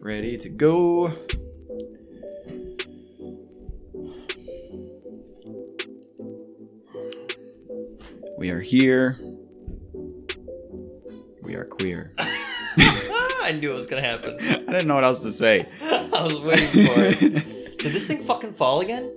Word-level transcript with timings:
Ready 0.00 0.36
to 0.38 0.48
go. 0.48 1.12
We 8.38 8.50
are 8.50 8.60
here. 8.60 9.18
We 11.42 11.54
are 11.54 11.64
queer. 11.64 12.12
I 12.18 13.52
knew 13.60 13.72
it 13.72 13.76
was 13.76 13.86
gonna 13.86 14.02
happen. 14.02 14.36
I 14.40 14.58
didn't 14.58 14.86
know 14.86 14.94
what 14.94 15.04
else 15.04 15.20
to 15.20 15.32
say. 15.32 15.68
I 15.82 16.22
was 16.22 16.40
waiting 16.40 16.86
for 16.86 17.02
it. 17.02 17.78
Did 17.78 17.92
this 17.92 18.06
thing 18.06 18.22
fucking 18.22 18.52
fall 18.52 18.80
again? 18.80 19.12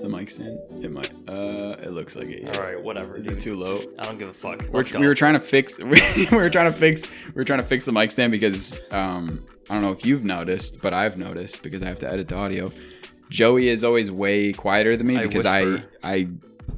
The 0.00 0.08
mic 0.08 0.30
stand. 0.30 0.58
It 0.82 0.90
might. 0.90 1.10
Uh, 1.28 1.76
it 1.82 1.90
looks 1.90 2.16
like 2.16 2.28
it. 2.28 2.42
Yeah. 2.42 2.56
All 2.56 2.62
right, 2.62 2.80
whatever. 2.80 3.16
Is 3.16 3.26
dude. 3.26 3.38
it 3.38 3.40
too 3.40 3.54
low? 3.54 3.80
I 3.98 4.04
don't 4.04 4.18
give 4.18 4.28
a 4.28 4.32
fuck. 4.32 4.64
We're, 4.70 4.84
we 4.98 5.06
were 5.06 5.14
trying 5.14 5.34
to 5.34 5.40
fix. 5.40 5.78
We 5.78 5.86
were 6.30 6.50
trying 6.50 6.72
to 6.72 6.78
fix. 6.78 7.06
We 7.26 7.32
were 7.32 7.44
trying 7.44 7.60
to 7.60 7.66
fix 7.66 7.84
the 7.86 7.92
mic 7.92 8.12
stand 8.12 8.30
because 8.30 8.78
um, 8.90 9.44
I 9.68 9.74
don't 9.74 9.82
know 9.82 9.90
if 9.92 10.06
you've 10.06 10.24
noticed, 10.24 10.80
but 10.80 10.94
I've 10.94 11.16
noticed 11.16 11.62
because 11.62 11.82
I 11.82 11.86
have 11.86 11.98
to 12.00 12.10
edit 12.10 12.28
the 12.28 12.36
audio. 12.36 12.70
Joey 13.30 13.68
is 13.68 13.82
always 13.82 14.10
way 14.10 14.52
quieter 14.52 14.96
than 14.96 15.06
me 15.08 15.16
I 15.16 15.22
because 15.26 15.44
I 15.44 15.64
whisper. 15.64 15.90
I 16.04 16.28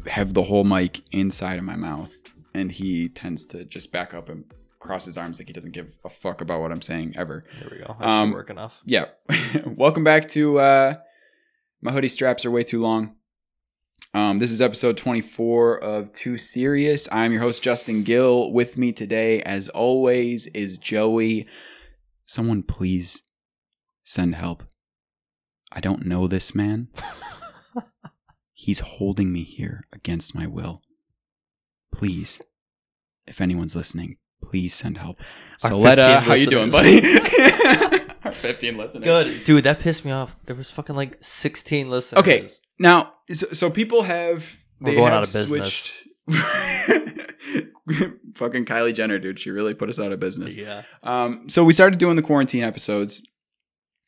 have 0.06 0.32
the 0.32 0.42
whole 0.42 0.64
mic 0.64 1.02
inside 1.12 1.58
of 1.58 1.64
my 1.64 1.76
mouth, 1.76 2.14
and 2.54 2.72
he 2.72 3.08
tends 3.08 3.44
to 3.46 3.64
just 3.66 3.92
back 3.92 4.14
up 4.14 4.30
and 4.30 4.44
cross 4.78 5.04
his 5.04 5.18
arms 5.18 5.38
like 5.38 5.48
he 5.48 5.52
doesn't 5.52 5.72
give 5.72 5.98
a 6.04 6.08
fuck 6.08 6.40
about 6.40 6.60
what 6.62 6.72
I'm 6.72 6.80
saying 6.80 7.14
ever. 7.16 7.44
There 7.60 7.68
we 7.70 7.78
go. 7.78 7.86
That 7.98 8.04
should 8.04 8.08
Um, 8.08 8.30
work 8.32 8.48
enough. 8.48 8.80
Yeah. 8.86 9.06
Welcome 9.66 10.04
back 10.04 10.28
to 10.30 10.58
uh 10.58 10.94
my 11.82 11.92
hoodie 11.92 12.08
straps 12.08 12.44
are 12.46 12.50
way 12.50 12.62
too 12.62 12.80
long. 12.80 13.14
Um, 14.14 14.38
this 14.38 14.50
is 14.50 14.62
episode 14.62 14.96
24 14.96 15.78
of 15.80 16.12
Too 16.14 16.38
Serious. 16.38 17.06
I'm 17.12 17.30
your 17.32 17.42
host, 17.42 17.62
Justin 17.62 18.02
Gill. 18.02 18.50
With 18.50 18.78
me 18.78 18.90
today, 18.92 19.42
as 19.42 19.68
always, 19.68 20.46
is 20.48 20.78
Joey. 20.78 21.46
Someone 22.28 22.62
please 22.62 23.22
send 24.04 24.34
help. 24.34 24.62
I 25.72 25.80
don't 25.80 26.04
know 26.04 26.28
this 26.28 26.54
man. 26.54 26.88
He's 28.52 28.80
holding 28.80 29.32
me 29.32 29.44
here 29.44 29.84
against 29.94 30.34
my 30.34 30.46
will. 30.46 30.82
Please, 31.90 32.38
if 33.26 33.40
anyone's 33.40 33.74
listening, 33.74 34.18
please 34.42 34.74
send 34.74 34.98
help. 34.98 35.18
Soletta, 35.58 36.16
15 36.16 36.22
how 36.28 36.34
you 36.34 36.46
doing, 36.48 36.70
buddy? 36.70 37.00
Our 38.24 38.32
15 38.32 38.76
listeners. 38.76 39.04
Good, 39.04 39.44
dude. 39.44 39.64
That 39.64 39.80
pissed 39.80 40.04
me 40.04 40.12
off. 40.12 40.36
There 40.44 40.54
was 40.56 40.70
fucking 40.70 40.96
like 40.96 41.16
16 41.22 41.88
listeners. 41.88 42.18
Okay, 42.20 42.46
now 42.78 43.14
so, 43.32 43.46
so 43.48 43.70
people 43.70 44.02
have 44.02 44.54
We're 44.80 44.90
they 44.90 44.96
going 44.96 45.12
have 45.12 45.22
out 45.22 45.28
of 45.28 45.32
business. 45.32 45.48
switched. 45.48 46.07
Fucking 48.34 48.66
Kylie 48.66 48.94
Jenner, 48.94 49.18
dude. 49.18 49.40
She 49.40 49.50
really 49.50 49.74
put 49.74 49.88
us 49.88 49.98
out 49.98 50.12
of 50.12 50.20
business. 50.20 50.54
Yeah. 50.54 50.82
Um, 51.02 51.48
so 51.48 51.64
we 51.64 51.72
started 51.72 51.98
doing 51.98 52.16
the 52.16 52.22
quarantine 52.22 52.62
episodes, 52.62 53.22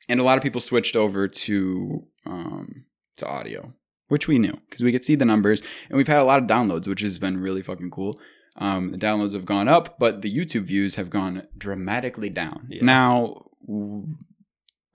and 0.08 0.20
a 0.20 0.22
lot 0.22 0.36
of 0.36 0.42
people 0.42 0.60
switched 0.60 0.96
over 0.96 1.28
to 1.28 2.06
um, 2.27 2.84
to 3.16 3.27
audio, 3.27 3.72
which 4.08 4.28
we 4.28 4.38
knew 4.38 4.56
because 4.68 4.82
we 4.82 4.92
could 4.92 5.04
see 5.04 5.14
the 5.14 5.24
numbers, 5.24 5.62
and 5.88 5.96
we've 5.96 6.08
had 6.08 6.20
a 6.20 6.24
lot 6.24 6.40
of 6.40 6.46
downloads, 6.46 6.86
which 6.86 7.00
has 7.00 7.18
been 7.18 7.40
really 7.40 7.62
fucking 7.62 7.90
cool. 7.90 8.20
Um, 8.56 8.90
the 8.90 8.98
downloads 8.98 9.32
have 9.32 9.46
gone 9.46 9.68
up, 9.68 9.98
but 9.98 10.22
the 10.22 10.34
YouTube 10.34 10.64
views 10.64 10.96
have 10.96 11.08
gone 11.08 11.46
dramatically 11.56 12.28
down. 12.28 12.66
Yeah. 12.68 12.84
Now, 12.84 13.46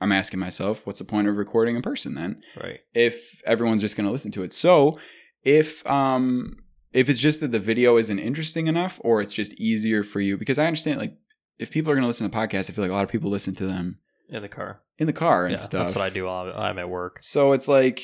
I'm 0.02 0.12
asking 0.12 0.40
myself, 0.40 0.86
what's 0.86 1.00
the 1.00 1.06
point 1.06 1.28
of 1.28 1.38
recording 1.38 1.76
in 1.76 1.82
person 1.82 2.14
then? 2.16 2.42
Right. 2.62 2.82
if 2.94 3.42
everyone's 3.46 3.82
just 3.82 3.96
going 3.98 4.06
to 4.06 4.12
listen 4.12 4.32
to 4.34 4.44
it. 4.44 4.54
So 4.54 5.00
if 5.44 5.86
um 5.90 6.58
if 6.96 7.10
it's 7.10 7.20
just 7.20 7.42
that 7.42 7.52
the 7.52 7.60
video 7.60 7.98
isn't 7.98 8.20
interesting 8.20 8.68
enough 8.68 9.00
or 9.04 9.22
it's 9.22 9.34
just 9.34 9.54
easier 9.60 10.02
for 10.04 10.20
you 10.22 10.38
because 10.38 10.58
I 10.58 10.66
understand 10.66 10.98
like 10.98 11.16
if 11.60 11.70
people 11.70 11.92
are 11.92 11.96
going 11.96 12.04
to 12.04 12.08
listen 12.08 12.30
to 12.30 12.36
podcasts, 12.38 12.70
I 12.70 12.74
feel 12.74 12.84
like 12.84 12.92
a 12.92 12.96
lot 12.96 13.04
of 13.04 13.10
people 13.12 13.30
listen 13.30 13.54
to 13.56 13.66
them 13.68 14.00
In 14.30 14.42
the 14.42 14.50
car. 14.50 14.82
in 14.98 15.08
the 15.08 15.14
car 15.14 15.44
and 15.46 15.52
yeah, 15.52 15.58
stuff. 15.58 15.88
that's 15.88 15.96
what 15.96 16.06
I 16.06 16.10
do 16.10 16.26
while 16.26 16.52
I'm 16.56 16.80
at 16.80 16.90
work. 16.90 17.20
So 17.22 17.52
it's 17.54 17.68
like 17.68 18.02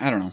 I 0.00 0.10
don't 0.10 0.20
know. 0.20 0.32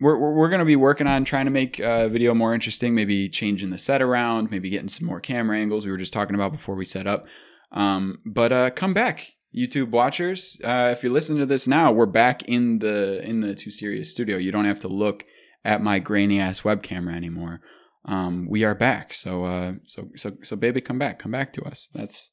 We're 0.00 0.18
we're, 0.18 0.34
we're 0.34 0.48
going 0.48 0.60
to 0.60 0.64
be 0.66 0.76
working 0.76 1.06
on 1.06 1.24
trying 1.24 1.44
to 1.46 1.50
make 1.50 1.80
uh, 1.80 2.08
video 2.08 2.34
more 2.34 2.54
interesting, 2.54 2.94
maybe 2.94 3.28
changing 3.28 3.70
the 3.70 3.78
set 3.78 4.02
around, 4.02 4.50
maybe 4.50 4.70
getting 4.70 4.88
some 4.88 5.06
more 5.06 5.20
camera 5.20 5.56
angles 5.58 5.84
we 5.84 5.92
were 5.92 5.98
just 5.98 6.12
talking 6.12 6.34
about 6.34 6.52
before 6.52 6.74
we 6.74 6.84
set 6.84 7.06
up. 7.06 7.26
Um, 7.72 8.20
but 8.24 8.52
uh, 8.52 8.70
come 8.70 8.92
back, 8.94 9.32
YouTube 9.56 9.90
watchers. 9.90 10.60
Uh, 10.62 10.90
if 10.92 11.02
you're 11.02 11.12
listening 11.12 11.38
to 11.40 11.46
this 11.46 11.66
now, 11.66 11.92
we're 11.92 12.06
back 12.06 12.42
in 12.48 12.80
the 12.80 13.22
in 13.26 13.40
the 13.40 13.54
Too 13.54 13.70
Serious 13.70 14.10
studio. 14.10 14.36
You 14.36 14.52
don't 14.52 14.64
have 14.66 14.80
to 14.80 14.88
look 14.88 15.24
at 15.64 15.82
my 15.82 15.98
grainy 15.98 16.38
ass 16.38 16.64
web 16.64 16.82
camera 16.82 17.14
anymore. 17.14 17.60
Um, 18.04 18.46
we 18.48 18.64
are 18.64 18.74
back. 18.74 19.14
So 19.14 19.44
uh, 19.44 19.72
so 19.86 20.08
so 20.16 20.32
so 20.42 20.56
baby, 20.56 20.80
come 20.80 20.98
back, 20.98 21.18
come 21.18 21.32
back 21.32 21.52
to 21.54 21.62
us. 21.64 21.88
That's 21.94 22.32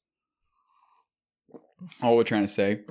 all 2.01 2.15
we're 2.15 2.23
trying 2.23 2.43
to 2.43 2.47
say. 2.47 2.81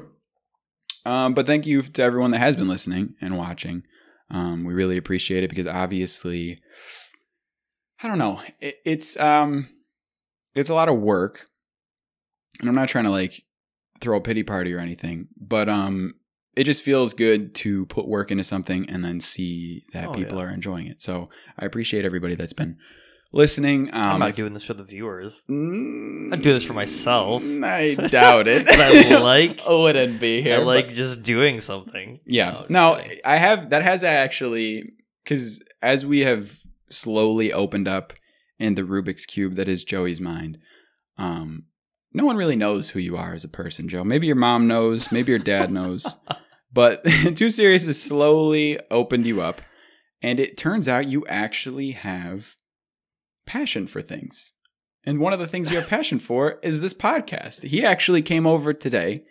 Um, 1.05 1.35
but 1.35 1.47
thank 1.47 1.67
you 1.67 1.83
to 1.83 2.03
everyone 2.03 2.31
that 2.33 2.39
has 2.39 2.57
been 2.57 2.69
listening 2.69 3.15
and 3.21 3.39
watching. 3.39 3.85
Um, 4.31 4.65
we 4.65 4.75
really 4.75 4.97
appreciate 4.97 5.45
it 5.45 5.51
because 5.51 5.67
obviously, 5.67 6.61
I 8.03 8.09
don't 8.09 8.19
know, 8.19 8.41
it, 8.61 8.77
it's 8.85 9.19
um, 9.19 9.69
it's 10.55 10.69
a 10.69 10.75
lot 10.75 10.89
of 10.89 10.99
work, 10.99 11.47
and 12.61 12.69
I'm 12.69 12.75
not 12.75 12.89
trying 12.89 13.05
to 13.05 13.11
like 13.11 13.43
throw 14.01 14.19
a 14.19 14.23
pity 14.23 14.43
party 14.43 14.73
or 14.73 14.79
anything, 14.79 15.29
but 15.37 15.69
um, 15.69 16.15
it 16.57 16.65
just 16.65 16.83
feels 16.83 17.13
good 17.15 17.55
to 17.57 17.87
put 17.87 18.09
work 18.09 18.31
into 18.31 18.45
something 18.45 18.89
and 18.91 19.05
then 19.05 19.21
see 19.21 19.83
that 19.93 20.09
Oh, 20.09 20.13
people 20.13 20.39
yeah. 20.39 20.45
are 20.45 20.51
enjoying 20.51 20.87
it. 20.89 21.01
So 21.01 21.29
I 21.59 21.65
appreciate 21.65 22.05
everybody 22.05 22.35
that's 22.35 22.53
been 22.53 22.77
listening. 23.33 23.89
Um, 23.93 24.03
I'm 24.07 24.19
not 24.21 24.31
if- 24.31 24.37
doing 24.37 24.53
this 24.55 24.65
for 24.65 24.75
the 24.75 24.83
viewers. 24.83 25.43
Mm, 25.49 26.33
I 26.33 26.37
do 26.37 26.53
this 26.53 26.65
for 26.65 26.73
myself. 26.73 27.43
I 27.63 27.95
doubt 27.95 28.47
it. 28.49 28.69
I 28.71 29.19
like- 29.21 29.61
I 29.67 29.71
wouldn't 29.75 30.21
be 30.21 30.43
here. 30.43 30.57
I 30.57 30.59
but- 30.59 30.67
like 30.67 30.89
just 30.89 31.23
doing 31.23 31.61
something. 31.61 32.21
yeah. 32.27 32.59
I'm 32.59 32.67
No, 32.69 32.97
kidding. 33.01 33.19
I 33.25 33.37
have 33.37 33.71
that 33.71 33.83
has 33.83 34.03
actually 34.03 34.85
because 35.25 35.63
as 35.83 36.05
we 36.05 36.21
have 36.21 36.57
slowly 36.91 37.53
opened 37.53 37.87
up 37.87 38.13
in 38.59 38.75
the 38.75 38.83
Rubik's 38.83 39.25
cube 39.27 39.55
that 39.55 39.69
is 39.69 39.85
Joey's 39.85 40.21
mind, 40.21 40.59
um, 41.17 41.65
no 42.13 42.25
one 42.25 42.37
really 42.37 42.57
knows 42.57 42.91
who 42.91 42.99
you 42.99 43.17
are 43.17 43.35
as 43.35 43.45
a 43.45 43.49
person, 43.49 43.89
Joe. 43.89 44.05
Maybe 44.05 44.27
your 44.27 44.37
mom 44.37 44.67
knows, 44.67 45.13
maybe 45.13 45.33
your 45.33 45.39
dad 45.39 45.71
knows, 45.71 46.17
but 46.73 47.05
Too 47.35 47.51
Serious 47.51 47.87
has 47.87 48.01
slowly 48.03 48.79
opened 48.91 49.27
you 49.27 49.41
up, 49.41 49.63
and 50.23 50.41
it 50.41 50.57
turns 50.57 50.89
out 50.89 51.09
you 51.09 51.25
actually 51.27 51.93
have 51.93 52.57
passion 53.47 53.87
for 53.87 54.01
things. 54.01 54.53
And 55.05 55.19
one 55.19 55.33
of 55.33 55.39
the 55.39 55.47
things 55.47 55.71
you 55.71 55.77
have 55.77 55.89
passion 55.89 56.19
for 56.21 56.59
is 56.63 56.81
this 56.81 56.95
podcast. 56.95 57.63
He 57.65 57.85
actually 57.85 58.23
came 58.23 58.47
over 58.47 58.73
today 58.73 59.25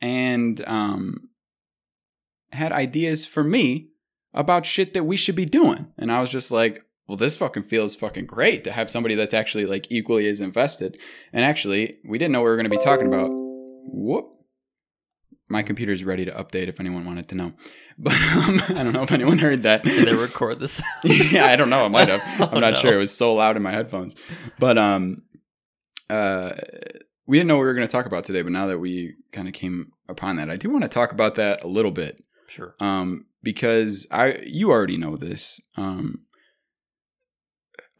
and 0.00 0.66
um, 0.66 1.28
had 2.52 2.72
ideas 2.72 3.26
for 3.26 3.42
me 3.42 3.90
about 4.32 4.66
shit 4.66 4.94
that 4.94 5.04
we 5.04 5.16
should 5.16 5.34
be 5.34 5.44
doing. 5.44 5.92
And 5.98 6.12
I 6.12 6.20
was 6.20 6.30
just 6.30 6.50
like, 6.50 6.84
well, 7.10 7.16
this 7.16 7.36
fucking 7.36 7.64
feels 7.64 7.96
fucking 7.96 8.24
great 8.26 8.62
to 8.62 8.70
have 8.70 8.88
somebody 8.88 9.16
that's 9.16 9.34
actually 9.34 9.66
like 9.66 9.88
equally 9.90 10.28
as 10.28 10.38
invested. 10.38 10.96
And 11.32 11.44
actually, 11.44 11.98
we 12.04 12.18
didn't 12.18 12.30
know 12.30 12.40
we 12.40 12.48
were 12.48 12.54
going 12.54 12.70
to 12.70 12.70
be 12.70 12.78
talking 12.78 13.08
about. 13.08 13.30
Whoop. 13.32 14.26
My 15.48 15.64
computer's 15.64 16.04
ready 16.04 16.24
to 16.24 16.30
update 16.30 16.68
if 16.68 16.78
anyone 16.78 17.04
wanted 17.04 17.28
to 17.30 17.34
know. 17.34 17.52
But 17.98 18.12
um, 18.14 18.62
I 18.78 18.84
don't 18.84 18.92
know 18.92 19.02
if 19.02 19.10
anyone 19.10 19.38
heard 19.38 19.64
that. 19.64 19.82
Did 19.82 20.06
they 20.06 20.14
record 20.22 20.60
this? 20.60 20.80
yeah, 21.02 21.46
I 21.46 21.56
don't 21.56 21.68
know. 21.68 21.84
I 21.84 21.88
might 21.88 22.08
have. 22.08 22.22
I'm 22.40 22.56
Oh, 22.56 22.60
not 22.60 22.74
no. 22.74 22.78
sure. 22.80 22.94
It 22.94 22.96
was 22.98 23.14
so 23.14 23.34
loud 23.34 23.56
in 23.56 23.62
my 23.64 23.72
headphones. 23.72 24.14
But 24.60 24.78
um, 24.78 25.22
uh, 26.08 26.52
we 27.26 27.38
didn't 27.38 27.48
know 27.48 27.56
what 27.56 27.62
we 27.62 27.66
were 27.66 27.74
going 27.74 27.88
to 27.88 27.92
talk 27.92 28.06
about 28.06 28.24
today. 28.24 28.42
But 28.42 28.52
now 28.52 28.68
that 28.68 28.78
we 28.78 29.16
kind 29.32 29.48
of 29.48 29.52
came 29.54 29.90
upon 30.08 30.36
that, 30.36 30.48
I 30.48 30.54
do 30.56 30.70
want 30.70 30.84
to 30.84 30.88
talk 30.88 31.10
about 31.12 31.34
that 31.34 31.64
a 31.64 31.66
little 31.66 31.90
bit. 31.90 32.22
Sure. 32.46 32.76
Um, 32.78 33.26
because 33.42 34.06
I, 34.12 34.38
you 34.46 34.70
already 34.70 34.96
know 34.96 35.16
this. 35.16 35.60
Um, 35.76 36.20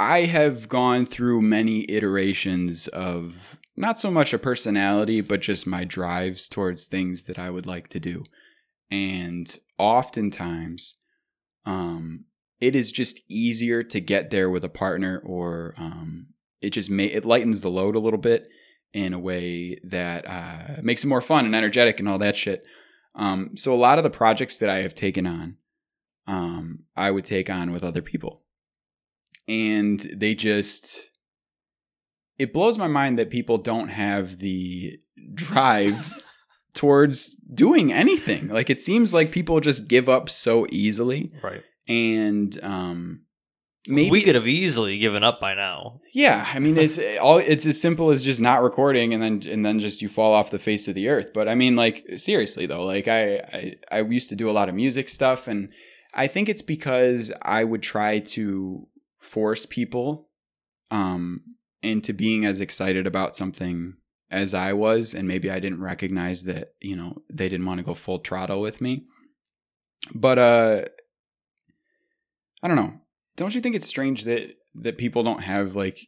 I 0.00 0.20
have 0.20 0.66
gone 0.70 1.04
through 1.04 1.42
many 1.42 1.84
iterations 1.90 2.88
of 2.88 3.58
not 3.76 4.00
so 4.00 4.10
much 4.10 4.32
a 4.32 4.38
personality, 4.38 5.20
but 5.20 5.42
just 5.42 5.66
my 5.66 5.84
drives 5.84 6.48
towards 6.48 6.86
things 6.86 7.24
that 7.24 7.38
I 7.38 7.50
would 7.50 7.66
like 7.66 7.88
to 7.88 8.00
do. 8.00 8.24
And 8.90 9.54
oftentimes, 9.76 10.94
um, 11.66 12.24
it 12.62 12.74
is 12.74 12.90
just 12.90 13.20
easier 13.28 13.82
to 13.82 14.00
get 14.00 14.30
there 14.30 14.48
with 14.48 14.64
a 14.64 14.70
partner, 14.70 15.22
or 15.22 15.74
um, 15.76 16.28
it 16.62 16.70
just 16.70 16.88
may 16.88 17.04
it 17.04 17.26
lightens 17.26 17.60
the 17.60 17.70
load 17.70 17.94
a 17.94 18.00
little 18.00 18.18
bit 18.18 18.48
in 18.94 19.12
a 19.12 19.18
way 19.18 19.78
that 19.84 20.24
uh, 20.26 20.80
makes 20.82 21.04
it 21.04 21.08
more 21.08 21.20
fun 21.20 21.44
and 21.44 21.54
energetic 21.54 22.00
and 22.00 22.08
all 22.08 22.18
that 22.18 22.36
shit. 22.36 22.64
Um, 23.14 23.54
so 23.54 23.74
a 23.74 23.76
lot 23.76 23.98
of 23.98 24.04
the 24.04 24.08
projects 24.08 24.56
that 24.58 24.70
I 24.70 24.80
have 24.80 24.94
taken 24.94 25.26
on, 25.26 25.58
um, 26.26 26.84
I 26.96 27.10
would 27.10 27.26
take 27.26 27.50
on 27.50 27.70
with 27.70 27.84
other 27.84 28.00
people, 28.00 28.44
and 29.48 30.00
they 30.16 30.34
just 30.34 31.08
it 32.38 32.52
blows 32.54 32.78
my 32.78 32.88
mind 32.88 33.18
that 33.18 33.28
people 33.30 33.58
don't 33.58 33.88
have 33.88 34.38
the 34.38 34.98
drive 35.34 36.14
towards 36.74 37.34
doing 37.52 37.92
anything. 37.92 38.48
Like 38.48 38.70
it 38.70 38.80
seems 38.80 39.12
like 39.12 39.30
people 39.30 39.60
just 39.60 39.88
give 39.88 40.08
up 40.08 40.28
so 40.30 40.66
easily 40.70 41.32
Right. 41.42 41.62
and 41.88 42.58
um 42.62 43.22
maybe 43.86 44.10
we 44.10 44.22
could 44.22 44.34
have 44.36 44.46
easily 44.48 44.98
given 44.98 45.22
up 45.24 45.40
by 45.40 45.54
now. 45.54 46.00
Yeah, 46.14 46.46
I 46.54 46.58
mean 46.60 46.76
it's 46.78 46.98
all 47.20 47.38
it's 47.38 47.66
as 47.66 47.80
simple 47.80 48.10
as 48.10 48.22
just 48.24 48.40
not 48.40 48.62
recording 48.62 49.12
and 49.12 49.22
then 49.22 49.42
and 49.50 49.64
then 49.66 49.80
just 49.80 50.00
you 50.00 50.08
fall 50.08 50.32
off 50.32 50.50
the 50.50 50.58
face 50.58 50.86
of 50.88 50.94
the 50.94 51.08
earth. 51.08 51.32
But 51.34 51.48
I 51.48 51.54
mean 51.54 51.76
like 51.76 52.04
seriously 52.16 52.66
though, 52.66 52.84
like 52.84 53.08
I 53.08 53.36
I, 53.38 53.74
I 53.90 54.00
used 54.02 54.28
to 54.30 54.36
do 54.36 54.48
a 54.48 54.52
lot 54.52 54.68
of 54.68 54.74
music 54.74 55.08
stuff 55.08 55.48
and 55.48 55.70
I 56.14 56.26
think 56.26 56.48
it's 56.48 56.62
because 56.62 57.30
I 57.42 57.62
would 57.64 57.82
try 57.82 58.18
to 58.18 58.86
force 59.20 59.66
people 59.66 60.28
um 60.90 61.42
into 61.82 62.12
being 62.12 62.44
as 62.44 62.60
excited 62.60 63.06
about 63.06 63.36
something 63.36 63.94
as 64.30 64.54
I 64.54 64.72
was 64.72 65.14
and 65.14 65.26
maybe 65.26 65.50
I 65.50 65.58
didn't 65.58 65.80
recognize 65.80 66.44
that, 66.44 66.74
you 66.80 66.94
know, 66.94 67.22
they 67.32 67.48
didn't 67.48 67.66
want 67.66 67.80
to 67.80 67.86
go 67.86 67.94
full 67.94 68.18
throttle 68.18 68.60
with 68.60 68.80
me. 68.80 69.04
But 70.14 70.38
uh 70.38 70.82
I 72.62 72.68
don't 72.68 72.76
know. 72.76 72.94
Don't 73.36 73.54
you 73.54 73.60
think 73.60 73.74
it's 73.74 73.86
strange 73.86 74.24
that 74.24 74.54
that 74.74 74.98
people 74.98 75.22
don't 75.22 75.42
have 75.42 75.74
like 75.74 75.98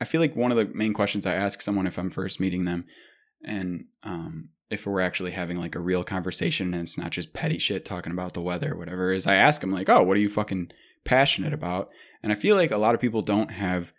I 0.00 0.04
feel 0.04 0.20
like 0.20 0.36
one 0.36 0.52
of 0.52 0.56
the 0.56 0.66
main 0.66 0.92
questions 0.92 1.26
I 1.26 1.34
ask 1.34 1.60
someone 1.60 1.86
if 1.86 1.98
I'm 1.98 2.10
first 2.10 2.40
meeting 2.40 2.64
them 2.64 2.84
and 3.44 3.86
um 4.02 4.50
if 4.70 4.86
we're 4.86 5.00
actually 5.00 5.30
having 5.30 5.56
like 5.56 5.74
a 5.74 5.80
real 5.80 6.04
conversation 6.04 6.74
and 6.74 6.82
it's 6.82 6.98
not 6.98 7.10
just 7.10 7.32
petty 7.32 7.58
shit 7.58 7.84
talking 7.84 8.12
about 8.12 8.34
the 8.34 8.42
weather 8.42 8.74
or 8.74 8.78
whatever 8.78 9.12
is 9.12 9.26
I 9.26 9.34
ask 9.34 9.60
them 9.60 9.72
like, 9.72 9.88
"Oh, 9.88 10.02
what 10.02 10.16
are 10.16 10.20
you 10.20 10.28
fucking 10.28 10.70
passionate 11.04 11.54
about?" 11.54 11.88
And 12.22 12.32
I 12.32 12.34
feel 12.34 12.56
like 12.56 12.70
a 12.70 12.76
lot 12.78 12.94
of 12.94 13.00
people 13.00 13.22
don't 13.22 13.50
have 13.52 13.92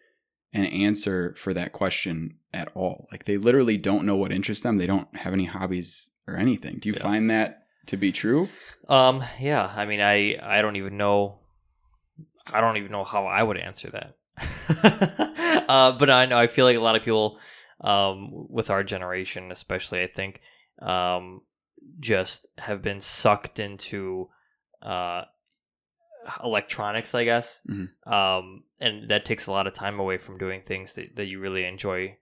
an 0.54 0.66
answer 0.66 1.36
for 1.38 1.54
that 1.54 1.72
question 1.72 2.38
at 2.54 2.70
all. 2.74 3.08
Like 3.12 3.26
they 3.26 3.38
literally 3.38 3.78
don't 3.78 4.06
know 4.06 4.16
what 4.16 4.32
interests 4.32 4.64
them. 4.64 4.78
They 4.78 4.88
don't 4.88 5.16
have 5.18 5.34
any 5.34 5.46
hobbies 5.46 6.10
or 6.28 6.36
anything. 6.36 6.80
Do 6.80 6.90
you 6.90 6.96
Yeah. 6.96 7.04
find 7.04 7.30
that 7.30 7.64
to 7.88 7.98
be 7.98 8.12
true? 8.12 8.50
Um, 8.88 9.24
yeah, 9.40 9.72
I 9.76 9.86
mean, 9.86 10.02
I 10.02 10.38
I 10.42 10.62
don't 10.62 10.76
even 10.76 10.98
know, 10.98 11.40
I 12.48 12.62
don't 12.62 12.78
even 12.78 12.92
know 12.92 13.04
how 13.04 13.26
I 13.26 13.42
would 13.44 13.58
answer 13.58 13.90
that. 13.92 14.16
uh, 15.70 15.92
but 15.94 16.10
I 16.10 16.26
know 16.26 16.38
I 16.38 16.48
feel 16.48 16.66
like 16.66 16.78
a 16.78 16.82
lot 16.82 16.96
of 16.96 17.04
people, 17.04 17.40
um, 17.82 18.30
with 18.50 18.70
our 18.70 18.84
generation, 18.84 19.52
especially, 19.52 20.02
I 20.04 20.08
think, 20.08 20.42
um, 20.82 21.42
just 22.00 22.48
have 22.58 22.82
been 22.82 23.02
sucked 23.02 23.60
into, 23.60 24.30
uh, 24.82 25.24
electronics, 26.44 27.16
I 27.16 27.24
guess. 27.24 27.60
Mhm. 27.68 27.90
Um, 28.12 28.64
and 28.80 29.10
that 29.10 29.26
takes 29.26 29.48
a 29.48 29.52
lot 29.52 29.68
of 29.68 29.74
time 29.74 30.00
away 30.00 30.18
from 30.18 30.38
doing 30.38 30.62
things 30.62 30.94
that, 30.94 31.16
that 31.16 31.26
you 31.26 31.40
really 31.40 31.66
enjoy, 31.66 32.18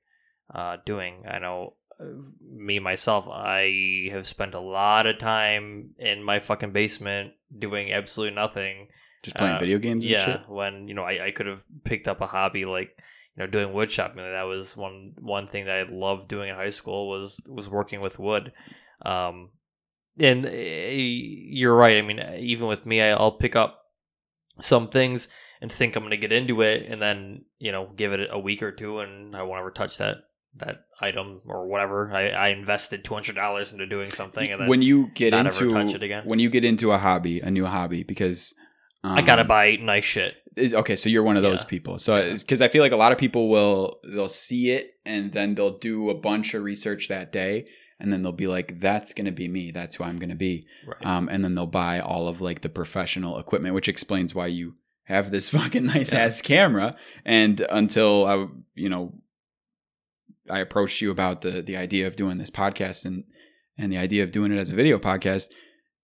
uh, 0.53 0.77
doing. 0.85 1.23
I 1.29 1.39
know 1.39 1.73
uh, 1.99 2.05
me 2.41 2.79
myself, 2.79 3.27
I 3.27 4.09
have 4.11 4.27
spent 4.27 4.53
a 4.53 4.59
lot 4.59 5.07
of 5.07 5.17
time 5.17 5.95
in 5.97 6.23
my 6.23 6.39
fucking 6.39 6.71
basement 6.71 7.33
doing 7.57 7.91
absolutely 7.91 8.35
nothing. 8.35 8.87
Just 9.23 9.35
playing 9.35 9.55
Uh, 9.55 9.59
video 9.59 9.79
games 9.79 10.03
and 10.05 10.11
Yeah, 10.11 10.25
shit? 10.25 10.49
when 10.49 10.87
you 10.87 10.93
know 10.93 11.03
I, 11.03 11.25
I 11.27 11.31
could 11.31 11.47
have 11.47 11.63
picked 11.83 12.07
up 12.07 12.21
a 12.21 12.27
hobby 12.27 12.65
like 12.65 13.01
you 13.35 13.43
know 13.43 13.47
doing 13.47 13.73
wood 13.73 13.89
shopping. 13.89 14.17
That 14.17 14.43
was 14.43 14.77
one 14.77 15.13
one 15.19 15.47
thing 15.47 15.65
that 15.65 15.75
I 15.75 15.83
loved 15.91 16.27
doing 16.29 16.49
in 16.49 16.55
high 16.55 16.69
school 16.69 17.09
was 17.09 17.41
was 17.47 17.67
working 17.67 17.99
with 17.99 18.19
wood. 18.19 18.53
Um, 19.03 19.49
and 20.19 20.45
uh, 20.45 20.49
you're 20.51 21.75
right. 21.75 21.97
I 21.97 22.01
mean, 22.03 22.19
even 22.39 22.67
with 22.67 22.85
me, 22.85 23.01
I, 23.01 23.09
I'll 23.09 23.31
pick 23.31 23.55
up 23.55 23.85
some 24.61 24.89
things 24.89 25.27
and 25.61 25.71
think 25.71 25.95
I'm 25.95 26.03
going 26.03 26.11
to 26.11 26.17
get 26.17 26.31
into 26.31 26.61
it, 26.61 26.85
and 26.87 27.01
then 27.01 27.45
you 27.59 27.71
know 27.71 27.89
give 27.95 28.13
it 28.13 28.29
a 28.31 28.39
week 28.39 28.61
or 28.61 28.71
two, 28.71 28.99
and 28.99 29.35
I 29.35 29.43
won't 29.43 29.59
ever 29.59 29.71
touch 29.71 29.97
that 29.97 30.17
that 30.57 30.85
item 31.01 31.41
or 31.45 31.67
whatever. 31.67 32.11
I, 32.13 32.29
I 32.29 32.47
invested 32.49 33.03
two 33.03 33.13
hundred 33.13 33.35
dollars 33.35 33.71
into 33.71 33.85
doing 33.85 34.09
something, 34.11 34.51
and 34.51 34.61
then 34.61 34.67
when 34.67 34.81
you 34.81 35.07
get 35.13 35.33
into 35.33 35.71
touch 35.71 35.93
it 35.93 36.03
again. 36.03 36.23
when 36.25 36.39
you 36.39 36.49
get 36.49 36.65
into 36.65 36.91
a 36.91 36.97
hobby, 36.97 37.39
a 37.41 37.49
new 37.51 37.65
hobby, 37.65 38.03
because 38.03 38.53
um, 39.03 39.17
I 39.17 39.21
gotta 39.21 39.43
buy 39.43 39.77
nice 39.77 40.05
shit. 40.05 40.35
is 40.55 40.73
okay 40.73 40.95
so 40.95 41.09
you're 41.09 41.23
one 41.23 41.37
of 41.37 41.43
those 41.43 41.61
Yeah. 41.61 41.69
people 41.69 41.99
so 41.99 42.33
because 42.33 42.63
i 42.63 42.67
feel 42.67 42.81
like 42.81 42.91
a 42.91 42.97
lot 42.97 43.11
of 43.11 43.19
people 43.19 43.47
will 43.47 43.99
they'll 44.03 44.27
see 44.27 44.71
it 44.71 44.93
and 45.05 45.31
then 45.31 45.53
they'll 45.53 45.77
do 45.77 46.09
a 46.09 46.15
bunch 46.15 46.55
of 46.55 46.63
research 46.63 47.07
that 47.09 47.31
day 47.31 47.67
and 47.99 48.11
then 48.13 48.21
they'll 48.21 48.31
be 48.31 48.47
like 48.47 48.79
that's 48.79 49.13
going 49.13 49.25
to 49.25 49.31
be 49.31 49.47
me 49.47 49.71
that's 49.71 49.95
who 49.95 50.03
i'm 50.03 50.17
going 50.19 50.29
to 50.29 50.35
be 50.35 50.65
Right. 50.85 51.05
um, 51.05 51.29
and 51.29 51.43
then 51.43 51.55
they'll 51.55 51.65
buy 51.65 51.99
all 51.99 52.27
of 52.27 52.41
like 52.41 52.61
the 52.61 52.69
professional 52.69 53.37
equipment 53.39 53.73
which 53.75 53.87
explains 53.87 54.33
why 54.35 54.47
you 54.47 54.75
have 55.03 55.31
this 55.31 55.49
fucking 55.57 55.85
nice 55.85 56.11
Yeah. 56.13 56.19
ass 56.25 56.41
camera 56.41 56.95
and 57.25 57.59
until 57.69 58.25
i 58.25 58.47
you 58.75 58.89
know 58.89 59.13
i 60.49 60.59
approached 60.59 61.01
you 61.01 61.11
about 61.11 61.41
the 61.41 61.61
the 61.61 61.77
idea 61.77 62.07
of 62.07 62.15
doing 62.15 62.37
this 62.37 62.51
podcast 62.51 63.05
and 63.05 63.23
and 63.77 63.91
the 63.91 63.97
idea 63.97 64.23
of 64.23 64.31
doing 64.31 64.51
it 64.51 64.57
as 64.57 64.69
a 64.69 64.75
video 64.75 64.97
podcast 64.99 65.49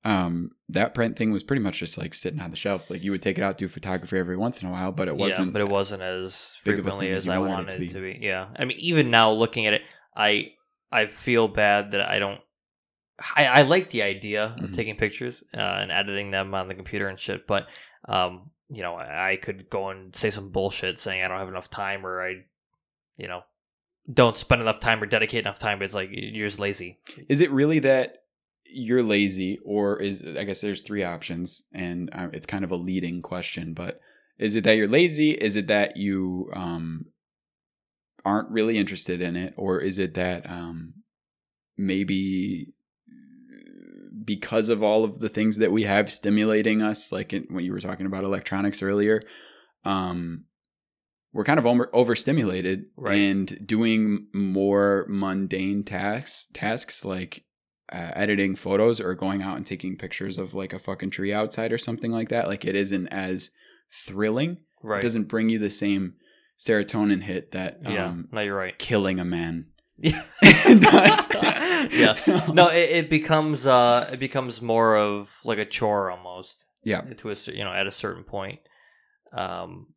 um 0.06 0.52
that 0.68 0.94
print 0.94 1.16
thing 1.16 1.32
was 1.32 1.44
pretty 1.44 1.62
much 1.62 1.80
just 1.80 1.98
like 1.98 2.14
sitting 2.14 2.42
on 2.42 2.52
the 2.52 2.58
shelf 2.58 2.90
like 2.90 3.04
you 3.04 3.12
would 3.12 3.22
take 3.22 3.38
it 3.38 3.42
out 3.44 3.58
do 3.58 3.68
photography 3.70 4.18
every 4.18 4.36
once 4.36 4.62
in 4.62 4.68
a 4.68 4.72
while 4.72 4.92
but 4.92 5.08
it 5.08 5.16
wasn't 5.16 5.48
yeah, 5.48 5.52
but 5.54 5.62
it 5.62 5.70
wasn't 5.70 6.02
as 6.02 6.54
big 6.66 6.74
of 6.74 6.80
a 6.80 6.84
frequently 6.84 7.10
as 7.12 7.24
as 7.24 7.30
I 7.30 7.38
wanted 7.38 7.72
it 7.74 7.78
to 7.78 7.84
it 7.86 7.90
to 7.94 8.02
be. 8.02 8.20
Yeah, 8.22 8.48
I 8.58 8.66
mean, 8.66 8.78
even 8.80 9.10
now 9.10 9.32
looking 9.32 9.66
at 9.66 9.74
it, 9.74 9.82
I 10.16 10.52
I 10.94 11.08
feel 11.08 11.48
bad 11.48 11.92
that 11.92 12.02
I 12.02 12.20
don't. 12.20 12.40
I, 13.36 13.46
I 13.46 13.62
like 13.64 13.90
the 13.90 14.02
idea 14.04 14.56
of 14.60 14.70
Mhm. 14.72 14.74
taking 14.76 14.96
pictures 14.96 15.44
uh, 15.54 15.58
and 15.82 15.92
editing 15.92 16.32
them 16.32 16.54
on 16.54 16.68
the 16.68 16.76
computer 16.76 17.08
and 17.08 17.20
shit, 17.20 17.46
but 17.48 17.68
um, 18.08 18.52
you 18.70 18.82
know, 18.82 18.96
I, 18.96 19.38
could 19.42 19.70
go 19.70 19.90
and 19.90 20.16
say 20.16 20.30
some 20.30 20.50
bullshit 20.52 20.98
saying 21.00 21.22
I 21.24 21.28
don't 21.28 21.40
have 21.40 21.48
enough 21.48 21.70
time 21.70 22.06
or 22.06 22.22
I, 22.28 22.34
you 23.18 23.28
know, 23.28 23.42
don't 24.12 24.36
spend 24.36 24.62
enough 24.62 24.80
time 24.80 25.02
or 25.02 25.06
dedicate 25.06 25.42
enough 25.46 25.60
time. 25.60 25.78
But 25.80 25.86
it's 25.86 25.94
like 25.94 26.10
you're 26.12 26.48
just 26.48 26.60
lazy. 26.60 27.00
is 27.30 27.40
it 27.40 27.52
really 27.52 27.80
that 27.80 28.18
you're 28.66 29.04
lazy 29.04 29.60
or 29.64 30.02
is 30.02 30.24
i 30.38 30.44
guess 30.44 30.62
there's 30.62 30.82
three 30.82 31.04
options 31.04 31.62
and 31.74 32.10
um, 32.14 32.32
it's 32.34 32.48
kind 32.48 32.64
of 32.64 32.72
a 32.72 32.76
leading 32.76 33.22
question 33.22 33.74
but 33.74 34.00
is 34.40 34.56
it 34.56 34.64
that 34.64 34.76
you're 34.78 34.88
lazy 34.88 35.32
is 35.32 35.56
it 35.56 35.68
that 35.68 35.96
you 35.96 36.50
um 36.54 37.06
aren't 38.26 38.50
really 38.50 38.78
interested 38.78 39.22
in 39.22 39.36
it 39.36 39.54
or 39.58 39.80
is 39.80 39.98
it 39.98 40.14
that 40.14 40.50
um 40.50 40.94
maybe 41.78 42.74
because 44.26 44.70
of 44.70 44.82
all 44.82 45.04
of 45.04 45.20
the 45.20 45.30
things 45.30 45.58
that 45.58 45.72
we 45.72 45.84
have 45.84 46.12
stimulating 46.12 46.82
us 46.82 47.12
like 47.12 47.34
in, 47.34 47.44
when 47.50 47.66
you 47.66 47.72
were 47.74 47.80
talking 47.80 48.06
about 48.06 48.24
electronics 48.24 48.82
earlier 48.82 49.22
um 49.86 50.46
we're 51.34 51.44
kind 51.44 51.58
of 51.58 51.66
over, 51.66 51.90
overstimulated 51.94 52.86
Right. 52.96 53.16
and 53.18 53.68
doing 53.68 54.28
more 54.34 55.06
mundane 55.10 55.84
tasks 55.84 56.48
tasks 56.54 57.04
like 57.04 57.44
uh, 57.92 58.12
editing 58.16 58.56
photos 58.56 59.02
or 59.02 59.14
going 59.16 59.42
out 59.42 59.58
and 59.58 59.66
taking 59.66 59.98
pictures 59.98 60.38
of 60.38 60.54
like 60.54 60.72
a 60.74 60.80
fucking 60.80 61.10
tree 61.10 61.34
outside 61.34 61.72
or 61.74 61.78
something 61.78 62.12
like 62.12 62.30
that 62.30 62.48
like 62.48 62.64
it 62.66 62.76
isn't 62.76 63.08
as 63.08 63.50
thrilling 63.92 64.58
Right. 64.82 65.00
it 65.00 65.04
doesn't 65.04 65.28
bring 65.28 65.50
you 65.50 65.60
the 65.60 65.70
same 65.70 66.16
serotonin 66.64 67.22
hit 67.22 67.52
that 67.52 67.80
yeah. 67.84 68.06
um, 68.06 68.28
no, 68.32 68.42
you're 68.42 68.56
right. 68.56 68.78
killing 68.80 69.20
a 69.20 69.26
man 69.26 69.68
Yeah. 69.98 70.24
yeah. 71.92 72.18
No, 72.54 72.68
it, 72.68 72.90
it 72.90 73.10
becomes 73.10 73.66
uh 73.66 74.10
it 74.12 74.20
becomes 74.20 74.62
more 74.62 74.98
of 74.98 75.32
like 75.44 75.60
a 75.60 75.66
chore 75.66 76.12
almost. 76.12 76.66
Yeah. 76.84 77.02
To 77.02 77.32
a 77.32 77.36
you 77.48 77.64
know 77.64 77.72
at 77.72 77.88
a 77.88 77.92
certain 77.92 78.24
point, 78.24 78.60
um, 79.32 79.88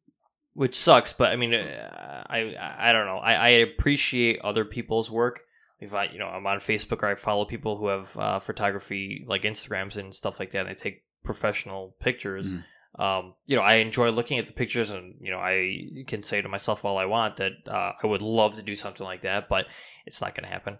which 0.55 0.77
sucks. 0.77 1.13
But 1.13 1.33
I 1.33 1.37
mean, 1.37 1.55
uh, 1.55 2.25
I 2.29 2.55
I 2.89 2.93
don't 2.93 3.07
know. 3.07 3.19
I, 3.19 3.35
I 3.35 3.49
appreciate 3.49 4.41
other 4.43 4.65
people's 4.65 5.11
work. 5.11 5.41
If 5.81 5.95
I 5.95 6.05
you 6.05 6.19
know 6.19 6.29
I'm 6.29 6.47
on 6.47 6.59
Facebook 6.59 7.03
or 7.03 7.07
I 7.07 7.15
follow 7.17 7.45
people 7.45 7.77
who 7.77 7.89
have 7.89 8.17
uh, 8.17 8.39
photography 8.39 9.25
like 9.27 9.43
Instagrams 9.43 9.97
and 9.97 10.15
stuff 10.15 10.39
like 10.39 10.53
that, 10.53 10.67
and 10.67 10.69
they 10.69 10.75
take 10.75 11.05
professional 11.25 11.97
pictures. 11.99 12.49
Mhm. 12.49 12.65
Um, 12.99 13.35
you 13.45 13.57
know, 13.57 13.63
I 13.63 13.75
enjoy 13.75 14.11
looking 14.11 14.39
at 14.39 14.47
the 14.47 14.53
pictures, 14.53 14.91
and 14.91 15.17
you 15.21 15.31
know, 15.31 15.39
I 15.39 16.05
can 16.07 16.23
say 16.23 16.41
to 16.41 16.49
myself 16.49 16.85
all 16.85 16.97
I 16.99 17.05
want 17.05 17.37
that 17.37 17.53
uh, 17.69 17.93
I 18.03 18.07
would 18.07 18.23
love 18.23 18.55
to 18.57 18.63
do 18.63 18.75
something 18.75 19.05
like 19.05 19.23
that, 19.23 19.49
but 19.49 19.67
it's 20.07 20.21
not 20.21 20.35
going 20.35 20.45
to 20.45 20.53
happen. 20.53 20.79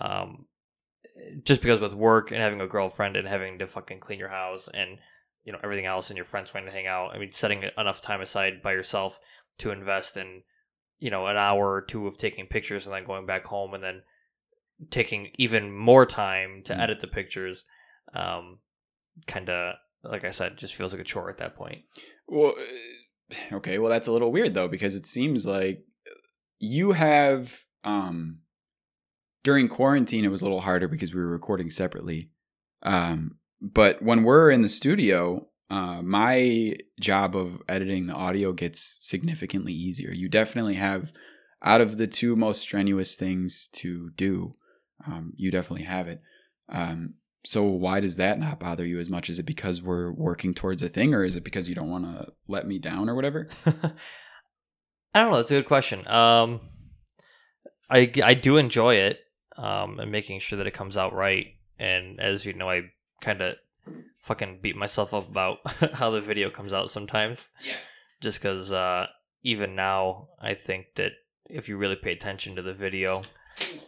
Um, 0.00 0.46
just 1.42 1.60
because 1.60 1.80
with 1.80 1.92
work 1.94 2.30
and 2.30 2.40
having 2.40 2.60
a 2.60 2.66
girlfriend 2.66 3.16
and 3.16 3.26
having 3.26 3.58
to 3.58 3.66
fucking 3.66 4.00
clean 4.00 4.18
your 4.18 4.28
house 4.28 4.68
and 4.72 4.98
you 5.44 5.52
know 5.52 5.58
everything 5.62 5.84
else 5.86 6.10
and 6.10 6.16
your 6.16 6.24
friends 6.24 6.54
wanting 6.54 6.68
to 6.70 6.74
hang 6.74 6.86
out. 6.86 7.14
I 7.14 7.18
mean, 7.18 7.32
setting 7.32 7.64
enough 7.76 8.00
time 8.00 8.20
aside 8.20 8.62
by 8.62 8.72
yourself 8.72 9.18
to 9.58 9.70
invest 9.70 10.16
in 10.16 10.42
you 10.98 11.10
know 11.10 11.26
an 11.26 11.36
hour 11.36 11.72
or 11.74 11.82
two 11.82 12.06
of 12.06 12.16
taking 12.16 12.46
pictures 12.46 12.86
and 12.86 12.94
then 12.94 13.04
going 13.04 13.26
back 13.26 13.44
home 13.46 13.74
and 13.74 13.82
then 13.84 14.02
taking 14.90 15.28
even 15.36 15.76
more 15.76 16.06
time 16.06 16.62
to 16.64 16.72
Mm. 16.74 16.80
edit 16.80 17.00
the 17.00 17.08
pictures. 17.08 17.64
Um, 18.14 18.60
kind 19.26 19.50
of 19.50 19.74
like 20.10 20.24
I 20.24 20.30
said, 20.30 20.56
just 20.56 20.74
feels 20.74 20.92
like 20.92 21.00
a 21.00 21.04
chore 21.04 21.30
at 21.30 21.38
that 21.38 21.54
point. 21.54 21.82
Well, 22.26 22.54
uh, 22.58 23.56
okay. 23.56 23.78
Well, 23.78 23.90
that's 23.90 24.08
a 24.08 24.12
little 24.12 24.32
weird 24.32 24.54
though, 24.54 24.68
because 24.68 24.96
it 24.96 25.06
seems 25.06 25.46
like 25.46 25.84
you 26.58 26.92
have 26.92 27.64
um 27.84 28.40
during 29.44 29.68
quarantine 29.68 30.24
it 30.24 30.30
was 30.30 30.42
a 30.42 30.44
little 30.44 30.60
harder 30.60 30.88
because 30.88 31.14
we 31.14 31.20
were 31.20 31.30
recording 31.30 31.70
separately. 31.70 32.30
Um, 32.82 33.38
but 33.60 34.02
when 34.02 34.22
we're 34.22 34.50
in 34.50 34.62
the 34.62 34.68
studio, 34.68 35.48
uh, 35.70 36.02
my 36.02 36.74
job 37.00 37.36
of 37.36 37.62
editing 37.68 38.06
the 38.06 38.14
audio 38.14 38.52
gets 38.52 38.96
significantly 39.00 39.72
easier. 39.72 40.12
You 40.12 40.28
definitely 40.28 40.74
have 40.74 41.12
out 41.62 41.80
of 41.80 41.98
the 41.98 42.06
two 42.06 42.36
most 42.36 42.60
strenuous 42.60 43.16
things 43.16 43.68
to 43.74 44.10
do. 44.10 44.52
Um, 45.06 45.32
you 45.36 45.50
definitely 45.50 45.84
have 45.84 46.08
it. 46.08 46.22
Um, 46.68 47.14
so 47.44 47.62
why 47.62 48.00
does 48.00 48.16
that 48.16 48.38
not 48.38 48.60
bother 48.60 48.84
you 48.84 48.98
as 48.98 49.08
much? 49.08 49.30
Is 49.30 49.38
it 49.38 49.46
because 49.46 49.80
we're 49.80 50.12
working 50.12 50.54
towards 50.54 50.82
a 50.82 50.88
thing, 50.88 51.14
or 51.14 51.24
is 51.24 51.36
it 51.36 51.44
because 51.44 51.68
you 51.68 51.74
don't 51.74 51.90
want 51.90 52.04
to 52.04 52.32
let 52.46 52.66
me 52.66 52.78
down 52.78 53.08
or 53.08 53.14
whatever? 53.14 53.48
I 53.66 55.22
don't 55.22 55.30
know. 55.30 55.36
That's 55.36 55.50
a 55.50 55.54
good 55.54 55.66
question. 55.66 56.06
Um, 56.08 56.60
I 57.90 58.12
I 58.22 58.34
do 58.34 58.56
enjoy 58.56 58.96
it. 58.96 59.20
Um, 59.56 59.98
and 59.98 60.12
making 60.12 60.38
sure 60.38 60.56
that 60.56 60.68
it 60.68 60.74
comes 60.74 60.96
out 60.96 61.12
right. 61.12 61.48
And 61.80 62.20
as 62.20 62.44
you 62.46 62.52
know, 62.52 62.70
I 62.70 62.82
kind 63.20 63.40
of 63.40 63.56
fucking 64.14 64.60
beat 64.62 64.76
myself 64.76 65.12
up 65.12 65.28
about 65.28 65.58
how 65.94 66.10
the 66.10 66.20
video 66.20 66.48
comes 66.48 66.72
out 66.72 66.90
sometimes. 66.90 67.46
Yeah. 67.64 67.74
Just 68.20 68.40
because 68.40 68.70
uh, 68.70 69.06
even 69.42 69.74
now, 69.74 70.28
I 70.40 70.54
think 70.54 70.94
that 70.94 71.12
if 71.50 71.68
you 71.68 71.76
really 71.76 71.96
pay 71.96 72.12
attention 72.12 72.54
to 72.56 72.62
the 72.62 72.72
video, 72.72 73.22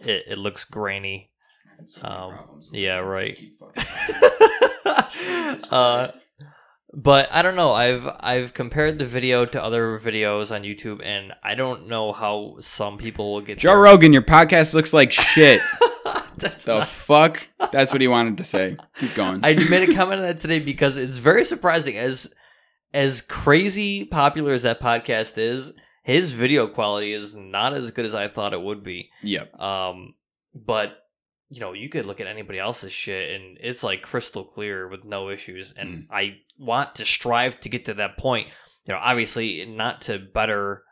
it, 0.00 0.24
it 0.26 0.38
looks 0.38 0.64
grainy. 0.64 1.29
Um, 2.02 2.60
yeah, 2.72 2.98
right. 2.98 3.38
uh, 5.70 6.08
but 6.92 7.28
I 7.32 7.42
don't 7.42 7.56
know. 7.56 7.72
I've 7.72 8.06
I've 8.20 8.54
compared 8.54 8.98
the 8.98 9.04
video 9.06 9.46
to 9.46 9.62
other 9.62 9.98
videos 9.98 10.54
on 10.54 10.62
YouTube, 10.62 11.00
and 11.04 11.32
I 11.42 11.54
don't 11.54 11.88
know 11.88 12.12
how 12.12 12.56
some 12.60 12.98
people 12.98 13.32
will 13.32 13.40
get. 13.40 13.58
Joe 13.58 13.70
their- 13.70 13.80
Rogan, 13.80 14.12
your 14.12 14.22
podcast 14.22 14.74
looks 14.74 14.92
like 14.92 15.12
shit. 15.12 15.60
That's 16.36 16.64
the 16.64 16.78
not- 16.78 16.88
fuck? 16.88 17.48
That's 17.70 17.92
what 17.92 18.00
he 18.00 18.08
wanted 18.08 18.38
to 18.38 18.44
say. 18.44 18.76
Keep 18.98 19.14
going. 19.14 19.40
I 19.44 19.54
made 19.54 19.88
a 19.88 19.94
comment 19.94 20.20
on 20.20 20.26
that 20.26 20.40
today 20.40 20.58
because 20.58 20.96
it's 20.96 21.18
very 21.18 21.44
surprising. 21.44 21.96
As 21.96 22.32
as 22.92 23.20
crazy 23.22 24.04
popular 24.04 24.52
as 24.52 24.62
that 24.62 24.80
podcast 24.80 25.38
is, 25.38 25.72
his 26.02 26.32
video 26.32 26.66
quality 26.66 27.12
is 27.12 27.34
not 27.36 27.72
as 27.74 27.90
good 27.92 28.04
as 28.06 28.14
I 28.14 28.26
thought 28.28 28.52
it 28.52 28.60
would 28.60 28.82
be. 28.82 29.10
yep. 29.22 29.54
Um, 29.60 30.14
but 30.54 30.99
you 31.50 31.60
know, 31.60 31.72
you 31.72 31.88
could 31.88 32.06
look 32.06 32.20
at 32.20 32.26
anybody 32.26 32.58
else's 32.58 32.92
shit 32.92 33.34
and 33.40 33.58
it's 33.60 33.82
like 33.82 34.02
crystal 34.02 34.44
clear 34.44 34.88
with 34.88 35.04
no 35.04 35.28
issues. 35.28 35.74
And 35.76 36.06
I 36.10 36.38
want 36.58 36.94
to 36.96 37.04
strive 37.04 37.60
to 37.60 37.68
get 37.68 37.86
to 37.86 37.94
that 37.94 38.16
point. 38.16 38.48
You 38.86 38.94
know, 38.94 39.00
obviously 39.02 39.66
not 39.66 40.02
to 40.02 40.18
better 40.18 40.84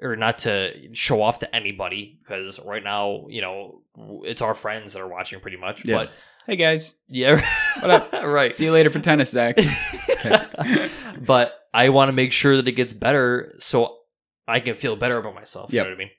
or 0.00 0.16
not 0.16 0.40
to 0.40 0.94
show 0.94 1.22
off 1.22 1.38
to 1.40 1.54
anybody 1.54 2.18
because 2.22 2.60
right 2.60 2.84
now, 2.84 3.26
you 3.28 3.40
know, 3.40 3.82
it's 4.24 4.42
our 4.42 4.54
friends 4.54 4.92
that 4.92 5.00
are 5.00 5.08
watching 5.08 5.40
pretty 5.40 5.56
much. 5.56 5.84
Yeah. 5.84 5.96
But 5.96 6.10
Hey 6.44 6.56
guys, 6.56 6.94
yeah, 7.06 7.40
What 7.78 7.90
up? 7.90 8.12
right. 8.24 8.52
see 8.52 8.64
you 8.64 8.72
later 8.72 8.90
for 8.90 8.98
tennis, 8.98 9.30
Zach. 9.30 9.56
but 11.24 11.56
I 11.72 11.90
want 11.90 12.08
to 12.08 12.12
make 12.12 12.32
sure 12.32 12.56
that 12.56 12.66
it 12.66 12.72
gets 12.72 12.92
better 12.92 13.54
so 13.60 13.98
I 14.48 14.58
can 14.58 14.74
feel 14.74 14.96
better 14.96 15.16
about 15.18 15.36
myself. 15.36 15.72
You 15.72 15.78
know 15.78 15.90
what 15.90 15.94
I 15.94 15.96
mean? 15.96 16.10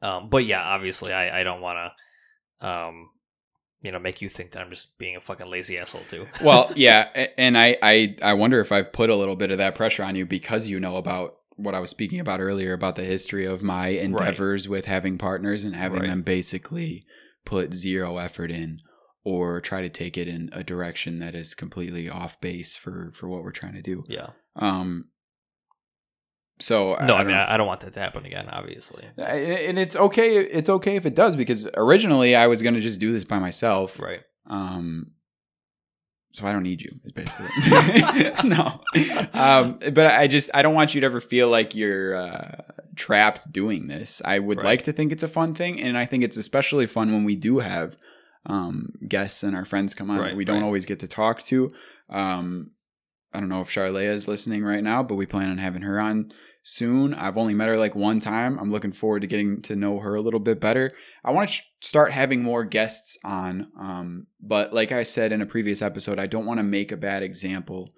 Um, 0.00 0.28
but 0.30 0.44
yeah, 0.44 0.62
obviously, 0.62 1.12
I, 1.12 1.40
I 1.40 1.42
don't 1.42 1.60
want 1.60 1.76
to, 1.76 1.92
um, 2.60 3.10
you 3.82 3.90
know, 3.92 3.98
make 3.98 4.20
you 4.20 4.28
think 4.28 4.50
that 4.52 4.60
I'm 4.60 4.70
just 4.70 4.98
being 4.98 5.16
a 5.16 5.20
fucking 5.20 5.48
lazy 5.50 5.78
asshole 5.78 6.02
too. 6.08 6.26
well, 6.42 6.70
yeah, 6.76 7.26
and 7.38 7.56
I, 7.56 7.76
I 7.82 8.16
I 8.22 8.34
wonder 8.34 8.60
if 8.60 8.72
I've 8.72 8.92
put 8.92 9.10
a 9.10 9.16
little 9.16 9.36
bit 9.36 9.50
of 9.50 9.58
that 9.58 9.74
pressure 9.74 10.02
on 10.02 10.16
you 10.16 10.26
because 10.26 10.66
you 10.66 10.78
know 10.80 10.96
about 10.96 11.36
what 11.56 11.74
I 11.74 11.80
was 11.80 11.90
speaking 11.90 12.20
about 12.20 12.40
earlier 12.40 12.72
about 12.72 12.96
the 12.96 13.04
history 13.04 13.44
of 13.44 13.62
my 13.62 13.88
endeavors 13.88 14.66
with 14.68 14.86
having 14.86 15.18
partners 15.18 15.62
and 15.64 15.76
having 15.76 16.00
Right. 16.00 16.08
them 16.08 16.22
basically 16.22 17.04
put 17.44 17.74
zero 17.74 18.16
effort 18.16 18.50
in 18.50 18.78
or 19.24 19.60
try 19.60 19.82
to 19.82 19.90
take 19.90 20.16
it 20.16 20.26
in 20.26 20.48
a 20.52 20.64
direction 20.64 21.18
that 21.18 21.34
is 21.34 21.54
completely 21.54 22.08
off 22.08 22.40
base 22.40 22.76
for 22.76 23.12
for 23.14 23.28
what 23.28 23.42
we're 23.42 23.50
trying 23.52 23.74
to 23.74 23.82
do. 23.82 24.04
yeah. 24.08 24.28
Um 24.56 25.09
so 26.60 26.94
No, 27.00 27.14
I, 27.14 27.18
don't 27.18 27.26
mean. 27.26 27.36
I, 27.36 27.54
I 27.54 27.56
don't 27.56 27.66
want 27.66 27.80
that 27.80 27.92
to 27.94 28.00
happen 28.00 28.24
again. 28.24 28.48
Obviously. 28.50 29.04
And 29.16 29.78
it's 29.78 29.96
okay 29.96 30.36
it's 30.38 30.68
okay 30.70 30.96
if 30.96 31.06
it 31.06 31.14
does 31.14 31.34
because 31.36 31.68
originally 31.74 32.34
I 32.36 32.46
was 32.46 32.62
going 32.62 32.74
to 32.74 32.80
just 32.80 33.00
do 33.00 33.12
this 33.12 33.24
by 33.24 33.38
myself. 33.38 33.98
Right. 34.00 34.20
Um, 34.46 35.12
so 36.32 36.46
I 36.46 36.52
don't 36.52 36.62
need 36.62 36.80
you. 36.80 36.92
Is 37.04 37.12
basically 37.12 37.48
no. 38.48 38.80
Um, 39.34 39.78
but 39.92 40.06
I 40.06 40.26
just 40.28 40.48
I 40.54 40.62
don't 40.62 40.74
want 40.74 40.94
you 40.94 41.00
to 41.00 41.04
ever 41.06 41.20
feel 41.20 41.48
like 41.48 41.74
you're 41.74 42.14
uh, 42.14 42.62
trapped 42.94 43.50
doing 43.50 43.88
this. 43.88 44.22
I 44.24 44.38
would 44.38 44.58
Right. 44.58 44.66
like 44.66 44.82
to 44.82 44.92
think 44.92 45.10
it's 45.12 45.24
a 45.24 45.28
fun 45.28 45.54
thing, 45.54 45.80
and 45.80 45.98
I 45.98 46.04
think 46.06 46.22
it's 46.22 46.36
especially 46.36 46.86
fun 46.86 47.12
when 47.12 47.24
we 47.24 47.34
do 47.34 47.58
have 47.58 47.96
um, 48.46 48.92
guests 49.08 49.42
and 49.42 49.56
our 49.56 49.64
friends 49.64 49.92
come 49.94 50.08
on 50.10 50.16
that 50.18 50.22
Right, 50.22 50.36
we 50.36 50.44
don't 50.44 50.56
right. 50.58 50.64
always 50.64 50.84
get 50.86 51.00
to 51.00 51.08
talk 51.08 51.42
to. 51.42 51.72
Um, 52.08 52.70
I 53.32 53.40
don't 53.40 53.48
know 53.48 53.60
if 53.60 53.68
Charlea 53.68 54.10
is 54.10 54.26
listening 54.28 54.64
right 54.64 54.82
now, 54.82 55.02
but 55.02 55.14
we 55.16 55.26
plan 55.26 55.50
on 55.50 55.58
having 55.58 55.82
her 55.82 56.00
on 56.00 56.32
soon. 56.62 57.14
I've 57.14 57.38
only 57.38 57.54
met 57.54 57.68
her 57.68 57.76
like 57.76 57.94
one 57.94 58.20
time. 58.20 58.58
I'm 58.58 58.70
looking 58.70 58.92
forward 58.92 59.20
to 59.20 59.26
getting 59.26 59.62
to 59.62 59.76
know 59.76 59.98
her 60.00 60.14
a 60.14 60.20
little 60.20 60.40
bit 60.40 60.60
better. 60.60 60.92
I 61.24 61.30
want 61.30 61.50
to 61.50 61.62
start 61.80 62.12
having 62.12 62.42
more 62.42 62.64
guests 62.64 63.16
on. 63.24 63.68
Um, 63.78 64.26
but 64.40 64.72
like 64.72 64.92
I 64.92 65.02
said 65.02 65.32
in 65.32 65.42
a 65.42 65.46
previous 65.46 65.82
episode, 65.82 66.18
I 66.18 66.26
don't 66.26 66.46
want 66.46 66.58
to 66.58 66.64
make 66.64 66.92
a 66.92 66.96
bad 66.96 67.22
example 67.22 67.92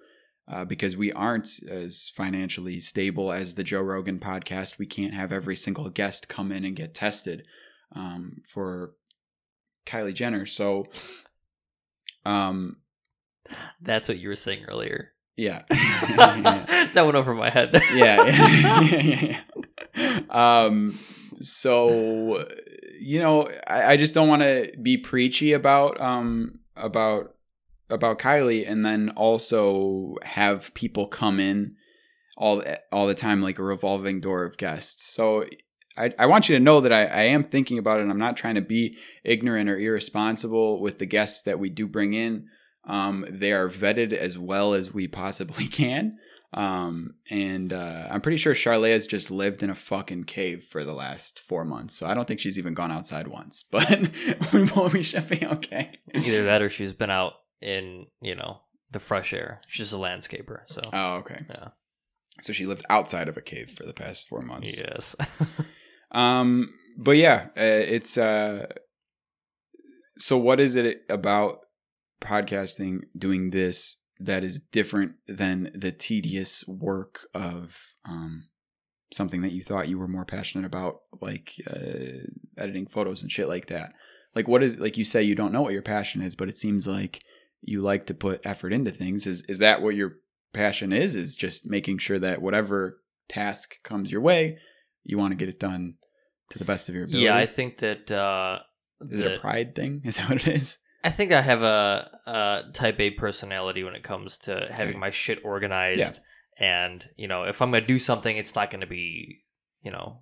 uh, 0.47 0.65
because 0.65 0.97
we 0.97 1.11
aren't 1.11 1.49
as 1.69 2.11
financially 2.15 2.79
stable 2.79 3.31
as 3.31 3.55
the 3.55 3.63
Joe 3.63 3.81
Rogan 3.81 4.19
podcast. 4.19 4.77
We 4.77 4.85
can't 4.85 5.13
have 5.13 5.31
every 5.31 5.55
single 5.55 5.89
guest 5.89 6.29
come 6.29 6.51
in 6.51 6.65
and 6.65 6.75
get 6.75 6.93
tested 6.93 7.43
um, 7.95 8.41
for 8.47 8.93
Kylie 9.85 10.13
Jenner. 10.13 10.45
So, 10.45 10.85
um, 12.25 12.77
That's 13.81 14.07
what 14.07 14.19
you 14.19 14.29
were 14.29 14.35
saying 14.35 14.65
earlier. 14.67 15.11
Yeah. 15.35 15.63
that 15.69 17.03
went 17.03 17.15
over 17.15 17.33
my 17.33 17.49
head. 17.49 17.71
yeah, 17.93 18.23
yeah, 18.25 18.81
yeah, 18.81 19.39
yeah. 19.95 20.19
Um, 20.29 20.99
so 21.41 22.45
you 22.99 23.19
know, 23.19 23.49
I, 23.67 23.93
I 23.93 23.97
just 23.97 24.15
don't 24.15 24.27
want 24.27 24.43
to 24.43 24.71
be 24.81 24.97
preachy 24.97 25.53
about 25.53 25.99
um 25.99 26.59
about 26.75 27.35
about 27.89 28.19
Kylie, 28.19 28.69
and 28.69 28.85
then 28.85 29.09
also 29.09 30.15
have 30.23 30.73
people 30.73 31.07
come 31.07 31.39
in 31.39 31.75
all 32.37 32.63
all 32.91 33.07
the 33.07 33.15
time 33.15 33.41
like 33.41 33.59
a 33.59 33.63
revolving 33.63 34.19
door 34.19 34.43
of 34.43 34.57
guests. 34.57 35.13
So. 35.13 35.45
I, 35.95 36.11
I 36.17 36.25
want 36.25 36.49
you 36.49 36.57
to 36.57 36.63
know 36.63 36.79
that 36.79 36.91
I, 36.91 37.05
I 37.05 37.21
am 37.25 37.43
thinking 37.43 37.77
about 37.77 37.99
it 37.99 38.01
and 38.01 38.09
I'm 38.09 38.17
not 38.17 38.35
trying 38.35 38.55
to 38.55 38.61
be 38.61 38.97
ignorant 39.23 39.69
or 39.69 39.77
irresponsible 39.77 40.81
with 40.81 40.97
the 40.97 41.05
guests 41.05 41.43
that 41.43 41.59
we 41.59 41.69
do 41.69 41.85
bring 41.85 42.15
in. 42.15 42.47
Um, 42.85 43.25
they 43.29 43.53
are 43.53 43.69
vetted 43.69 44.11
as 44.13 44.37
well 44.37 44.73
as 44.73 44.93
we 44.93 45.07
possibly 45.07 45.67
can. 45.81 46.17
Um, 46.53 47.15
and 47.31 47.73
uh, 47.73 48.07
I'm 48.11 48.21
pretty 48.21 48.37
sure 48.37 48.53
Charlea's 48.53 49.07
just 49.07 49.31
lived 49.31 49.63
in 49.63 49.71
a 49.71 49.75
fucking 49.75 50.25
cave 50.25 50.63
for 50.63 50.83
the 50.83 50.93
last 50.93 51.39
four 51.39 51.65
months. 51.65 51.95
So 51.95 52.05
I 52.05 52.13
don't 52.13 52.27
think 52.27 52.39
she's 52.39 52.59
even 52.59 52.75
gone 52.75 52.91
outside 52.91 53.27
once. 53.27 53.63
But 53.71 54.11
we, 54.53 54.63
we 54.93 55.01
should 55.03 55.27
be 55.29 55.43
okay. 55.45 55.93
Either 56.13 56.43
that 56.45 56.61
or 56.61 56.69
she's 56.77 56.93
been 56.93 57.09
out 57.09 57.33
in, 57.59 58.05
you 58.21 58.35
know, 58.35 58.59
the 58.91 58.99
fresh 58.99 59.33
air. 59.33 59.61
She's 59.67 59.93
a 59.93 59.97
landscaper. 59.97 60.59
So, 60.67 60.81
Oh, 60.93 61.15
okay. 61.15 61.43
yeah. 61.49 61.69
So 62.41 62.53
she 62.53 62.65
lived 62.67 62.85
outside 62.89 63.27
of 63.27 63.37
a 63.37 63.41
cave 63.41 63.71
for 63.71 63.85
the 63.85 63.93
past 63.93 64.27
four 64.27 64.41
months. 64.43 64.77
Yes. 64.77 65.15
Um, 66.11 66.71
but 66.97 67.17
yeah, 67.17 67.47
uh, 67.57 67.61
it's 67.63 68.17
uh, 68.17 68.67
so 70.19 70.37
what 70.37 70.59
is 70.59 70.75
it 70.75 71.01
about 71.09 71.59
podcasting 72.23 73.01
doing 73.17 73.49
this 73.49 73.97
that 74.19 74.43
is 74.43 74.59
different 74.59 75.13
than 75.27 75.69
the 75.73 75.91
tedious 75.91 76.65
work 76.67 77.27
of 77.33 77.95
um 78.05 78.45
something 79.13 79.41
that 79.41 79.51
you 79.51 79.61
thought 79.63 79.87
you 79.87 79.97
were 79.97 80.07
more 80.07 80.25
passionate 80.25 80.65
about, 80.65 81.01
like 81.21 81.53
uh, 81.69 82.25
editing 82.57 82.87
photos 82.87 83.21
and 83.21 83.31
shit 83.31 83.47
like 83.47 83.67
that? 83.67 83.93
Like, 84.35 84.47
what 84.47 84.63
is 84.63 84.79
like 84.79 84.97
you 84.97 85.05
say 85.05 85.21
you 85.21 85.35
don't 85.35 85.51
know 85.51 85.61
what 85.61 85.73
your 85.73 85.81
passion 85.81 86.21
is, 86.21 86.35
but 86.35 86.49
it 86.49 86.57
seems 86.57 86.87
like 86.87 87.23
you 87.61 87.81
like 87.81 88.05
to 88.07 88.13
put 88.13 88.45
effort 88.45 88.73
into 88.73 88.91
things. 88.91 89.27
Is 89.27 89.43
is 89.43 89.59
that 89.59 89.81
what 89.81 89.95
your 89.95 90.17
passion 90.53 90.91
is? 90.91 91.15
Is 91.15 91.35
just 91.35 91.69
making 91.69 91.99
sure 91.99 92.19
that 92.19 92.41
whatever 92.41 92.99
task 93.29 93.81
comes 93.83 94.11
your 94.11 94.21
way, 94.21 94.57
you 95.03 95.17
want 95.17 95.31
to 95.31 95.37
get 95.37 95.49
it 95.49 95.59
done 95.59 95.95
to 96.49 96.59
the 96.59 96.65
best 96.65 96.89
of 96.89 96.95
your 96.95 97.05
ability. 97.05 97.25
yeah, 97.25 97.35
I 97.35 97.45
think 97.45 97.77
that. 97.77 98.11
Uh, 98.11 98.59
is 99.01 99.19
it 99.19 99.33
a 99.33 99.39
pride 99.39 99.75
thing? 99.75 100.01
Is 100.05 100.15
that 100.17 100.29
what 100.29 100.47
it 100.47 100.61
is? 100.61 100.77
I 101.03 101.09
think 101.09 101.31
I 101.31 101.41
have 101.41 101.61
a, 101.63 102.19
a 102.25 102.61
type 102.73 102.99
A 102.99 103.11
personality 103.11 103.83
when 103.83 103.95
it 103.95 104.03
comes 104.03 104.37
to 104.39 104.67
having 104.71 104.99
my 104.99 105.09
shit 105.09 105.39
organized. 105.43 105.99
Yeah. 105.99 106.13
And, 106.57 107.07
you 107.17 107.27
know, 107.27 107.43
if 107.43 107.61
I'm 107.61 107.71
going 107.71 107.83
to 107.83 107.87
do 107.87 107.99
something, 107.99 108.37
it's 108.37 108.55
not 108.55 108.69
going 108.69 108.81
to 108.81 108.87
be, 108.87 109.43
you 109.81 109.91
know, 109.91 110.21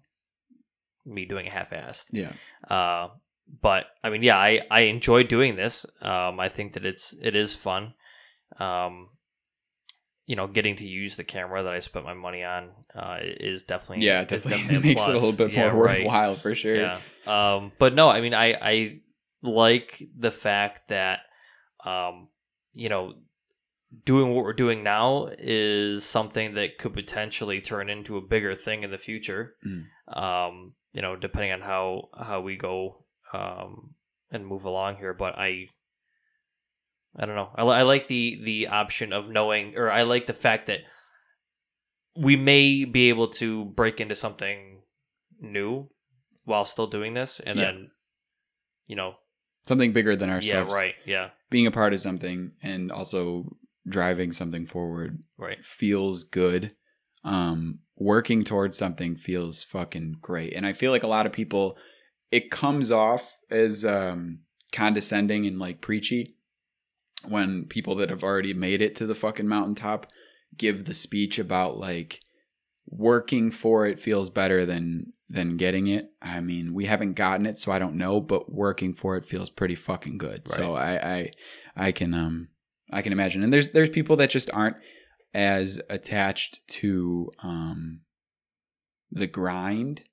me 1.06 1.26
doing 1.26 1.46
it 1.46 1.54
half 1.54 1.72
assed. 1.72 2.06
Yeah. 2.12 2.32
Uh, 2.68 3.10
but 3.62 3.88
I 4.04 4.10
mean, 4.10 4.24
yeah, 4.24 4.38
I, 4.38 4.62
I 4.72 4.82
enjoy 4.82 5.24
doing 5.24 5.56
this. 5.56 5.86
Um, 6.02 6.40
I 6.40 6.50
think 6.50 6.74
that 6.74 6.86
it's 6.86 7.14
it 7.22 7.36
is 7.36 7.54
fun. 7.54 7.94
Um, 8.60 9.10
you 10.26 10.36
know, 10.36 10.48
getting 10.48 10.78
to 10.78 10.88
use 10.88 11.18
the 11.18 11.24
camera 11.26 11.64
that 11.64 11.74
I 11.74 11.80
spent 11.80 12.06
my 12.06 12.14
money 12.14 12.44
on 12.44 12.70
uh, 12.96 13.18
is 13.22 13.64
definitely 13.64 14.06
Yeah, 14.06 14.24
definitely, 14.24 14.76
a 14.78 14.80
makes 14.82 15.02
it 15.02 15.10
a 15.10 15.14
little 15.14 15.34
bit 15.34 15.52
Yeah, 15.52 15.74
more 15.74 15.84
right. 15.84 16.04
worthwhile 16.06 16.36
for 16.38 16.56
sure. 16.56 16.76
Yeah. 16.78 17.00
Um, 17.28 17.74
but 17.78 17.94
no, 17.94 18.10
I 18.10 18.22
mean, 18.22 18.34
I 18.34 18.54
I 18.54 19.00
like 19.42 20.04
the 20.18 20.32
fact 20.32 20.90
that 20.90 21.20
um, 21.86 22.28
you 22.74 22.90
know, 22.90 23.14
doing 24.06 24.34
what 24.34 24.46
we're 24.46 24.54
doing 24.54 24.84
now 24.84 25.30
is 25.38 26.06
something 26.06 26.54
that 26.54 26.78
could 26.78 26.94
potentially 26.94 27.60
turn 27.60 27.90
into 27.90 28.18
a 28.18 28.22
bigger 28.22 28.56
thing 28.56 28.84
in 28.84 28.92
the 28.92 28.98
future. 28.98 29.56
Mm. 29.66 30.16
Um, 30.16 30.74
you 30.94 31.02
know, 31.02 31.16
depending 31.16 31.52
on 31.52 31.62
how 31.62 32.10
how 32.18 32.42
we 32.42 32.56
go 32.58 33.06
um 33.34 33.96
and 34.30 34.46
move 34.46 34.66
along 34.66 34.98
here. 34.98 35.14
But 35.14 35.38
I 35.38 35.68
I 37.18 37.26
don't 37.26 37.36
know. 37.36 37.50
I, 37.56 37.64
I 37.64 37.82
like 37.82 38.08
the 38.08 38.40
the 38.44 38.68
option 38.68 39.12
of 39.12 39.30
knowing, 39.30 39.76
or 39.76 39.90
I 39.92 40.04
like 40.04 40.28
the 40.28 40.34
fact 40.34 40.68
that 40.68 40.82
we 42.16 42.36
may 42.36 42.86
be 42.86 43.10
able 43.10 43.30
to 43.30 43.66
break 43.66 44.00
into 44.02 44.16
something 44.16 44.82
new 45.40 45.90
while 46.44 46.66
still 46.66 46.88
doing 46.88 47.14
this, 47.14 47.40
and 47.46 47.58
Yeah. 47.58 47.66
then 47.66 47.92
you 48.88 48.96
know, 48.96 49.16
Something 49.68 49.92
bigger 49.94 50.16
than 50.16 50.30
ourselves. 50.30 50.72
yeah, 50.72 50.76
right, 50.76 50.96
yeah, 51.06 51.30
Being 51.50 51.68
a 51.68 51.72
part 51.72 51.94
of 51.94 52.00
something 52.00 52.52
and 52.64 52.92
also 52.92 53.56
driving 53.88 54.32
something 54.32 54.66
forward 54.66 55.24
right, 55.38 55.64
feels 55.64 56.24
good. 56.24 56.76
Um, 57.24 57.80
working 57.98 58.44
towards 58.44 58.78
something 58.78 59.16
feels 59.16 59.64
fucking 59.64 60.18
great. 60.22 60.54
And 60.54 60.66
I 60.66 60.74
feel 60.74 60.92
like 60.92 61.04
a 61.04 61.08
lot 61.08 61.28
of 61.28 61.32
people, 61.32 61.78
it 62.32 62.50
comes 62.50 62.90
off 62.90 63.38
as 63.52 63.86
um, 63.86 64.40
condescending 64.72 65.46
and 65.46 65.60
like 65.60 65.82
preachy 65.82 66.36
when 67.28 67.66
people 67.66 67.96
that 67.96 68.10
have 68.10 68.24
already 68.24 68.54
made 68.54 68.82
it 68.82 68.96
to 68.96 69.06
the 69.06 69.16
fucking 69.16 69.48
mountaintop 69.48 70.08
give 70.58 70.86
the 70.86 70.94
speech 70.94 71.38
about 71.38 71.78
like 71.78 72.20
working 72.88 73.52
for 73.52 73.86
it 73.86 74.00
feels 74.00 74.30
better 74.30 74.66
than 74.66 75.14
than 75.32 75.58
getting 75.58 75.88
it. 75.88 76.12
I 76.22 76.42
mean, 76.42 76.74
we 76.74 76.86
haven't 76.86 77.14
gotten 77.14 77.46
it, 77.46 77.58
so 77.58 77.72
I 77.72 77.80
don't 77.80 77.96
know, 77.96 78.20
but 78.20 78.52
working 78.52 78.94
for 78.94 79.16
it 79.16 79.26
feels 79.26 79.50
pretty 79.50 79.76
fucking 79.76 80.18
good. 80.18 80.48
So 80.48 80.76
I, 80.76 80.92
I 80.96 81.32
I 81.76 81.92
can 81.92 82.14
um 82.14 82.50
I 82.92 83.02
can 83.02 83.14
imagine. 83.14 83.44
And 83.44 83.52
there's 83.52 83.72
there's 83.72 83.90
people 83.90 84.16
that 84.18 84.30
just 84.30 84.52
aren't 84.54 84.78
as 85.34 85.82
attached 85.90 86.66
to 86.68 87.32
um 87.42 88.02
the 89.10 89.28
grind 89.28 90.04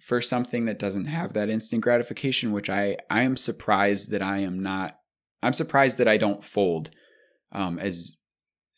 for 0.00 0.20
something 0.20 0.64
that 0.64 0.78
doesn't 0.78 1.06
have 1.06 1.32
that 1.32 1.50
instant 1.50 1.82
gratification, 1.82 2.52
which 2.52 2.70
I 2.70 2.96
I 3.10 3.22
am 3.22 3.36
surprised 3.36 4.10
that 4.10 4.22
I 4.22 4.38
am 4.38 4.62
not 4.62 4.98
I'm 5.42 5.52
surprised 5.52 5.98
that 5.98 6.08
I 6.08 6.16
don't 6.16 6.44
fold 6.44 6.90
um 7.52 7.78
as 7.78 8.18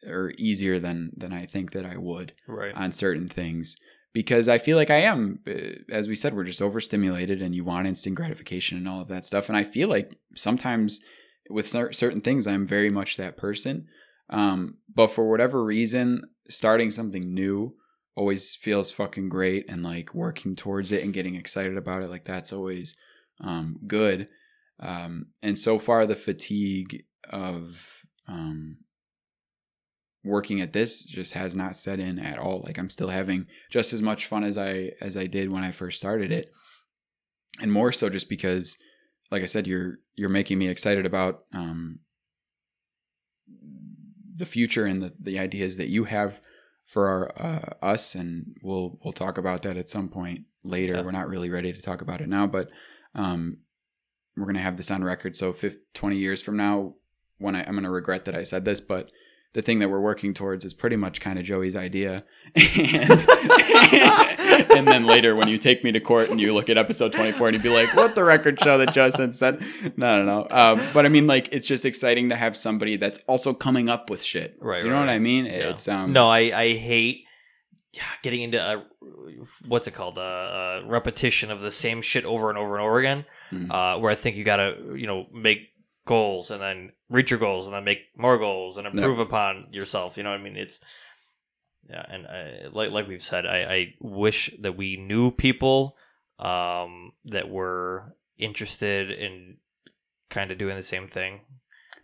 or 0.06 0.32
easier 0.38 0.78
than 0.78 1.12
than 1.16 1.32
I 1.32 1.46
think 1.46 1.72
that 1.72 1.84
I 1.84 1.96
would 1.96 2.32
right, 2.48 2.74
on 2.74 2.92
certain 2.92 3.28
things 3.28 3.76
because 4.12 4.48
I 4.48 4.58
feel 4.58 4.76
like 4.76 4.90
I 4.90 4.98
am, 4.98 5.40
uh, 5.46 5.80
as 5.90 6.08
we 6.08 6.16
said, 6.16 6.34
we're 6.34 6.44
just 6.44 6.62
overstimulated 6.62 7.40
and 7.40 7.54
you 7.54 7.64
want 7.64 7.86
instant 7.86 8.16
gratification 8.16 8.78
and 8.78 8.88
all 8.88 9.00
of 9.00 9.08
that 9.08 9.24
stuff. 9.24 9.48
And 9.48 9.56
I 9.56 9.64
feel 9.64 9.88
like 9.88 10.16
sometimes 10.34 11.00
with 11.48 11.66
certain 11.66 12.20
things, 12.20 12.46
I'm 12.46 12.66
very 12.66 12.90
much 12.90 13.16
that 13.16 13.36
person. 13.36 13.86
Um, 14.30 14.78
but 14.94 15.08
for 15.08 15.28
whatever 15.28 15.64
reason, 15.64 16.22
starting 16.48 16.90
something 16.90 17.34
new 17.34 17.74
always 18.14 18.54
feels 18.54 18.90
fucking 18.90 19.28
great 19.28 19.64
and 19.68 19.82
like 19.82 20.14
working 20.14 20.54
towards 20.54 20.92
it 20.92 21.02
and 21.02 21.14
getting 21.14 21.34
excited 21.34 21.76
about 21.76 22.02
it. 22.02 22.10
Like 22.10 22.24
that's 22.24 22.52
always 22.52 22.94
um, 23.40 23.78
good. 23.86 24.28
Um, 24.80 25.26
and 25.42 25.58
so 25.58 25.78
far, 25.78 26.06
the 26.06 26.14
fatigue 26.14 27.04
of 27.30 28.04
um, 28.28 28.78
working 30.24 30.60
at 30.60 30.72
this 30.72 31.02
just 31.02 31.32
has 31.32 31.56
not 31.56 31.76
set 31.76 31.98
in 31.98 32.18
at 32.18 32.38
all. 32.38 32.62
Like 32.64 32.78
I'm 32.78 32.90
still 32.90 33.08
having 33.08 33.46
just 33.70 33.92
as 33.92 34.00
much 34.00 34.26
fun 34.26 34.44
as 34.44 34.56
I 34.56 34.92
as 35.00 35.16
I 35.16 35.26
did 35.26 35.50
when 35.50 35.64
I 35.64 35.72
first 35.72 35.98
started 35.98 36.32
it. 36.32 36.50
And 37.60 37.72
more 37.72 37.92
so 37.92 38.08
just 38.08 38.28
because 38.28 38.76
like 39.30 39.42
I 39.42 39.46
said 39.46 39.66
you're 39.66 39.98
you're 40.14 40.28
making 40.28 40.58
me 40.58 40.68
excited 40.68 41.06
about 41.06 41.44
um 41.52 41.98
the 44.34 44.46
future 44.46 44.86
and 44.86 45.02
the 45.02 45.12
the 45.18 45.38
ideas 45.38 45.76
that 45.76 45.88
you 45.88 46.04
have 46.04 46.40
for 46.86 47.08
our, 47.08 47.42
uh, 47.42 47.74
us 47.84 48.14
and 48.14 48.56
we'll 48.62 48.98
we'll 49.02 49.12
talk 49.12 49.38
about 49.38 49.62
that 49.62 49.76
at 49.76 49.88
some 49.88 50.08
point 50.08 50.42
later. 50.62 50.94
Yeah. 50.94 51.02
We're 51.02 51.10
not 51.10 51.28
really 51.28 51.50
ready 51.50 51.72
to 51.72 51.82
talk 51.82 52.00
about 52.00 52.20
it 52.20 52.28
now, 52.28 52.46
but 52.46 52.70
um 53.14 53.58
we're 54.36 54.44
going 54.44 54.56
to 54.56 54.62
have 54.62 54.78
this 54.78 54.90
on 54.90 55.04
record 55.04 55.36
so 55.36 55.52
50, 55.52 55.78
20 55.92 56.16
years 56.16 56.42
from 56.42 56.56
now 56.56 56.94
when 57.36 57.54
I, 57.54 57.64
I'm 57.64 57.72
going 57.72 57.84
to 57.84 57.90
regret 57.90 58.24
that 58.24 58.34
I 58.34 58.44
said 58.44 58.64
this, 58.64 58.80
but 58.80 59.10
the 59.54 59.62
thing 59.62 59.80
that 59.80 59.90
we're 59.90 60.00
working 60.00 60.32
towards 60.34 60.64
is 60.64 60.72
pretty 60.74 60.96
much 60.96 61.20
kind 61.20 61.38
of 61.38 61.44
Joey's 61.44 61.76
idea. 61.76 62.24
And, 64.72 64.78
and 64.78 64.88
then 64.88 65.04
later, 65.06 65.34
when 65.36 65.48
you 65.48 65.58
take 65.58 65.84
me 65.84 65.92
to 65.92 66.00
court 66.00 66.30
and 66.30 66.40
you 66.40 66.52
look 66.52 66.68
at 66.68 66.78
episode 66.78 67.12
24 67.12 67.48
and 67.48 67.54
you'd 67.54 67.62
be 67.62 67.68
like, 67.68 67.94
what 67.94 68.14
the 68.14 68.24
record 68.24 68.58
show 68.60 68.78
that 68.78 68.94
Justin 68.94 69.32
said? 69.32 69.62
No, 69.96 70.22
no, 70.22 70.24
no. 70.24 70.46
Um, 70.50 70.80
but 70.94 71.04
I 71.06 71.08
mean, 71.08 71.26
like, 71.26 71.48
it's 71.52 71.66
just 71.66 71.84
exciting 71.84 72.28
to 72.30 72.36
have 72.36 72.56
somebody 72.56 72.96
that's 72.96 73.18
also 73.26 73.52
coming 73.52 73.88
up 73.88 74.08
with 74.10 74.22
shit. 74.22 74.56
Right, 74.60 74.82
You 74.82 74.90
know 74.90 74.96
right, 74.96 75.00
what 75.00 75.08
I 75.10 75.18
mean? 75.18 75.46
Yeah. 75.46 75.70
It's, 75.70 75.86
um, 75.88 76.12
no, 76.12 76.28
I 76.28 76.38
I 76.58 76.72
hate 76.74 77.24
getting 78.22 78.42
into 78.42 78.58
a 78.58 78.84
what's 79.66 79.86
it 79.86 79.92
called 79.92 80.16
a, 80.18 80.82
a 80.84 80.86
repetition 80.86 81.50
of 81.50 81.60
the 81.60 81.70
same 81.70 82.00
shit 82.00 82.24
over 82.24 82.48
and 82.48 82.58
over 82.58 82.76
and 82.76 82.82
over 82.84 82.98
again. 82.98 83.24
Mhm. 83.52 83.70
Uh, 83.70 83.98
where 84.00 84.10
I 84.10 84.14
think 84.14 84.36
you 84.36 84.44
gotta 84.44 84.76
you 84.96 85.06
know 85.06 85.26
make 85.32 85.71
goals 86.04 86.50
and 86.50 86.60
then 86.60 86.92
reach 87.08 87.30
your 87.30 87.38
goals 87.40 87.66
and 87.66 87.74
then 87.74 87.84
make 87.84 88.00
more 88.16 88.38
goals 88.38 88.76
and 88.76 88.86
improve 88.86 89.18
upon 89.18 89.68
yourself. 89.72 90.16
You 90.16 90.22
know 90.22 90.30
what 90.30 90.40
I 90.40 90.42
mean? 90.42 90.56
It's 90.56 90.80
yeah, 91.88 92.04
and 92.08 92.26
I, 92.26 92.68
like 92.72 92.90
like 92.90 93.08
we've 93.08 93.22
said, 93.22 93.46
I, 93.46 93.62
I 93.74 93.94
wish 94.00 94.50
that 94.60 94.76
we 94.76 94.96
knew 94.96 95.30
people 95.30 95.96
um, 96.38 97.12
that 97.26 97.48
were 97.48 98.14
interested 98.38 99.10
in 99.10 99.56
kind 100.30 100.50
of 100.50 100.58
doing 100.58 100.76
the 100.76 100.82
same 100.82 101.06
thing. 101.08 101.40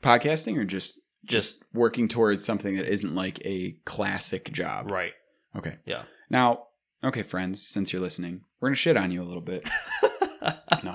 podcasting 0.02 0.56
or 0.58 0.64
just, 0.64 1.00
Just 1.24 1.64
working 1.72 2.06
towards 2.08 2.44
something 2.44 2.76
that 2.76 2.86
isn't 2.86 3.14
like 3.14 3.40
a 3.44 3.72
classic 3.84 4.52
job. 4.52 4.90
right. 4.90 5.12
Okay. 5.56 5.76
Yeah. 5.86 6.02
Now, 6.28 6.66
okay, 7.02 7.22
friends, 7.22 7.66
since 7.66 7.92
you're 7.92 8.02
listening, 8.02 8.42
we're 8.60 8.68
going 8.68 8.74
to 8.74 8.78
shit 8.78 8.96
on 8.98 9.10
you 9.10 9.22
a 9.22 9.24
little 9.24 9.40
bit. 9.40 9.66
no. 10.84 10.92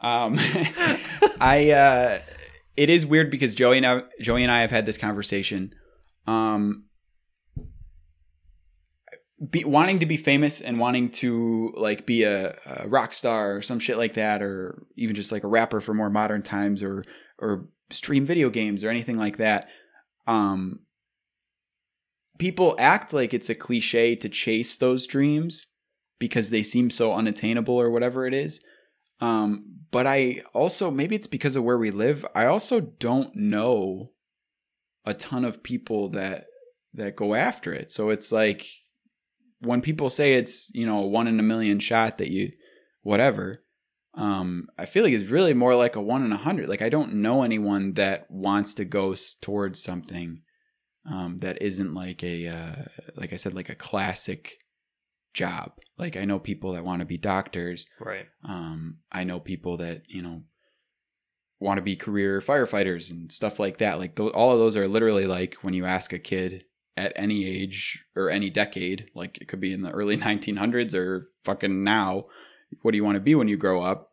Um, 0.00 0.36
I 1.40 1.70
uh, 1.72 2.18
it 2.76 2.90
is 2.90 3.06
weird 3.06 3.30
because 3.30 3.54
Joey 3.54 3.78
and 3.78 3.86
I, 3.86 4.02
Joey 4.20 4.42
and 4.42 4.52
I 4.52 4.60
have 4.60 4.70
had 4.70 4.86
this 4.86 4.98
conversation. 4.98 5.74
Um, 6.26 6.84
be, 9.50 9.64
wanting 9.64 9.98
to 10.00 10.06
be 10.06 10.16
famous 10.16 10.60
and 10.60 10.78
wanting 10.78 11.10
to 11.10 11.72
like 11.76 12.06
be 12.06 12.24
a, 12.24 12.56
a 12.66 12.88
rock 12.88 13.12
star 13.12 13.56
or 13.56 13.62
some 13.62 13.78
shit 13.78 13.98
like 13.98 14.14
that, 14.14 14.42
or 14.42 14.82
even 14.96 15.14
just 15.14 15.32
like 15.32 15.44
a 15.44 15.48
rapper 15.48 15.80
for 15.80 15.94
more 15.94 16.10
modern 16.10 16.42
times, 16.42 16.82
or 16.82 17.04
or 17.38 17.68
stream 17.90 18.26
video 18.26 18.50
games 18.50 18.82
or 18.82 18.90
anything 18.90 19.16
like 19.16 19.36
that. 19.36 19.68
Um, 20.26 20.80
people 22.38 22.76
act 22.78 23.12
like 23.12 23.32
it's 23.32 23.48
a 23.48 23.54
cliche 23.54 24.16
to 24.16 24.28
chase 24.28 24.76
those 24.76 25.06
dreams 25.06 25.68
because 26.18 26.50
they 26.50 26.62
seem 26.62 26.90
so 26.90 27.12
unattainable 27.12 27.74
or 27.74 27.90
whatever 27.90 28.26
it 28.26 28.34
is. 28.34 28.60
Um, 29.20 29.75
but 29.96 30.06
I 30.06 30.42
also 30.52 30.90
maybe 30.90 31.16
it's 31.16 31.26
because 31.26 31.56
of 31.56 31.64
where 31.64 31.78
we 31.78 31.90
live. 31.90 32.26
I 32.34 32.44
also 32.44 32.80
don't 32.82 33.34
know 33.34 34.10
a 35.06 35.14
ton 35.14 35.42
of 35.42 35.62
people 35.62 36.10
that 36.10 36.44
that 36.92 37.16
go 37.16 37.34
after 37.34 37.72
it. 37.72 37.90
So 37.90 38.10
it's 38.10 38.30
like 38.30 38.66
when 39.60 39.80
people 39.80 40.10
say 40.10 40.34
it's 40.34 40.70
you 40.74 40.84
know 40.84 40.98
a 40.98 41.06
one 41.06 41.26
in 41.26 41.40
a 41.40 41.42
million 41.42 41.78
shot 41.78 42.18
that 42.18 42.30
you 42.30 42.50
whatever. 43.04 43.64
Um, 44.12 44.66
I 44.76 44.84
feel 44.84 45.02
like 45.02 45.14
it's 45.14 45.30
really 45.30 45.54
more 45.54 45.74
like 45.74 45.96
a 45.96 46.02
one 46.02 46.22
in 46.22 46.30
a 46.30 46.36
hundred. 46.36 46.68
Like 46.68 46.82
I 46.82 46.90
don't 46.90 47.14
know 47.14 47.42
anyone 47.42 47.94
that 47.94 48.30
wants 48.30 48.74
to 48.74 48.84
go 48.84 49.14
towards 49.40 49.82
something 49.82 50.42
um, 51.10 51.38
that 51.38 51.62
isn't 51.62 51.94
like 51.94 52.22
a 52.22 52.48
uh, 52.48 52.84
like 53.16 53.32
I 53.32 53.36
said 53.36 53.54
like 53.54 53.70
a 53.70 53.74
classic 53.74 54.58
job. 55.36 55.72
Like 55.98 56.16
I 56.16 56.24
know 56.24 56.38
people 56.40 56.72
that 56.72 56.84
want 56.84 57.00
to 57.00 57.06
be 57.06 57.18
doctors. 57.18 57.86
right. 58.00 58.26
Um, 58.42 58.98
I 59.12 59.22
know 59.24 59.38
people 59.38 59.76
that 59.76 60.02
you 60.08 60.22
know 60.22 60.42
want 61.60 61.78
to 61.78 61.82
be 61.82 61.94
career 61.96 62.40
firefighters 62.40 63.10
and 63.10 63.30
stuff 63.30 63.60
like 63.60 63.78
that. 63.78 63.98
Like 63.98 64.16
th- 64.16 64.32
all 64.32 64.52
of 64.52 64.58
those 64.58 64.76
are 64.76 64.88
literally 64.88 65.26
like 65.26 65.54
when 65.62 65.74
you 65.74 65.84
ask 65.84 66.12
a 66.12 66.18
kid 66.18 66.64
at 66.96 67.12
any 67.14 67.46
age 67.46 68.04
or 68.16 68.30
any 68.30 68.50
decade, 68.50 69.10
like 69.14 69.38
it 69.40 69.48
could 69.48 69.60
be 69.60 69.72
in 69.72 69.82
the 69.82 69.92
early 69.92 70.16
1900s 70.28 70.94
or 70.94 71.26
fucking 71.44 71.84
now. 71.84 72.24
What 72.82 72.90
do 72.92 72.96
you 72.96 73.04
want 73.04 73.16
to 73.16 73.20
be 73.20 73.34
when 73.34 73.48
you 73.48 73.56
grow 73.56 73.82
up? 73.82 74.08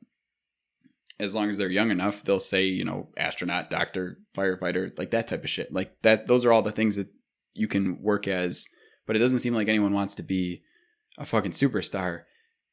As 1.20 1.36
long 1.36 1.50
as 1.50 1.58
they're 1.58 1.70
young 1.70 1.92
enough, 1.92 2.24
they'll 2.24 2.40
say, 2.40 2.66
you 2.66 2.84
know, 2.84 3.10
astronaut, 3.18 3.70
doctor, 3.70 4.20
firefighter, 4.36 4.98
like 4.98 5.12
that 5.12 5.28
type 5.28 5.44
of 5.44 5.50
shit. 5.50 5.72
Like 5.72 5.96
that, 6.02 6.28
those 6.28 6.44
are 6.44 6.52
all 6.52 6.62
the 6.62 6.72
things 6.72 6.96
that 6.96 7.08
you 7.56 7.68
can 7.68 8.02
work 8.02 8.28
as. 8.28 8.68
But 9.06 9.16
it 9.16 9.20
doesn't 9.20 9.40
seem 9.40 9.54
like 9.54 9.70
anyone 9.70 9.94
wants 9.94 10.16
to 10.16 10.24
be 10.24 10.64
a 11.18 11.26
fucking 11.26 11.52
superstar 11.52 12.24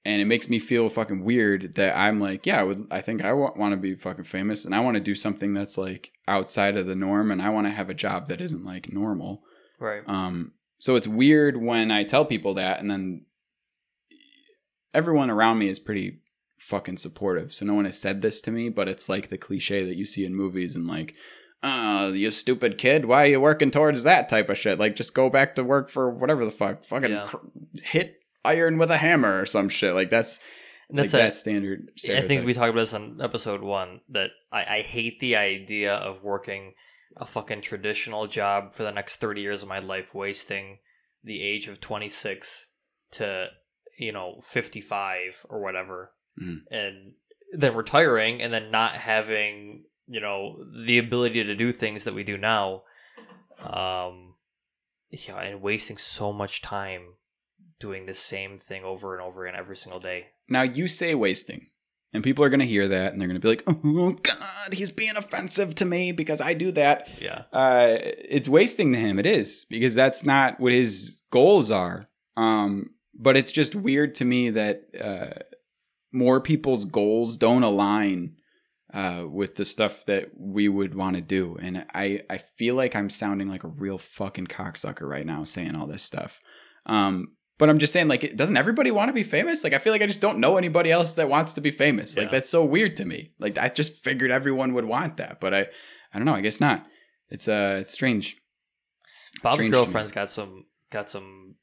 and 0.05 0.22
it 0.22 0.24
makes 0.24 0.48
me 0.48 0.59
feel 0.59 0.88
fucking 0.88 1.22
weird 1.24 1.74
that 1.74 1.94
I'm 1.96 2.20
like, 2.20 2.46
yeah, 2.46 2.61
I 2.61 2.62
would. 2.62 2.87
I 2.90 3.03
think 3.03 3.22
I 3.22 3.35
want 3.35 3.72
to 3.72 3.76
be 3.76 3.94
fucking 3.94 4.24
famous, 4.24 4.64
and 4.64 4.74
I 4.74 4.81
want 4.81 4.96
to 4.96 5.03
do 5.03 5.14
something 5.14 5.53
that's 5.53 5.76
like 5.76 6.11
outside 6.26 6.79
of 6.79 6.87
the 6.87 6.94
norm, 6.96 7.31
and 7.31 7.42
I 7.42 7.50
want 7.50 7.66
to 7.66 7.70
have 7.70 7.90
a 7.90 7.94
job 7.94 8.29
that 8.29 8.40
isn't 8.40 8.64
like 8.64 8.90
normal. 8.92 9.42
Right. 9.79 10.03
Um, 10.07 10.53
so 10.79 10.96
it's 10.96 11.07
weird 11.07 11.59
when 11.59 11.90
I 11.90 12.05
tell 12.05 12.24
people 12.24 12.55
that, 12.55 12.81
and 12.81 12.90
then 12.90 13.26
everyone 14.94 15.31
around 15.31 15.59
me 15.59 15.68
is 15.68 15.79
pretty 15.79 16.20
fucking 16.59 16.96
supportive. 16.96 17.53
So 17.53 17.64
no 17.66 17.74
one 17.74 17.85
has 17.85 17.98
said 18.00 18.22
this 18.22 18.40
to 18.42 18.50
me, 18.50 18.68
but 18.68 18.88
it's 18.88 19.09
like 19.09 19.29
the 19.29 19.38
cliche 19.38 19.85
that 19.85 19.96
you 19.96 20.07
see 20.07 20.24
in 20.24 20.35
movies 20.35 20.76
and 20.76 20.87
like, 20.87 21.14
oh, 21.62 22.09
you 22.12 22.31
stupid 22.31 22.79
kid, 22.79 23.05
why 23.05 23.24
are 23.26 23.31
you 23.31 23.40
working 23.40 23.70
towards 23.70 24.03
that 24.03 24.29
type 24.29 24.48
of 24.48 24.59
shit? 24.59 24.79
Like, 24.79 24.96
just 24.96 25.14
go 25.14 25.29
back 25.29 25.55
to 25.57 25.64
work 25.64 25.90
for 25.90 26.11
whatever 26.11 26.44
the 26.44 26.50
fuck, 26.50 26.85
fucking 26.85 27.11
Yeah. 27.11 27.26
cr- 27.26 27.37
hit 27.83 28.19
iron 28.44 28.79
with 28.79 28.90
a 28.90 28.96
hammer 28.96 29.40
or 29.40 29.46
some 29.46 29.68
shit. 29.68 29.94
Like 29.94 30.11
that's 30.11 30.40
that's 30.90 31.12
like 31.12 31.22
a- 31.22 31.26
that 31.26 31.35
standard. 31.35 31.90
I 32.09 32.22
think 32.22 32.44
we 32.46 32.55
talked 32.55 32.70
about 32.70 32.81
this 32.81 32.94
on 32.94 33.20
episode 33.22 33.62
one 33.62 34.00
that 34.09 34.31
I, 34.50 34.79
I 34.79 34.83
hate 34.83 35.20
the 35.20 35.37
idea 35.37 35.94
of 35.94 36.22
working 36.22 36.74
a 37.16 37.26
fucking 37.26 37.61
traditional 37.62 38.26
job 38.26 38.72
for 38.72 38.83
the 38.85 38.92
next 38.92 39.16
30 39.16 39.40
years 39.40 39.62
of 39.62 39.68
my 39.68 39.79
life 39.81 40.14
wasting 40.14 40.79
the 41.24 41.42
age 41.42 41.68
of 41.68 41.81
26 41.81 42.66
to 43.12 43.46
you 43.98 44.12
know 44.12 44.40
55 44.44 45.44
or 45.48 45.61
whatever 45.61 46.12
Mhm. 46.40 46.61
and 46.70 47.12
then 47.53 47.74
retiring 47.74 48.40
and 48.40 48.53
then 48.53 48.70
not 48.70 48.94
having 48.94 49.85
you 50.07 50.20
know 50.20 50.64
the 50.87 50.98
ability 50.98 51.42
to 51.44 51.55
do 51.57 51.72
things 51.72 52.05
that 52.05 52.14
we 52.14 52.22
do 52.22 52.38
now 52.38 52.83
um 53.61 54.35
yeah 55.11 55.38
and 55.40 55.61
wasting 55.61 55.98
so 55.98 56.33
much 56.33 56.62
time 56.62 57.14
doing 57.81 58.07
the 58.07 58.14
same 58.14 58.59
thing 58.59 58.85
over 58.85 59.14
and 59.14 59.23
over 59.23 59.45
again 59.45 59.59
every 59.59 59.77
single 59.77 59.99
day 59.99 60.29
Now 60.49 60.62
you 60.62 60.87
say 60.87 61.14
wasting, 61.14 61.66
and 62.12 62.23
people 62.23 62.45
are 62.45 62.49
going 62.49 62.61
to 62.61 62.66
hear 62.66 62.87
that 62.88 63.12
and 63.12 63.21
they're 63.21 63.29
going 63.29 63.40
to 63.40 63.45
be 63.45 63.49
like, 63.49 63.64
"Oh 63.66 64.12
God, 64.12 64.73
he's 64.73 64.90
being 64.93 65.16
offensive 65.16 65.75
to 65.77 65.85
me 65.85 66.12
because 66.12 66.40
I 66.40 66.55
do 66.55 66.71
that." 66.73 67.09
yeah 67.21 67.43
Uh, 67.53 67.97
it's 68.01 68.49
wasting 68.49 68.93
to 68.93 68.99
him. 68.99 69.19
It 69.19 69.27
is 69.27 69.66
because 69.69 69.95
that's 69.95 70.25
not 70.25 70.61
what 70.61 70.73
his 70.73 71.23
goals 71.31 71.71
are. 71.71 72.09
Um, 72.37 72.90
but 73.14 73.37
it's 73.37 73.53
just 73.53 73.75
weird 73.75 74.14
to 74.16 74.25
me 74.25 74.51
that 74.51 74.85
uh, 74.99 75.40
more 76.12 76.40
people's 76.40 76.85
goals 76.85 77.37
don't 77.37 77.62
align 77.62 78.37
uh, 78.93 79.25
with 79.29 79.57
the 79.57 79.64
stuff 79.64 80.05
that 80.07 80.31
we 80.37 80.69
would 80.69 80.95
want 80.95 81.16
to 81.16 81.23
do. 81.23 81.57
And 81.61 81.87
I, 81.95 82.23
I 82.29 82.38
feel 82.38 82.75
like 82.75 82.97
I'm 82.97 83.11
sounding 83.11 83.49
like 83.49 83.62
a 83.62 83.69
real 83.69 83.99
fucking 83.99 84.47
cocksucker 84.47 85.09
right 85.09 85.27
now 85.27 85.45
saying 85.45 85.75
all 85.77 85.87
this 85.87 86.03
stuff. 86.03 86.40
Um, 86.87 87.37
but 87.61 87.68
I'm 87.70 87.79
just 87.79 87.92
saying, 87.92 88.09
like, 88.09 88.35
doesn't 88.35 88.57
everybody 88.57 88.90
want 88.90 89.11
to 89.11 89.12
be 89.12 89.23
famous? 89.23 89.62
Like, 89.62 89.75
I 89.75 89.79
feel 89.79 89.92
like 89.92 90.03
I 90.03 90.07
just 90.07 90.23
don't 90.23 90.38
know 90.38 90.57
anybody 90.57 90.90
else 90.90 91.14
that 91.14 91.29
wants 91.29 91.53
to 91.53 91.61
be 91.61 91.70
famous. 91.70 92.16
Like, 92.16 92.31
that's 92.31 92.49
so 92.49 92.64
weird 92.64 92.96
to 92.96 93.05
me. 93.05 93.33
Like, 93.38 93.59
I 93.59 93.68
just 93.68 94.03
figured 94.03 94.31
everyone 94.31 94.73
would 94.75 94.87
want 94.87 95.18
that, 95.18 95.40
but 95.40 95.53
I, 95.55 95.61
I 96.12 96.18
don't 96.18 96.25
know. 96.25 96.35
I 96.35 96.40
guess 96.40 96.61
not. 96.61 96.87
It's 97.29 97.46
uh, 97.46 97.77
it's 97.81 97.92
strange, 97.92 98.38
bob's 99.42 99.55
Strange 99.55 99.73
girlfriend's 99.73 100.11
got 100.11 100.31
some 100.31 100.64
got 100.90 101.09
some 101.09 101.55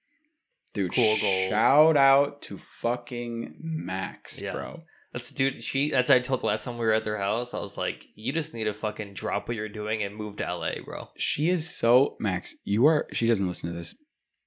dude. 0.74 0.94
Cool 0.94 1.18
goals. 1.20 1.50
Shout 1.50 1.98
out 1.98 2.42
to 2.44 2.58
fucking 2.58 3.56
Max, 3.60 4.40
Yeah. 4.40 4.54
bro. 4.54 4.84
That's 5.14 5.32
dude. 5.32 5.64
She. 5.64 5.90
That's 5.90 6.10
I 6.10 6.20
told 6.20 6.42
the 6.42 6.46
last 6.46 6.64
time 6.64 6.78
we 6.78 6.86
were 6.86 6.94
at 6.94 7.04
their 7.04 7.18
house. 7.18 7.54
I 7.54 7.60
was 7.60 7.78
like, 7.78 8.06
you 8.16 8.32
just 8.32 8.54
need 8.54 8.66
to 8.66 8.74
fucking 8.74 9.14
drop 9.14 9.48
what 9.48 9.58
you're 9.58 9.68
doing 9.68 10.04
and 10.04 10.16
move 10.16 10.36
to 10.38 10.44
LA, 10.44 10.74
bro. 10.86 11.10
She 11.18 11.50
is 11.50 11.76
so 11.76 12.16
Max. 12.20 12.56
You 12.64 12.86
are. 12.86 13.08
She 13.14 13.26
doesn't 13.28 13.48
listen 13.48 13.70
to 13.72 13.76
this. 13.76 13.96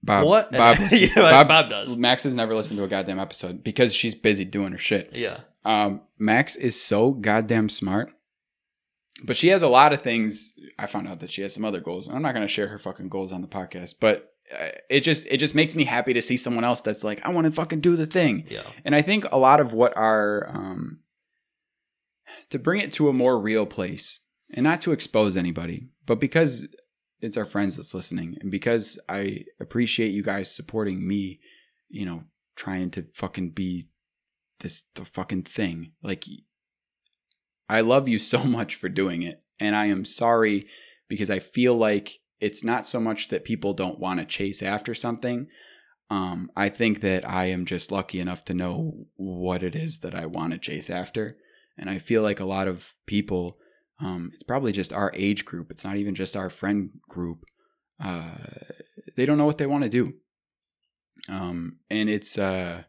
Bob. 0.03 0.27
what? 0.27 0.53
Bob, 0.53 0.79
listens- 0.81 1.15
yeah, 1.17 1.31
Bob, 1.31 1.49
Bob, 1.49 1.71
does. 1.71 1.97
Max 1.97 2.25
has 2.25 2.35
never 2.35 2.55
listened 2.55 2.79
to 2.79 2.85
a 2.85 2.89
goddamn 2.89 3.19
episode 3.19 3.63
because 3.63 3.95
she's 3.95 4.15
busy 4.15 4.45
doing 4.45 4.73
her 4.73 4.79
shit. 4.79 5.11
Yeah. 5.15 5.41
Um, 5.65 6.01
Max 6.19 6.57
is 6.57 6.81
so 6.81 7.11
goddamn 7.11 7.69
smart, 7.69 8.11
but 9.23 9.37
she 9.37 9.49
has 9.49 9.63
a 9.63 9.69
lot 9.69 9.93
of 9.93 10.01
things. 10.01 10.55
I 10.79 10.87
found 10.87 11.07
out 11.09 11.21
that 11.21 11.31
she 11.31 11.43
has 11.43 11.53
some 11.53 11.65
other 11.65 11.81
goals, 11.81 12.07
and 12.07 12.17
I'm 12.17 12.23
not 12.23 12.35
going 12.35 12.47
to 12.47 12.53
share 12.53 12.69
her 12.69 12.79
fucking 12.79 13.09
goals 13.11 13.33
on 13.33 13.43
the 13.43 13.49
podcast. 13.49 13.97
But 14.01 14.33
uh, 14.59 14.69
it 14.89 15.01
just 15.01 15.27
it 15.27 15.37
just 15.37 15.55
makes 15.55 15.75
me 15.75 15.85
happy 15.85 16.15
to 16.15 16.23
see 16.23 16.39
someone 16.39 16.65
else 16.65 16.81
that's 16.81 17.05
like, 17.05 17.25
I 17.27 17.31
want 17.31 17.45
to 17.47 17.53
fucking 17.53 17.81
do 17.81 17.95
the 17.97 18.07
thing. 18.07 18.47
Yeah. 18.49 18.63
And 18.87 18.95
I 18.95 19.03
think 19.03 19.27
a 19.31 19.39
lot 19.39 19.61
of 19.61 19.75
what 19.75 19.95
our 19.99 20.49
um, 20.49 21.01
to 22.49 22.59
bring 22.59 22.81
it 22.81 22.93
to 22.93 23.09
a 23.11 23.13
more 23.13 23.39
real 23.39 23.67
place, 23.67 24.21
and 24.55 24.65
not 24.65 24.81
to 24.83 24.93
expose 24.93 25.37
anybody, 25.37 25.89
but 26.07 26.21
because 26.21 26.67
it's 27.21 27.37
our 27.37 27.45
friends 27.45 27.77
that's 27.77 27.95
listening, 27.95 28.37
and 28.41 28.51
because 28.51 28.99
I 29.09 29.45
appreciate 29.59 30.11
you 30.11 30.23
guys 30.23 30.51
supporting 30.51 31.07
me, 31.07 31.41
you 31.89 32.07
know, 32.07 32.25
trying 32.57 32.91
to 32.91 33.07
fucking 33.15 33.51
be 33.51 33.89
this 34.61 34.85
the 34.95 35.05
fucking 35.05 35.43
thing. 35.43 35.93
Like, 36.03 36.25
I 37.69 37.81
love 37.81 38.09
you 38.09 38.19
so 38.19 38.45
much 38.45 38.75
for 38.75 38.89
doing 38.89 39.23
it, 39.23 39.43
and 39.59 39.77
I 39.77 39.87
am 39.87 40.05
sorry 40.05 40.67
because 41.09 41.31
I 41.31 41.39
feel 41.39 41.75
like 41.75 42.21
it's 42.41 42.65
not 42.65 42.87
so 42.87 43.01
much 43.01 43.29
that 43.29 43.45
people 43.45 43.75
don't 43.75 43.99
want 43.99 44.21
to 44.21 44.27
chase 44.27 44.63
after 44.63 44.95
something. 44.95 45.49
Um, 46.09 46.51
I 46.57 46.69
think 46.71 47.01
that 47.01 47.29
I 47.29 47.47
am 47.47 47.67
just 47.67 47.93
lucky 47.93 48.19
enough 48.19 48.45
to 48.47 48.55
know 48.55 49.07
what 49.17 49.63
it 49.63 49.77
is 49.77 50.01
that 50.01 50.15
I 50.15 50.27
want 50.27 50.53
to 50.53 50.59
chase 50.59 50.91
after. 50.91 51.37
And 51.79 51.89
I 51.89 51.99
feel 51.99 52.23
like 52.23 52.41
a 52.41 52.47
lot 52.47 52.67
of 52.67 52.95
people, 53.07 53.59
um, 54.01 54.31
it's 54.33 54.43
probably 54.43 54.73
just 54.73 54.93
our 54.93 55.13
age 55.15 55.45
group. 55.45 55.71
It's 55.71 55.85
not 55.85 55.97
even 55.97 56.15
just 56.15 56.37
our 56.37 56.51
friend 56.51 56.91
group. 57.09 57.45
Uh, 58.03 58.31
they 59.17 59.27
don't 59.27 59.39
know 59.39 59.47
what 59.47 59.59
they 59.59 59.67
want 59.67 59.85
to 59.85 59.91
do. 59.91 60.15
Um, 61.29 61.79
and 61.91 62.09
it's, 62.09 62.39
uh, 62.39 62.85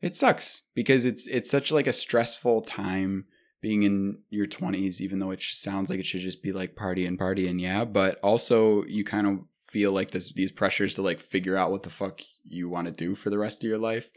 it 0.00 0.14
sucks 0.14 0.62
because 0.74 1.06
it's, 1.06 1.26
it's 1.26 1.50
such 1.50 1.72
like 1.72 1.86
a 1.86 1.92
stressful 1.92 2.62
time 2.62 3.26
being 3.60 3.82
in 3.82 4.18
your 4.30 4.46
20s, 4.46 5.00
even 5.00 5.18
though 5.18 5.32
it 5.32 5.42
sounds 5.42 5.90
like 5.90 5.98
it 5.98 6.06
should 6.06 6.20
just 6.20 6.42
be 6.42 6.52
like 6.52 6.76
party 6.76 7.04
and 7.04 7.18
party 7.18 7.48
and 7.48 7.60
yeah, 7.60 7.84
but 7.84 8.20
also 8.20 8.84
you 8.84 9.02
kind 9.02 9.26
of 9.26 9.40
feel 9.68 9.90
like 9.90 10.12
this 10.12 10.32
these 10.32 10.52
pressures 10.52 10.94
to 10.94 11.02
like 11.02 11.18
figure 11.18 11.56
out 11.56 11.72
what 11.72 11.82
the 11.82 11.90
fuck 11.90 12.20
you 12.44 12.68
want 12.68 12.86
to 12.86 12.92
do 12.92 13.14
for 13.16 13.30
the 13.30 13.38
rest 13.38 13.64
of 13.64 13.68
your 13.68 13.78
life 13.78 14.10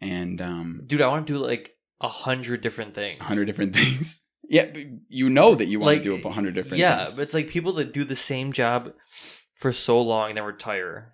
and 0.00 0.40
um 0.40 0.82
Dude, 0.86 1.00
I 1.00 1.06
want 1.06 1.26
to 1.28 1.32
do 1.32 1.38
like 1.38 1.76
a 2.00 2.08
hundred 2.08 2.60
different 2.60 2.94
things. 2.94 3.20
a 3.20 3.24
hundred 3.24 3.44
different 3.44 3.72
things 3.76 4.24
yeah 4.50 4.66
but 4.66 4.82
you 5.08 5.30
know 5.30 5.54
that 5.54 5.66
you 5.66 5.78
want 5.80 5.94
Like, 5.94 6.02
to 6.02 6.20
do 6.20 6.28
a 6.28 6.32
hundred 6.32 6.54
different 6.54 6.78
yeah, 6.80 7.04
things 7.04 7.16
but 7.16 7.22
it's 7.22 7.32
like 7.34 7.48
people 7.48 7.72
that 7.74 7.94
do 7.94 8.04
the 8.04 8.16
same 8.16 8.52
job 8.52 8.92
for 9.54 9.72
so 9.72 10.00
long 10.02 10.28
and 10.30 10.36
then 10.36 10.44
retire. 10.44 11.12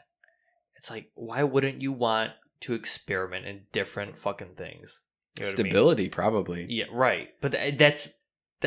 It's 0.76 0.90
like, 0.90 1.10
why 1.14 1.42
wouldn't 1.42 1.82
you 1.82 1.92
want 1.92 2.32
to 2.60 2.74
experiment 2.74 3.44
in 3.46 3.62
different 3.72 4.16
fucking 4.16 4.54
things? 4.56 5.00
You 5.38 5.44
know 5.44 5.50
what 5.50 5.60
I 5.60 5.62
mean? 5.62 5.70
stability 5.72 6.08
probably 6.08 6.66
Yeah, 6.70 6.84
right. 6.92 7.28
But 7.40 7.54
that's 7.76 8.12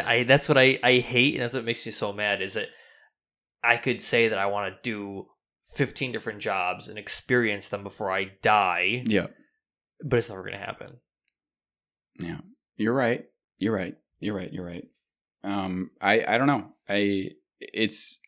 I 0.05 0.23
that's 0.23 0.47
what 0.47 0.57
I 0.57 0.79
I 0.83 0.99
hate, 0.99 1.33
and 1.33 1.43
that's 1.43 1.53
what 1.55 1.65
makes 1.65 1.85
me 1.85 1.91
so 1.91 2.13
mad. 2.13 2.41
Is 2.41 2.53
that 2.53 2.67
I 3.63 3.77
could 3.77 4.01
say 4.01 4.27
that 4.29 4.37
I 4.37 4.45
want 4.47 4.73
to 4.73 4.79
do 4.83 5.27
fifteen 5.73 6.11
different 6.11 6.39
jobs 6.39 6.87
and 6.87 6.97
experience 6.97 7.69
them 7.69 7.83
before 7.83 8.11
I 8.11 8.25
die, 8.41 9.03
yeah 9.05 9.27
but 10.03 10.17
it's 10.19 10.29
never 10.29 10.43
gonna 10.43 10.57
happen. 10.57 10.97
yeah 12.19 12.39
you're 12.77 12.93
right 12.93 13.25
you're 13.57 13.75
right 13.75 13.95
you're 14.19 14.35
right 14.35 14.51
you're 14.51 14.65
right. 14.65 14.87
Um 15.43 15.91
i 16.01 16.23
i 16.27 16.37
don't 16.37 16.47
know. 16.47 16.73
I 16.87 17.31
it's 17.59 18.19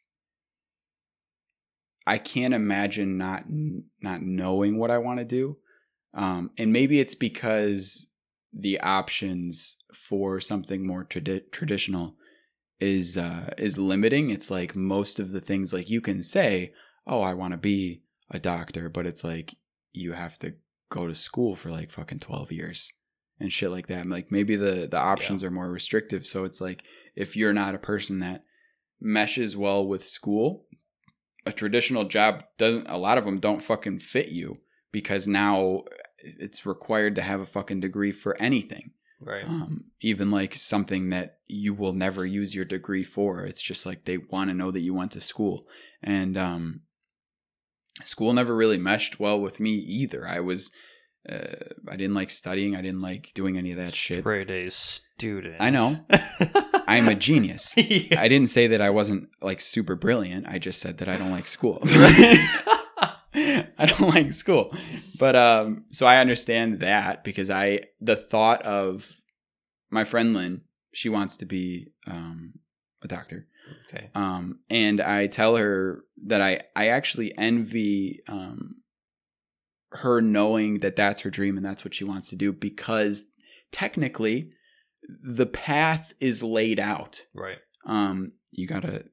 i 2.05 2.17
can't 2.17 2.53
imagine 2.53 3.17
not 3.17 3.43
not 4.01 4.21
knowing 4.21 4.77
what 4.77 4.91
i 4.91 4.97
want 4.97 5.19
to 5.19 5.25
do 5.25 5.57
um 6.13 6.51
and 6.57 6.73
maybe 6.73 6.99
it's 6.99 7.15
because 7.15 8.11
the 8.51 8.79
options 8.81 9.77
for 9.93 10.41
something 10.41 10.85
more 10.85 11.05
tradi- 11.05 11.49
traditional 11.51 12.17
is 12.81 13.15
uh 13.15 13.53
is 13.57 13.77
limiting. 13.77 14.29
It's 14.29 14.51
like 14.51 14.75
most 14.75 15.19
of 15.19 15.31
the 15.31 15.39
things 15.39 15.71
like 15.71 15.89
you 15.89 16.01
can 16.01 16.23
say 16.23 16.73
oh 17.07 17.21
i 17.21 17.33
want 17.33 17.51
to 17.53 17.57
be 17.57 18.03
a 18.29 18.39
doctor 18.39 18.89
but 18.89 19.05
it's 19.05 19.23
like 19.23 19.55
you 19.93 20.13
have 20.13 20.37
to 20.39 20.53
go 20.89 21.07
to 21.07 21.15
school 21.15 21.55
for 21.55 21.69
like 21.69 21.91
fucking 21.91 22.19
12 22.19 22.51
years 22.51 22.91
and 23.41 23.51
shit 23.51 23.71
like 23.71 23.87
that 23.87 24.05
like 24.05 24.31
maybe 24.31 24.55
the 24.55 24.87
the 24.89 24.97
options 24.97 25.43
are 25.43 25.51
more 25.51 25.69
restrictive 25.69 26.25
so 26.25 26.43
it's 26.43 26.61
like 26.61 26.83
if 27.15 27.35
you're 27.35 27.53
not 27.53 27.75
a 27.75 27.79
person 27.79 28.19
that 28.19 28.43
meshes 28.99 29.57
well 29.57 29.85
with 29.85 30.05
school 30.05 30.65
a 31.45 31.51
traditional 31.51 32.03
job 32.05 32.43
doesn't 32.57 32.87
a 32.89 32.97
lot 32.97 33.17
of 33.17 33.25
them 33.25 33.39
don't 33.39 33.61
fucking 33.61 33.99
fit 33.99 34.29
you 34.29 34.55
because 34.91 35.27
now 35.27 35.83
it's 36.23 36.65
required 36.65 37.15
to 37.15 37.21
have 37.21 37.41
a 37.41 37.45
fucking 37.45 37.79
degree 37.79 38.11
for 38.11 38.39
anything 38.41 38.91
Right. 39.23 39.45
um, 39.45 39.85
even 40.01 40.31
like 40.31 40.55
something 40.55 41.09
that 41.09 41.37
you 41.47 41.75
will 41.75 41.93
never 41.93 42.25
use 42.25 42.55
your 42.55 42.65
degree 42.65 43.03
for. 43.03 43.43
It's 43.43 43.61
just 43.61 43.85
like 43.85 44.05
they 44.05 44.17
want 44.17 44.49
to 44.49 44.55
know 44.55 44.71
that 44.71 44.79
you 44.79 44.95
went 44.95 45.11
to 45.11 45.21
school, 45.21 45.67
and 46.01 46.35
um, 46.37 46.81
school 48.03 48.33
never 48.33 48.55
really 48.55 48.79
meshed 48.79 49.19
well 49.19 49.39
with 49.39 49.59
me 49.59 49.71
either. 49.71 50.27
I 50.27 50.39
was, 50.39 50.71
uh, 51.29 51.55
I 51.87 51.95
didn't 51.95 52.15
like 52.15 52.31
studying. 52.31 52.75
I 52.75 52.81
didn't 52.81 53.01
like 53.01 53.31
doing 53.33 53.57
any 53.57 53.71
of 53.71 53.77
that 53.77 53.93
shit. 53.93 54.19
Straight 54.21 54.49
A 54.49 54.69
student. 54.71 55.57
I 55.59 55.69
know. 55.69 56.03
I'm 56.87 57.07
a 57.07 57.15
genius. 57.15 57.73
Yeah. 57.77 58.19
I 58.19 58.27
didn't 58.27 58.49
say 58.49 58.67
that 58.67 58.81
I 58.81 58.89
wasn't 58.89 59.29
like 59.41 59.61
super 59.61 59.95
brilliant. 59.95 60.47
I 60.47 60.57
just 60.57 60.79
said 60.81 60.97
that 60.97 61.07
I 61.07 61.17
don't 61.17 61.31
like 61.31 61.47
school. 61.47 61.79
I 63.33 63.85
don't 63.85 64.13
like 64.13 64.33
school. 64.33 64.73
But 65.17 65.35
um 65.35 65.85
so 65.91 66.05
I 66.05 66.17
understand 66.17 66.79
that 66.81 67.23
because 67.23 67.49
I 67.49 67.81
the 67.99 68.15
thought 68.15 68.63
of 68.63 69.15
my 69.89 70.03
friend 70.03 70.33
Lynn, 70.33 70.61
she 70.93 71.07
wants 71.07 71.37
to 71.37 71.45
be 71.45 71.87
um 72.07 72.53
a 73.03 73.07
doctor. 73.07 73.47
okay. 73.87 74.09
Um 74.15 74.59
and 74.69 74.99
I 74.99 75.27
tell 75.27 75.55
her 75.55 76.03
that 76.25 76.41
I 76.41 76.61
I 76.75 76.87
actually 76.87 77.37
envy 77.37 78.21
um 78.27 78.80
her 79.93 80.21
knowing 80.21 80.79
that 80.79 80.95
that's 80.95 81.21
her 81.21 81.29
dream 81.29 81.57
and 81.57 81.65
that's 81.65 81.83
what 81.83 81.93
she 81.93 82.03
wants 82.03 82.29
to 82.29 82.35
do 82.35 82.51
because 82.53 83.29
technically 83.71 84.51
the 85.23 85.45
path 85.45 86.13
is 86.19 86.41
laid 86.43 86.79
out 86.79 87.25
Right. 87.33 87.57
um, 87.85 88.33
you 88.51 88.67
got 88.67 88.83
to 88.83 89.05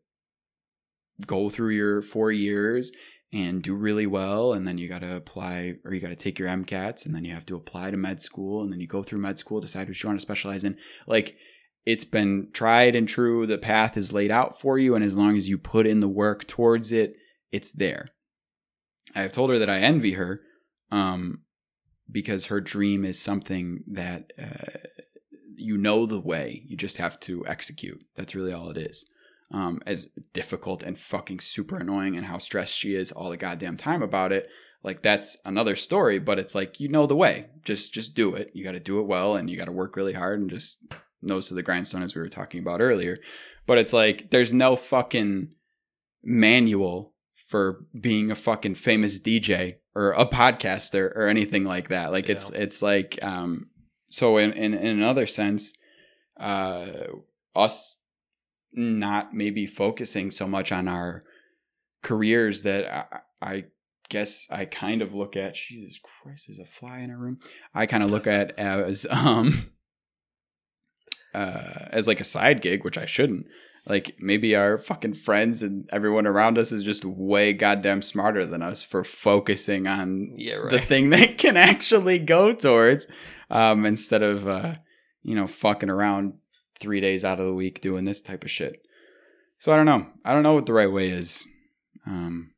go 1.26 1.48
through 1.48 1.70
your 1.70 2.02
four 2.02 2.30
years 2.30 2.92
and 3.32 3.62
do 3.62 3.74
really 3.74 4.06
well 4.06 4.52
and 4.52 4.66
then 4.66 4.78
you 4.78 4.88
got 4.88 5.00
to 5.00 5.16
apply 5.16 5.74
or 5.84 5.92
you 5.92 6.00
got 6.00 6.08
to 6.08 6.16
take 6.16 6.38
your 6.38 6.48
MCATs 6.48 7.04
and 7.04 7.14
then 7.14 7.24
you 7.24 7.32
have 7.32 7.46
to 7.46 7.56
apply 7.56 7.90
to 7.90 7.96
med 7.96 8.20
school 8.20 8.62
and 8.62 8.72
then 8.72 8.80
you 8.80 8.86
go 8.86 9.02
through 9.02 9.18
med 9.20 9.38
school 9.38 9.60
decide 9.60 9.88
what 9.88 10.02
you 10.02 10.08
want 10.08 10.18
to 10.18 10.22
specialize 10.22 10.64
in 10.64 10.76
like 11.06 11.36
it's 11.86 12.04
been 12.04 12.48
tried 12.52 12.94
and 12.94 13.08
true. 13.08 13.46
The 13.46 13.56
path 13.56 13.96
is 13.96 14.12
laid 14.12 14.30
out 14.30 14.60
for 14.60 14.76
you, 14.76 14.94
and 14.94 15.02
as 15.02 15.16
long 15.16 15.38
as 15.38 15.48
you 15.48 15.56
put 15.56 15.86
in 15.86 16.00
the 16.00 16.08
work 16.08 16.46
towards 16.46 16.92
it, 16.92 17.16
it's 17.50 17.72
there. 17.72 18.08
I 19.14 19.22
have 19.22 19.32
told 19.32 19.48
her 19.48 19.58
that 19.58 19.70
I 19.70 19.78
envy 19.78 20.12
her, 20.12 20.42
um, 20.90 21.42
because 22.10 22.46
her 22.46 22.60
dream 22.60 23.04
is 23.04 23.20
something 23.20 23.84
that 23.86 24.32
uh, 24.40 24.78
you 25.56 25.76
know 25.76 26.06
the 26.06 26.20
way. 26.20 26.62
You 26.66 26.76
just 26.76 26.96
have 26.98 27.18
to 27.20 27.46
execute. 27.46 28.04
That's 28.14 28.34
really 28.34 28.52
all 28.52 28.70
it 28.70 28.78
is. 28.78 29.10
Um, 29.50 29.80
as 29.86 30.06
difficult 30.34 30.82
and 30.82 30.98
fucking 30.98 31.40
super 31.40 31.78
annoying, 31.78 32.16
and 32.16 32.26
how 32.26 32.38
stressed 32.38 32.76
she 32.76 32.94
is 32.94 33.12
all 33.12 33.30
the 33.30 33.36
goddamn 33.36 33.76
time 33.76 34.02
about 34.02 34.32
it. 34.32 34.48
Like 34.82 35.02
that's 35.02 35.36
another 35.44 35.74
story, 35.74 36.18
but 36.18 36.38
it's 36.38 36.54
like 36.54 36.80
you 36.80 36.88
know 36.88 37.06
the 37.06 37.16
way. 37.16 37.46
Just 37.64 37.92
just 37.92 38.14
do 38.14 38.34
it. 38.34 38.50
You 38.54 38.64
got 38.64 38.72
to 38.72 38.80
do 38.80 39.00
it 39.00 39.06
well, 39.06 39.36
and 39.36 39.50
you 39.50 39.56
got 39.56 39.66
to 39.66 39.72
work 39.72 39.96
really 39.96 40.12
hard, 40.12 40.40
and 40.40 40.50
just 40.50 40.78
nose 41.22 41.48
to 41.48 41.54
the 41.54 41.62
grindstone 41.62 42.02
as 42.02 42.14
we 42.14 42.20
were 42.20 42.28
talking 42.28 42.60
about 42.60 42.80
earlier. 42.80 43.18
But 43.66 43.78
it's 43.78 43.92
like 43.92 44.30
there's 44.30 44.52
no 44.52 44.76
fucking 44.76 45.50
manual 46.22 47.14
for 47.48 47.86
being 47.98 48.30
a 48.30 48.34
fucking 48.34 48.74
famous 48.74 49.18
DJ 49.18 49.76
or 49.94 50.12
a 50.12 50.26
podcaster 50.26 51.10
or 51.16 51.26
anything 51.26 51.64
like 51.64 51.88
that. 51.88 52.12
Like 52.12 52.28
it's 52.28 52.50
it's 52.50 52.82
like 52.82 53.18
um 53.22 53.70
so 54.10 54.36
in 54.36 54.52
in, 54.52 54.74
in 54.74 54.98
another 54.98 55.26
sense, 55.26 55.72
uh 56.38 56.88
us 57.56 58.02
not 58.72 59.34
maybe 59.34 59.66
focusing 59.66 60.30
so 60.30 60.46
much 60.46 60.70
on 60.72 60.88
our 60.88 61.24
careers 62.02 62.62
that 62.62 63.24
I, 63.40 63.54
I 63.54 63.64
guess 64.10 64.46
I 64.50 64.66
kind 64.66 65.00
of 65.00 65.14
look 65.14 65.34
at 65.34 65.54
Jesus 65.54 65.98
Christ, 66.02 66.48
there's 66.48 66.58
a 66.58 66.70
fly 66.70 66.98
in 66.98 67.10
our 67.10 67.16
room. 67.16 67.38
I 67.74 67.86
kind 67.86 68.02
of 68.02 68.10
look 68.10 68.26
at 68.26 68.58
as 68.58 69.06
um 69.10 69.70
uh 71.34 71.86
as 71.92 72.06
like 72.06 72.20
a 72.20 72.24
side 72.24 72.60
gig, 72.60 72.84
which 72.84 72.98
I 72.98 73.06
shouldn't. 73.06 73.46
Like 73.88 74.16
maybe 74.18 74.54
our 74.54 74.76
fucking 74.78 75.14
friends 75.14 75.62
and 75.62 75.88
everyone 75.92 76.26
around 76.26 76.58
us 76.58 76.72
is 76.72 76.82
just 76.84 77.04
way 77.04 77.52
goddamn 77.52 78.02
smarter 78.02 78.44
than 78.44 78.62
us 78.62 78.82
for 78.82 79.02
focusing 79.04 79.86
on 79.86 80.34
Yeah, 80.36 80.56
right. 80.56 80.70
the 80.70 80.80
thing 80.80 81.10
that 81.10 81.38
can 81.38 81.56
actually 81.56 82.18
go 82.18 82.52
towards 82.52 83.06
um 83.50 83.86
instead 83.86 84.22
of 84.22 84.46
uh 84.46 84.74
you 85.22 85.34
know 85.34 85.46
fucking 85.46 85.88
around 85.90 86.34
3 86.80 87.00
days 87.00 87.24
out 87.24 87.40
of 87.40 87.46
the 87.46 87.54
week 87.54 87.80
doing 87.80 88.04
this 88.04 88.20
type 88.20 88.44
of 88.44 88.50
shit. 88.50 88.80
So 89.58 89.72
I 89.72 89.76
don't 89.76 89.86
know. 89.86 90.06
I 90.24 90.32
don't 90.32 90.42
know 90.44 90.54
what 90.54 90.66
the 90.66 90.72
right 90.74 90.92
way 90.92 91.08
is. 91.10 91.44
Um 92.06 92.52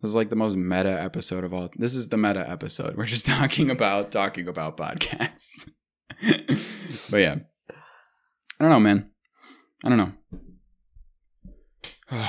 this 0.00 0.10
is 0.10 0.14
like 0.16 0.30
the 0.30 0.36
most 0.36 0.56
meta 0.56 0.90
episode 1.02 1.42
of 1.44 1.52
all. 1.52 1.68
This 1.76 1.94
is 1.96 2.08
the 2.08 2.16
meta 2.16 2.48
episode. 2.48 2.96
We're 2.96 3.04
just 3.04 3.26
talking 3.36 3.70
about 3.70 4.10
talking 4.12 4.48
about 4.48 4.76
podcasts. 4.76 5.68
but 7.10 7.18
yeah. 7.18 7.36
I 8.60 8.64
don't 8.64 8.70
know, 8.70 8.80
man. 8.80 9.10
I 9.84 9.88
don't 9.88 9.98
know. 9.98 10.12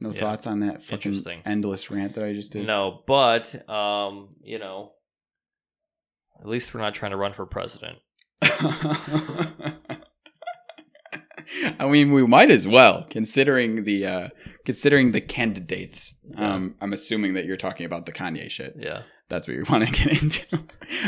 no 0.00 0.10
Yeah. 0.10 0.20
thoughts 0.20 0.46
on 0.46 0.60
that 0.60 0.82
fucking 0.82 1.22
endless 1.44 1.90
rant 1.90 2.14
that 2.14 2.24
I 2.24 2.32
just 2.32 2.52
did. 2.52 2.66
No, 2.66 3.02
but 3.06 3.68
um, 3.68 4.30
you 4.42 4.58
know, 4.58 4.92
at 6.40 6.46
least 6.46 6.74
we're 6.74 6.80
not 6.80 6.94
trying 6.94 7.12
to 7.12 7.16
run 7.16 7.32
for 7.32 7.46
president. 7.46 7.98
I 11.78 11.88
mean, 11.88 12.12
we 12.12 12.26
might 12.26 12.50
as 12.50 12.66
well, 12.66 13.06
considering 13.08 13.84
the 13.84 14.06
uh 14.06 14.28
considering 14.64 15.12
the 15.12 15.20
candidates. 15.20 16.14
Um, 16.36 16.74
I'm 16.80 16.92
assuming 16.92 17.34
that 17.34 17.44
you're 17.44 17.56
talking 17.56 17.86
about 17.86 18.04
the 18.06 18.12
Kanye 18.12 18.50
shit. 18.50 18.74
Yeah. 18.78 19.02
That's 19.28 19.46
what 19.46 19.56
you 19.56 19.64
want 19.70 19.86
to 19.86 19.92
get 19.92 20.22
into. 20.22 20.64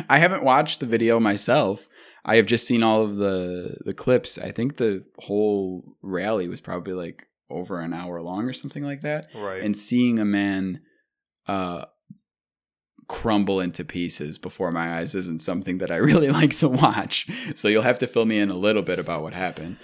I 0.09 0.19
haven't 0.19 0.45
watched 0.45 0.81
the 0.81 0.87
video 0.87 1.19
myself. 1.21 1.89
I 2.29 2.37
have 2.37 2.47
just 2.47 2.67
seen 2.67 2.83
all 2.83 3.03
of 3.03 3.17
the 3.17 3.77
the 3.85 3.95
clips. 3.95 4.39
I 4.39 4.53
think 4.53 4.77
the 4.77 5.05
whole 5.19 5.97
rally 6.03 6.47
was 6.49 6.61
probably 6.61 6.93
like 6.95 7.25
over 7.51 7.81
an 7.81 7.93
hour 7.95 8.21
long 8.21 8.49
or 8.49 8.53
something 8.53 8.85
like 8.85 9.01
that. 9.01 9.27
Right. 9.35 9.63
And 9.63 9.77
seeing 9.77 10.19
a 10.19 10.25
man 10.25 10.81
uh 11.47 11.87
crumble 13.09 13.59
into 13.61 13.85
pieces 13.85 14.37
before 14.37 14.71
my 14.71 14.99
eyes 14.99 15.15
isn't 15.15 15.41
something 15.41 15.79
that 15.79 15.91
I 15.91 15.97
really 16.11 16.31
like 16.31 16.57
to 16.59 16.69
watch. 16.69 17.27
So 17.55 17.69
you'll 17.69 17.83
have 17.83 17.99
to 18.01 18.07
fill 18.07 18.27
me 18.27 18.39
in 18.39 18.51
a 18.51 18.57
little 18.57 18.83
bit 18.83 18.99
about 18.99 19.23
what 19.23 19.33
happened. 19.33 19.79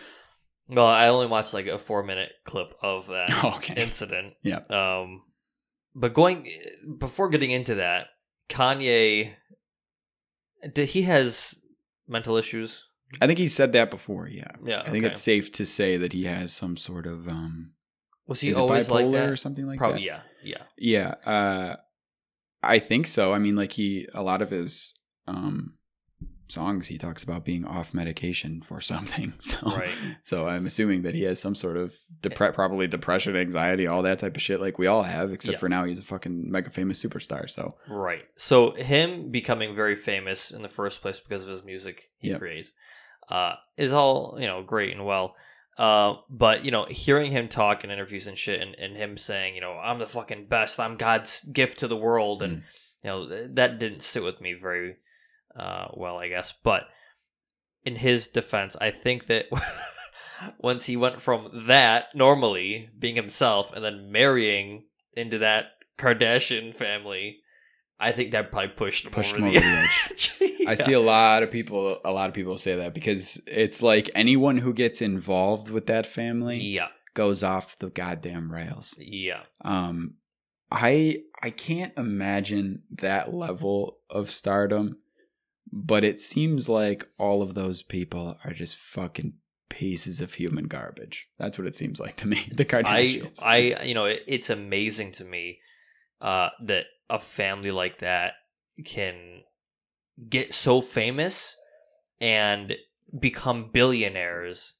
well, 0.68 0.86
I 0.86 1.08
only 1.08 1.26
watched 1.26 1.54
like 1.54 1.66
a 1.66 1.78
four 1.78 2.02
minute 2.02 2.32
clip 2.44 2.74
of 2.82 3.06
that 3.06 3.30
Okay. 3.56 3.80
incident. 3.82 4.34
Yeah. 4.42 4.60
Um, 4.68 5.22
but 5.94 6.12
going 6.12 6.50
before 6.98 7.30
getting 7.30 7.50
into 7.50 7.76
that, 7.76 8.08
Kanye, 8.50 9.32
did 10.74 10.90
he 10.90 11.02
has 11.02 11.54
mental 12.06 12.36
issues? 12.36 12.84
I 13.20 13.26
think 13.26 13.38
he 13.38 13.48
said 13.48 13.72
that 13.72 13.90
before, 13.90 14.28
yeah. 14.28 14.50
Yeah. 14.64 14.80
I 14.80 14.90
think 14.90 15.04
okay. 15.04 15.10
it's 15.10 15.20
safe 15.20 15.52
to 15.52 15.66
say 15.66 15.96
that 15.96 16.12
he 16.12 16.24
has 16.24 16.52
some 16.52 16.76
sort 16.76 17.06
of 17.06 17.28
um 17.28 17.72
was 18.26 18.40
he 18.40 18.54
always 18.54 18.88
bipolar 18.88 18.90
like 18.90 19.12
that? 19.12 19.28
or 19.28 19.36
something 19.36 19.66
like 19.66 19.78
Probably. 19.78 20.00
that. 20.00 20.04
Yeah. 20.04 20.20
Yeah. 20.42 20.62
Yeah, 20.76 21.14
uh, 21.30 21.76
I 22.62 22.78
think 22.78 23.06
so. 23.06 23.32
I 23.32 23.38
mean, 23.38 23.56
like 23.56 23.72
he, 23.72 24.08
a 24.14 24.22
lot 24.22 24.42
of 24.42 24.50
his 24.50 24.94
um, 25.26 25.74
songs, 26.48 26.88
he 26.88 26.98
talks 26.98 27.22
about 27.22 27.44
being 27.44 27.64
off 27.64 27.94
medication 27.94 28.60
for 28.60 28.80
something. 28.80 29.32
So, 29.40 29.58
Right. 29.76 29.90
so 30.22 30.46
I'm 30.48 30.66
assuming 30.66 31.02
that 31.02 31.14
he 31.14 31.22
has 31.22 31.40
some 31.40 31.54
sort 31.54 31.76
of 31.76 31.94
depre- 32.20 32.54
probably 32.54 32.86
depression, 32.86 33.36
anxiety, 33.36 33.86
all 33.86 34.02
that 34.02 34.18
type 34.18 34.36
of 34.36 34.42
shit, 34.42 34.60
like 34.60 34.78
we 34.78 34.86
all 34.86 35.02
have. 35.02 35.32
Except 35.32 35.54
Yeah. 35.54 35.58
for 35.58 35.68
now, 35.68 35.84
he's 35.84 35.98
a 35.98 36.02
fucking 36.02 36.50
mega 36.50 36.70
famous 36.70 37.02
superstar. 37.02 37.48
So, 37.48 37.76
Right. 37.88 38.24
So 38.36 38.72
him 38.72 39.30
becoming 39.30 39.74
very 39.74 39.96
famous 39.96 40.50
in 40.50 40.62
the 40.62 40.68
first 40.68 41.02
place 41.02 41.20
because 41.20 41.42
of 41.42 41.48
his 41.48 41.64
music 41.64 42.10
he 42.18 42.28
Yep. 42.30 42.38
creates 42.40 42.72
uh, 43.30 43.54
is 43.76 43.92
all 43.92 44.36
you 44.38 44.46
know 44.46 44.62
great 44.62 44.92
and 44.94 45.04
well. 45.06 45.34
Uh, 45.78 46.14
but 46.30 46.64
you 46.64 46.70
know, 46.70 46.84
hearing 46.84 47.32
him 47.32 47.48
talk 47.48 47.82
in 47.82 47.90
interviews 47.90 48.26
and 48.26 48.38
shit, 48.38 48.60
and, 48.60 48.74
and 48.76 48.96
him 48.96 49.16
saying, 49.16 49.54
you 49.56 49.60
know, 49.60 49.72
I'm 49.72 49.98
the 49.98 50.06
fucking 50.06 50.46
best, 50.46 50.78
I'm 50.78 50.96
God's 50.96 51.40
gift 51.52 51.80
to 51.80 51.88
the 51.88 51.96
world, 51.96 52.42
and 52.42 52.62
you 53.02 53.10
know 53.10 53.28
th- 53.28 53.50
that 53.54 53.78
didn't 53.80 54.02
sit 54.02 54.22
with 54.22 54.40
me 54.40 54.52
very 54.52 54.96
uh, 55.58 55.88
well, 55.94 56.18
I 56.18 56.28
guess. 56.28 56.52
But 56.62 56.82
in 57.84 57.96
his 57.96 58.26
defense, 58.26 58.76
I 58.80 58.90
think 58.90 59.26
that 59.26 59.46
once 60.58 60.86
he 60.86 60.96
went 60.96 61.20
from 61.20 61.50
that 61.66 62.06
normally 62.14 62.90
being 62.98 63.16
himself 63.16 63.72
and 63.72 63.84
then 63.84 64.10
marrying 64.10 64.84
into 65.14 65.38
that 65.38 65.66
Kardashian 65.98 66.74
family, 66.74 67.38
I 68.00 68.12
think 68.12 68.32
that 68.32 68.50
probably 68.50 68.68
pushed 68.68 69.04
him 69.06 69.12
Pushed 69.12 69.34
over 69.36 69.46
him 69.46 69.52
the 69.52 69.58
over 69.58 69.66
the 69.68 69.88
edge. 70.10 70.38
I 70.66 70.74
see 70.74 70.92
a 70.92 71.00
lot 71.00 71.42
of 71.42 71.50
people, 71.50 72.00
a 72.04 72.12
lot 72.12 72.28
of 72.28 72.34
people 72.34 72.58
say 72.58 72.76
that 72.76 72.94
because 72.94 73.40
it's 73.46 73.82
like 73.82 74.10
anyone 74.14 74.56
who 74.58 74.72
gets 74.72 75.00
involved 75.02 75.70
with 75.70 75.86
that 75.86 76.06
family 76.06 76.58
Yeah, 76.58 76.88
goes 77.14 77.42
off 77.42 77.78
the 77.78 77.90
goddamn 77.90 78.50
rails. 78.50 78.96
yeah, 78.98 79.42
Um, 79.62 80.14
I 80.70 81.18
I 81.42 81.50
can't 81.50 81.92
imagine 81.96 82.82
that 82.90 83.32
level 83.32 83.98
of 84.10 84.30
stardom, 84.30 84.98
but 85.76 86.04
it 86.04 86.20
seems 86.20 86.68
like 86.68 87.08
all 87.18 87.42
of 87.42 87.54
those 87.54 87.82
people 87.82 88.38
are 88.44 88.52
just 88.52 88.76
fucking 88.76 89.32
pieces 89.68 90.20
of 90.20 90.34
human 90.34 90.68
garbage. 90.68 91.28
That's 91.36 91.58
what 91.58 91.66
it 91.66 91.74
seems 91.74 91.98
like 91.98 92.14
to 92.16 92.28
me. 92.28 92.48
The 92.54 92.62
I, 92.62 92.66
Kardashians. 92.66 93.42
I, 93.42 93.82
you 93.82 93.92
know, 93.92 94.04
it, 94.04 94.22
it's 94.28 94.50
amazing 94.50 95.10
to 95.12 95.24
me 95.24 95.58
uh, 96.20 96.50
that 96.62 96.84
a 97.10 97.18
family 97.18 97.72
like 97.72 97.98
that 97.98 98.34
can 98.84 99.42
get 100.28 100.54
so 100.54 100.80
famous 100.80 101.56
and 102.20 102.76
become 103.18 103.70
billionaires 103.72 104.74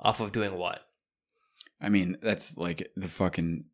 off 0.00 0.18
of 0.18 0.32
doing 0.32 0.54
what? 0.54 0.80
I 1.80 1.90
mean, 1.90 2.16
that's 2.20 2.58
like 2.58 2.90
the 2.96 3.08
fucking. 3.08 3.66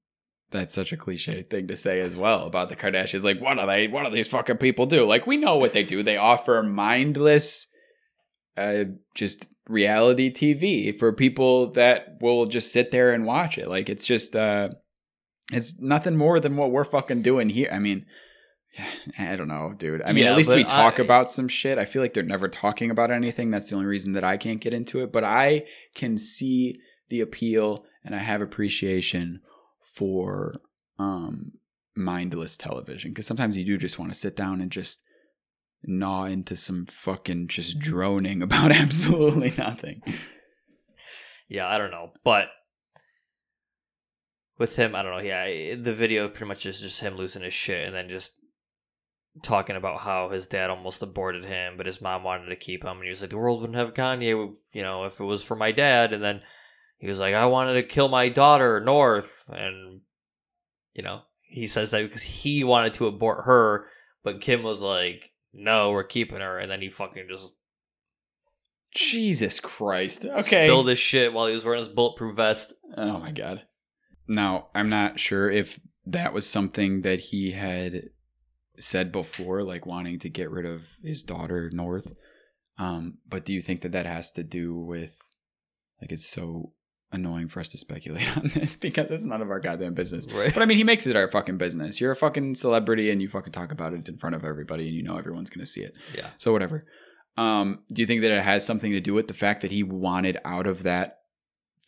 That's 0.57 0.73
such 0.75 0.93
a 0.93 0.97
cliche 0.97 1.43
thing 1.43 1.69
to 1.69 1.77
say 1.77 2.01
as 2.01 2.17
well 2.17 2.47
about 2.47 2.69
the 2.69 2.77
Kardashians. 2.77 3.23
Like, 3.25 3.41
what 3.41 3.59
are 3.59 3.67
they? 3.67 3.89
What 3.89 4.05
do 4.07 4.11
these 4.11 4.29
fucking 4.29 4.57
people 4.59 4.87
do? 4.87 5.05
Like, 5.05 5.27
we 5.27 5.37
know 5.37 5.57
what 5.59 5.73
they 5.73 5.83
do. 5.83 6.03
They 6.03 6.17
offer 6.17 6.63
mindless, 6.63 7.67
uh, 8.57 8.85
just 9.15 9.47
reality 9.69 10.33
TV 10.33 10.97
for 10.99 11.13
people 11.13 11.71
that 11.73 12.17
will 12.21 12.47
just 12.47 12.73
sit 12.73 12.91
there 12.91 13.13
and 13.13 13.27
watch 13.27 13.59
it. 13.59 13.69
Like, 13.69 13.89
it's 13.89 14.05
just, 14.05 14.35
uh, 14.35 14.71
it's 15.53 15.79
nothing 15.81 16.17
more 16.17 16.41
than 16.41 16.57
what 16.57 16.71
we're 16.71 16.85
fucking 16.85 17.23
doing 17.23 17.49
here. 17.49 17.69
I 17.71 17.79
mean, 17.79 18.07
I 19.19 19.37
don't 19.37 19.49
know, 19.49 19.75
dude. 19.77 20.03
I 20.05 20.13
mean, 20.13 20.25
Yeah, 20.25 20.31
at 20.33 20.37
least 20.37 20.51
we 20.55 20.65
talk 20.65 20.99
I- 20.99 21.03
about 21.03 21.31
some 21.31 21.49
shit. 21.49 21.79
I 21.79 21.85
feel 21.85 22.03
like 22.03 22.15
they're 22.15 22.23
never 22.23 22.49
talking 22.49 22.91
about 22.91 23.11
anything. 23.11 23.51
That's 23.51 23.71
the 23.71 23.77
only 23.77 23.87
reason 23.87 24.13
that 24.15 24.25
I 24.25 24.37
can't 24.37 24.61
get 24.61 24.75
into 24.75 25.03
it. 25.03 25.13
But 25.13 25.25
I 25.25 25.65
can 25.95 26.19
see 26.19 26.81
the 27.09 27.21
appeal 27.21 27.85
and 28.05 28.15
I 28.15 28.19
have 28.19 28.41
appreciation 28.41 29.41
for 29.95 30.61
um 30.99 31.53
mindless 31.95 32.57
television 32.57 33.11
because 33.11 33.27
sometimes 33.27 33.57
you 33.57 33.65
do 33.65 33.79
just 33.79 33.99
want 33.99 34.13
to 34.13 34.19
sit 34.19 34.37
down 34.37 34.61
and 34.61 34.71
just 34.71 35.03
gnaw 35.85 36.25
into 36.25 36.57
some 36.57 36.87
fucking 36.87 37.49
just 37.49 37.79
droning 37.79 38.43
about 38.43 38.73
absolutely 38.73 39.53
nothing. 39.57 40.03
Yeah, 41.49 41.69
I 41.69 41.79
don't 41.79 41.93
know, 41.93 42.13
but 42.25 42.49
with 44.59 44.77
him, 44.77 44.95
I 44.95 45.03
don't 45.03 45.13
know. 45.13 45.23
Yeah, 45.23 45.77
the 45.77 45.95
video 45.95 46.29
pretty 46.29 46.47
much 46.47 46.67
is 46.67 46.81
just 46.81 47.01
him 47.01 47.17
losing 47.17 47.43
his 47.43 47.55
shit 47.55 47.87
and 47.87 47.95
then 47.95 48.09
just 48.09 48.33
talking 49.43 49.77
about 49.77 50.01
how 50.01 50.31
his 50.31 50.47
dad 50.47 50.71
almost 50.71 51.03
aborted 51.03 51.45
him, 51.45 51.77
but 51.77 51.87
his 51.87 52.01
mom 52.01 52.25
wanted 52.25 52.47
to 52.47 52.57
keep 52.57 52.83
him, 52.83 52.97
and 52.97 53.05
he 53.05 53.11
was 53.11 53.21
like, 53.21 53.31
"The 53.31 53.37
world 53.37 53.61
wouldn't 53.61 53.79
have 53.79 53.95
Kanye, 53.95 54.55
you 54.73 54.83
know, 54.83 55.05
if 55.05 55.21
it 55.21 55.25
was 55.25 55.43
for 55.43 55.57
my 55.57 55.73
dad." 55.73 56.13
And 56.13 56.23
then 56.23 56.43
he 56.99 57.09
was 57.09 57.19
like, 57.19 57.35
"I 57.35 57.47
wanted 57.47 57.75
to 57.75 57.83
kill 57.83 58.09
my 58.09 58.29
daughter, 58.29 58.81
North," 58.81 59.45
and 59.49 60.01
you 60.95 61.03
know, 61.03 61.23
he 61.43 61.67
says 61.67 61.91
that 61.91 62.03
because 62.03 62.23
he 62.23 62.65
wanted 62.65 62.95
to 62.95 63.07
abort 63.07 63.45
her, 63.45 63.87
but 64.23 64.41
Kim 64.41 64.63
was 64.63 64.81
like, 64.81 65.33
"No, 65.53 65.91
we're 65.91 66.05
keeping 66.05 66.41
her," 66.41 66.59
and 66.59 66.71
then 66.71 66.81
he 66.81 66.89
fucking 66.89 67.27
just 67.29 67.57
Jesus 68.95 69.61
Christ. 69.61 70.25
Okay. 70.25 70.67
spilled 70.67 70.89
his 70.89 70.99
shit 70.99 71.33
while 71.33 71.47
he 71.47 71.53
was 71.53 71.65
wearing 71.65 71.81
his 71.81 71.89
bulletproof 71.89 72.37
vest. 72.37 72.73
Oh 72.97 73.19
my 73.19 73.31
god. 73.31 73.67
Now, 74.27 74.69
I'm 74.75 74.89
not 74.89 75.21
sure 75.21 75.51
if 75.51 75.79
that 76.07 76.33
was 76.33 76.49
something 76.49 77.03
that 77.03 77.21
he 77.21 77.53
had 77.53 78.11
said 78.79 79.13
before, 79.13 79.63
like 79.63 79.87
wanting 79.87 80.19
to 80.21 80.29
get 80.29 80.51
rid 80.51 80.67
of 80.67 80.83
his 81.03 81.23
daughter 81.23 81.71
North. 81.73 82.15
Um, 82.79 83.19
but 83.29 83.45
do 83.45 83.53
you 83.53 83.63
think 83.63 83.83
that 83.83 83.93
that 83.93 84.07
has 84.07 84.33
to 84.33 84.43
do 84.43 84.75
with, 84.75 85.19
like, 86.01 86.13
it's 86.13 86.29
so 86.29 86.73
annoying 87.17 87.49
for 87.49 87.61
us 87.61 87.71
to 87.71 87.79
speculate 87.79 88.37
on 88.37 88.51
this 88.55 88.77
because 88.77 89.11
it's 89.11 89.25
none 89.25 89.43
of 89.43 89.51
our 89.51 89.59
goddamn 89.59 89.95
business. 89.95 90.31
Right. 90.33 90.55
But 90.55 90.63
I 90.63 90.67
mean, 90.67 90.79
he 90.79 90.85
makes 90.85 91.07
it 91.07 91.17
our 91.17 91.29
fucking 91.29 91.59
business. 91.59 92.01
You're 92.01 92.13
a 92.13 92.17
fucking 92.17 92.55
celebrity 92.55 93.11
and 93.11 93.21
you 93.21 93.29
fucking 93.29 93.53
talk 93.53 93.73
about 93.73 93.93
it 93.93 94.09
in 94.09 94.17
front 94.17 94.37
of 94.37 94.45
everybody 94.45 94.87
and 94.87 94.95
you 94.95 95.03
know 95.03 95.17
everyone's 95.17 95.51
going 95.51 95.65
to 95.65 95.71
see 95.71 95.81
it. 95.81 95.95
Yeah. 96.15 96.29
So 96.39 96.53
whatever. 96.53 96.87
Um, 97.37 97.81
do 97.93 98.01
you 98.01 98.07
think 98.07 98.23
that 98.23 98.31
it 98.31 98.43
has 98.43 98.65
something 98.65 98.93
to 98.93 99.01
do 99.01 99.13
with 99.13 99.29
the 99.29 99.35
fact 99.35 99.61
that 99.63 99.71
he 99.71 99.83
wanted 99.83 100.39
out 100.45 100.67
of 100.67 100.85
that 100.85 101.19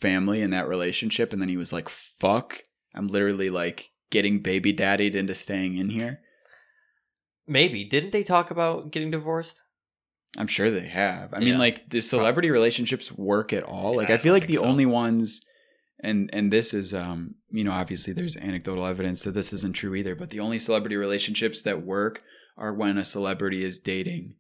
family 0.01 0.43
and 0.43 0.53
that 0.53 0.69
relationship 0.69 1.33
and 1.33 1.41
then 1.41 1.49
he 1.49 1.57
was 1.57 1.73
like, 1.73 1.89
fuck, 1.89 2.63
I'm 2.95 3.09
literally 3.09 3.51
like 3.51 3.93
getting 4.11 4.41
baby 4.41 4.73
daddied 4.73 5.15
into 5.15 5.35
staying 5.35 5.77
in 5.77 5.91
here? 5.91 6.21
Maybe. 7.47 7.85
Didn't 7.85 8.13
they 8.13 8.23
talk 8.23 8.51
about 8.51 8.91
getting 8.91 9.11
divorced? 9.11 9.63
I'm 10.37 10.47
sure 10.47 10.71
they 10.71 10.87
have. 10.87 11.33
I 11.33 11.41
mean, 11.41 11.59
like, 11.59 11.89
do 11.89 12.01
celebrity 12.01 12.51
relationships 12.51 13.11
work 13.11 13.53
at 13.53 13.63
all? 13.65 13.97
Like, 13.97 14.09
Yeah, 14.09 14.15
I 14.15 14.19
I 14.19 14.21
feel 14.21 14.33
like 14.35 14.47
the 14.47 14.57
so. 14.57 14.65
only 14.65 14.87
ones, 14.87 15.41
and 16.01 16.29
and 16.33 16.53
this 16.53 16.75
is, 16.75 16.93
um, 16.93 17.37
you 17.51 17.65
know, 17.65 17.73
obviously 17.73 18.13
there's 18.13 18.37
anecdotal 18.37 18.87
evidence 18.87 19.23
that 19.23 19.33
this 19.33 19.53
isn't 19.53 19.75
true 19.75 19.95
either. 19.95 20.15
But 20.15 20.31
the 20.31 20.41
only 20.41 20.59
celebrity 20.59 20.97
relationships 20.97 21.63
that 21.63 21.83
work 21.83 22.23
are 22.57 22.75
when 22.75 22.99
a 22.99 23.05
celebrity 23.05 23.65
is 23.65 23.79
dating 23.79 24.35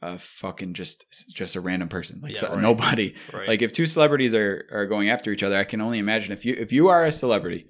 a 0.00 0.18
fucking 0.18 0.72
just 0.74 1.04
just 1.32 1.54
a 1.56 1.60
random 1.60 1.88
person, 1.88 2.20
like 2.22 2.32
Yeah, 2.32 2.38
so- 2.40 2.48
right. 2.54 2.60
nobody. 2.62 3.14
Right. 3.32 3.46
Like, 3.46 3.62
if 3.62 3.70
two 3.72 3.86
celebrities 3.86 4.32
are 4.34 4.66
are 4.72 4.86
going 4.86 5.10
after 5.10 5.30
each 5.30 5.42
other, 5.42 5.56
I 5.56 5.64
can 5.64 5.80
only 5.82 5.98
imagine 5.98 6.32
if 6.32 6.44
you 6.44 6.54
if 6.58 6.72
you 6.72 6.88
are 6.88 7.04
a 7.04 7.12
celebrity, 7.12 7.66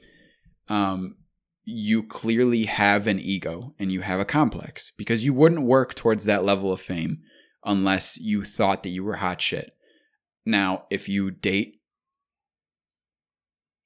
um, 0.69 1.17
you 1.65 2.03
clearly 2.03 2.65
have 2.65 3.07
an 3.07 3.19
ego 3.21 3.75
and 3.79 3.91
you 3.93 4.01
have 4.01 4.21
a 4.21 4.25
complex 4.25 4.93
because 4.97 5.25
you 5.25 5.35
wouldn't 5.35 5.63
work 5.63 5.95
towards 5.95 6.25
that 6.25 6.45
level 6.45 6.73
of 6.73 6.81
fame 6.81 7.19
unless 7.65 8.19
you 8.21 8.45
thought 8.45 8.83
that 8.83 8.91
you 8.91 9.05
were 9.05 9.17
hot 9.17 9.41
shit. 9.41 9.75
Now, 10.45 10.85
if 10.91 11.09
you 11.09 11.31
date 11.31 11.81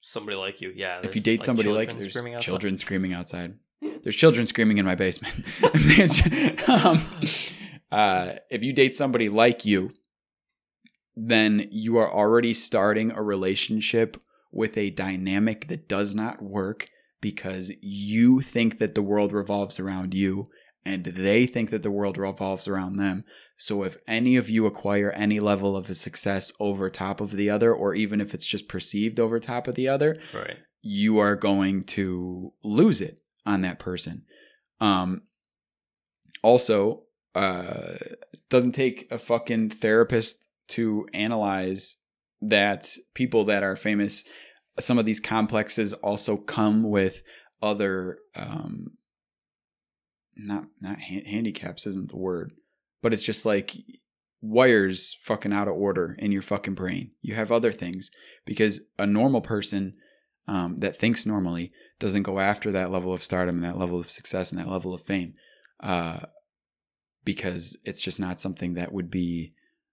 somebody 0.01 0.37
like 0.37 0.61
you, 0.61 0.73
yeah. 0.75 1.01
if 1.03 1.15
you 1.15 1.23
date 1.23 1.43
somebody 1.43 1.69
like 1.69 1.89
children 1.89 1.99
there's 1.99 2.13
screaming 2.13 2.35
outside. 2.35 2.45
children 2.45 2.77
screaming 2.77 3.13
outside. 3.13 3.55
There's 4.03 4.17
children 4.17 4.47
screaming 4.47 4.79
in 4.79 4.85
my 4.85 4.95
basement. 4.95 5.35
Um, 6.69 7.01
uh, 7.93 8.33
if 8.51 8.63
you 8.63 8.73
date 8.73 8.97
somebody 8.97 9.29
like 9.29 9.65
you, 9.65 9.93
then 11.15 11.67
you 11.71 11.97
are 11.97 12.13
already 12.13 12.53
starting 12.53 13.13
a 13.13 13.23
relationship 13.23 14.21
with 14.53 14.77
a 14.77 14.91
dynamic 14.91 15.69
that 15.69 15.89
does 15.89 16.15
not 16.15 16.43
work 16.43 16.89
because 17.21 17.73
you 17.81 18.41
think 18.41 18.79
that 18.79 18.95
the 18.95 19.03
world 19.03 19.33
revolves 19.33 19.79
around 19.79 20.13
you 20.13 20.49
and 20.87 21.05
they 21.05 21.47
think 21.47 21.71
that 21.71 21.83
the 21.83 21.91
world 21.91 22.17
revolves 22.17 22.67
around 22.69 22.97
them. 22.97 23.25
So 23.59 23.83
if 23.83 23.97
any 24.07 24.37
of 24.37 24.49
you 24.49 24.65
acquire 24.67 25.11
any 25.11 25.41
level 25.41 25.77
of 25.77 25.91
a 25.91 25.95
success 25.95 26.53
over 26.61 26.89
top 26.89 27.21
of 27.21 27.33
the 27.33 27.51
other, 27.51 27.75
or 27.75 27.95
even 27.95 28.21
if 28.21 28.33
it's 28.33 28.47
just 28.47 28.69
perceived 28.69 29.19
over 29.19 29.41
top 29.41 29.67
of 29.67 29.75
the 29.75 29.89
other, 29.89 30.17
Right. 30.33 30.59
you 30.83 31.19
are 31.19 31.37
going 31.37 31.83
to 31.85 32.53
lose 32.63 33.01
it 33.01 33.19
on 33.45 33.63
that 33.63 33.79
person. 33.79 34.25
Um, 34.81 35.23
also, 36.43 37.03
uh, 37.35 37.95
it 38.33 38.41
doesn't 38.49 38.73
take 38.73 39.09
a 39.11 39.19
fucking 39.19 39.71
therapist 39.71 40.49
to 40.69 41.07
analyze 41.13 41.97
that 42.41 42.95
people 43.15 43.45
that 43.45 43.63
are 43.63 43.77
famous, 43.77 44.25
some 44.79 44.99
of 44.99 45.07
these 45.07 45.21
complexes 45.21 45.93
also 45.95 46.37
come 46.37 46.83
with 46.83 47.23
other, 47.63 48.19
um, 48.35 48.96
not 50.37 50.67
not 50.81 50.99
han- 50.99 51.25
handicaps 51.25 51.87
isn't 51.87 52.11
the 52.11 52.17
word, 52.17 52.53
but 53.03 53.13
it's 53.13 53.23
just 53.23 53.47
like 53.47 53.73
wires 54.41 55.17
fucking 55.23 55.53
out 55.53 55.69
of 55.69 55.75
order 55.75 56.17
in 56.19 56.33
your 56.33 56.43
fucking 56.43 56.75
brain. 56.75 57.11
You 57.23 57.35
have 57.35 57.51
other 57.51 57.73
things 57.73 58.11
because 58.45 58.89
a 58.99 59.07
normal 59.07 59.41
person 59.41 59.95
um, 60.49 60.77
that 60.79 60.97
thinks 60.97 61.27
normally 61.27 61.73
doesn't 61.99 62.23
go 62.23 62.39
after 62.39 62.71
that 62.73 62.91
level 62.91 63.13
of 63.13 63.25
stardom 63.25 63.57
and 63.57 63.65
that 63.65 63.79
level 63.79 63.99
of 63.99 64.11
success 64.11 64.53
and 64.53 64.61
that 64.61 64.69
level 64.69 64.95
of 64.95 65.03
fame 65.03 65.35
uh, 65.81 66.21
because 67.25 67.77
it's 67.85 68.01
just 68.01 68.21
not 68.21 68.41
something 68.41 68.75
that 68.75 68.93
would 68.93 69.11
be 69.11 69.53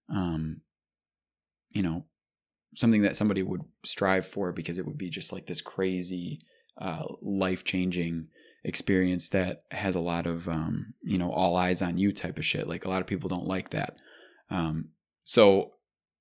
um, 0.10 0.62
you 1.71 1.82
know 1.82 2.06
something 2.75 3.03
that 3.03 3.15
somebody 3.15 3.41
would 3.41 3.62
strive 3.84 4.25
for 4.25 4.51
because 4.51 4.77
it 4.77 4.86
would 4.86 4.97
be 4.97 5.10
just 5.10 5.32
like 5.32 5.45
this 5.45 5.62
crazy 5.62 6.39
uh, 6.77 7.03
life-changing 7.21 8.27
experience 8.63 9.30
that 9.30 9.63
has 9.71 9.95
a 9.95 9.99
lot 9.99 10.26
of 10.26 10.47
um, 10.47 10.93
you 11.02 11.17
know 11.17 11.32
all 11.32 11.56
eyes 11.56 11.82
on 11.82 11.97
you 11.97 12.12
type 12.12 12.38
of 12.38 12.45
shit. 12.45 12.67
Like 12.67 12.86
a 12.86 12.89
lot 12.89 13.02
of 13.02 13.08
people 13.08 13.30
don't 13.30 13.47
like 13.47 13.69
that. 13.69 13.95
Um, 14.49 14.89
so 15.26 15.71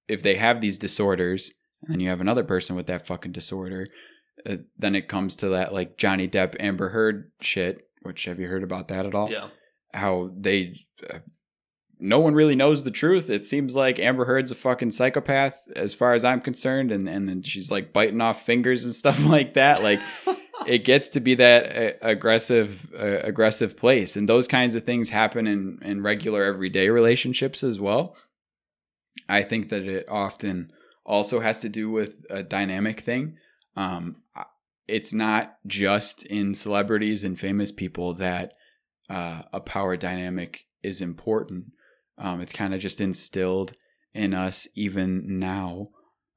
if 0.08 0.22
they 0.22 0.34
have 0.34 0.60
these 0.60 0.78
disorders 0.78 1.52
and 1.82 1.92
then 1.92 2.00
you 2.00 2.08
have 2.08 2.20
another 2.20 2.44
person 2.44 2.76
with 2.76 2.86
that 2.86 3.06
fucking 3.06 3.32
disorder 3.32 3.86
uh, 4.48 4.56
then 4.76 4.94
it 4.94 5.08
comes 5.08 5.36
to 5.36 5.50
that 5.50 5.72
like 5.72 5.96
Johnny 5.96 6.28
Depp 6.28 6.56
Amber 6.60 6.90
Heard 6.90 7.30
shit. 7.40 7.88
Which 8.02 8.24
have 8.24 8.40
you 8.40 8.48
heard 8.48 8.64
about 8.64 8.88
that 8.88 9.06
at 9.06 9.14
all? 9.14 9.30
Yeah. 9.30 9.48
how 9.92 10.30
they 10.36 10.74
uh, 11.08 11.18
no 12.00 12.18
one 12.18 12.34
really 12.34 12.56
knows 12.56 12.82
the 12.82 12.90
truth. 12.90 13.30
It 13.30 13.44
seems 13.44 13.76
like 13.76 14.00
Amber 14.00 14.24
Heard's 14.24 14.50
a 14.50 14.56
fucking 14.56 14.90
psychopath 14.90 15.62
as 15.76 15.94
far 15.94 16.14
as 16.14 16.24
I'm 16.24 16.40
concerned. 16.40 16.90
And 16.90 17.08
and 17.08 17.28
then 17.28 17.42
she's 17.42 17.70
like 17.70 17.92
biting 17.92 18.20
off 18.20 18.44
fingers 18.44 18.84
and 18.84 18.94
stuff 19.02 19.24
like 19.24 19.54
that. 19.54 19.82
Like 19.82 20.00
it 20.66 20.84
gets 20.84 21.08
to 21.10 21.20
be 21.20 21.34
that 21.36 21.76
uh, 21.76 21.92
aggressive 22.02 22.92
uh, 22.94 23.20
aggressive 23.20 23.76
place. 23.76 24.16
And 24.16 24.28
those 24.28 24.46
kinds 24.48 24.74
of 24.74 24.84
things 24.84 25.10
happen 25.10 25.46
in 25.46 25.78
in 25.82 26.02
regular 26.02 26.44
everyday 26.44 26.88
relationships 26.88 27.62
as 27.62 27.80
well. 27.80 28.16
I 29.28 29.42
think 29.42 29.68
that 29.68 29.82
it 29.82 30.08
often 30.08 30.72
also 31.04 31.40
has 31.40 31.58
to 31.60 31.68
do 31.68 31.90
with 31.90 32.24
a 32.30 32.42
dynamic 32.42 33.00
thing. 33.00 33.36
Um 33.76 34.16
it's 34.88 35.12
not 35.12 35.56
just 35.66 36.26
in 36.26 36.54
celebrities 36.54 37.24
and 37.24 37.38
famous 37.38 37.70
people 37.70 38.14
that 38.14 38.52
uh, 39.08 39.42
a 39.52 39.60
power 39.60 39.96
dynamic 39.96 40.66
is 40.82 41.00
important. 41.00 41.66
Um 42.18 42.40
it's 42.40 42.52
kind 42.52 42.74
of 42.74 42.80
just 42.80 43.00
instilled 43.00 43.72
in 44.14 44.34
us 44.34 44.68
even 44.74 45.38
now 45.38 45.88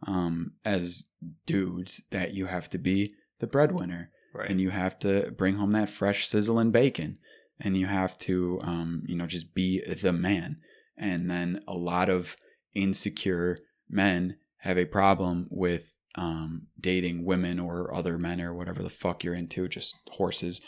um 0.07 0.53
as 0.63 1.05
dudes 1.45 2.01
that 2.11 2.33
you 2.33 2.45
have 2.45 2.69
to 2.69 2.77
be 2.77 3.13
the 3.39 3.47
breadwinner 3.47 4.11
Right. 4.35 4.49
and 4.49 4.59
you 4.59 4.69
have 4.69 4.99
to 4.99 5.31
bring 5.31 5.55
home 5.55 5.71
that 5.73 5.89
fresh 5.89 6.27
sizzling 6.27 6.71
bacon. 6.71 7.19
And 7.59 7.77
you 7.77 7.85
have 7.85 8.19
to 8.19 8.59
um, 8.63 9.03
you 9.07 9.15
know 9.15 9.27
just 9.27 9.55
be 9.55 9.81
the 9.81 10.11
man. 10.11 10.57
And 10.97 11.29
then 11.29 11.61
a 11.67 11.73
lot 11.73 12.09
of 12.09 12.35
insecure 12.73 13.59
men 13.89 14.37
have 14.57 14.77
a 14.77 14.85
problem 14.85 15.47
with 15.49 15.93
um, 16.15 16.67
dating 16.79 17.25
women 17.25 17.59
or 17.59 17.93
other 17.93 18.17
men 18.17 18.41
or 18.41 18.53
whatever 18.53 18.81
the 18.81 18.89
fuck 18.89 19.23
you're 19.23 19.35
into 19.35 19.67
just 19.67 19.95
horses 20.11 20.61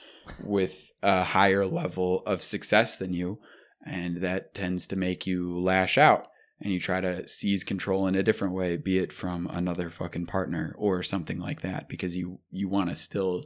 with 0.44 0.92
a 1.02 1.24
higher 1.24 1.66
level 1.66 2.24
of 2.26 2.44
success 2.44 2.98
than 2.98 3.14
you. 3.14 3.40
And 3.86 4.18
that 4.18 4.54
tends 4.54 4.88
to 4.88 4.96
make 4.96 5.28
you 5.28 5.60
lash 5.60 5.98
out 5.98 6.28
and 6.62 6.74
you 6.74 6.80
try 6.80 7.00
to 7.00 7.28
seize 7.28 7.64
control 7.64 8.08
in 8.08 8.16
a 8.16 8.24
different 8.24 8.54
way 8.54 8.78
be 8.78 8.98
it 8.98 9.14
from 9.14 9.48
another 9.52 9.90
fucking 9.90 10.26
partner 10.26 10.76
or 10.78 11.04
something 11.04 11.40
like 11.40 11.62
that 11.62 11.88
because 11.88 12.16
you 12.16 12.40
you 12.50 12.68
want 12.68 12.90
to 12.90 12.96
still 12.96 13.46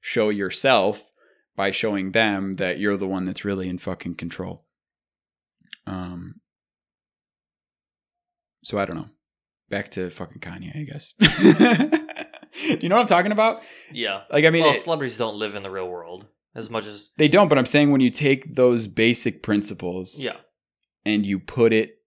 show 0.00 0.28
yourself 0.28 1.12
by 1.56 1.70
showing 1.70 2.12
them 2.12 2.56
that 2.56 2.78
you're 2.78 2.96
the 2.96 3.06
one 3.06 3.24
that's 3.24 3.44
really 3.44 3.68
in 3.68 3.78
fucking 3.78 4.14
control 4.14 4.64
um 5.86 6.36
so 8.62 8.78
i 8.78 8.84
don't 8.84 8.96
know 8.96 9.08
back 9.68 9.90
to 9.90 10.10
fucking 10.10 10.40
kanye 10.40 10.74
i 10.76 10.84
guess 10.84 11.12
do 11.12 12.76
you 12.80 12.88
know 12.88 12.96
what 12.96 13.02
i'm 13.02 13.08
talking 13.08 13.32
about 13.32 13.62
yeah. 13.92 14.22
like 14.30 14.44
i 14.44 14.50
mean 14.50 14.62
well, 14.62 14.74
it- 14.74 14.82
celebrities 14.82 15.18
don't 15.18 15.36
live 15.36 15.54
in 15.54 15.62
the 15.62 15.70
real 15.70 15.88
world 15.88 16.26
as 16.54 16.70
much 16.70 16.86
as 16.86 17.10
they 17.18 17.28
don't 17.28 17.48
but 17.48 17.58
i'm 17.58 17.66
saying 17.66 17.90
when 17.90 18.00
you 18.00 18.10
take 18.10 18.54
those 18.54 18.86
basic 18.86 19.42
principles 19.42 20.18
yeah. 20.18 20.36
and 21.04 21.24
you 21.26 21.38
put 21.38 21.72
it 21.72 21.97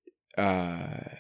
uh 0.42 1.16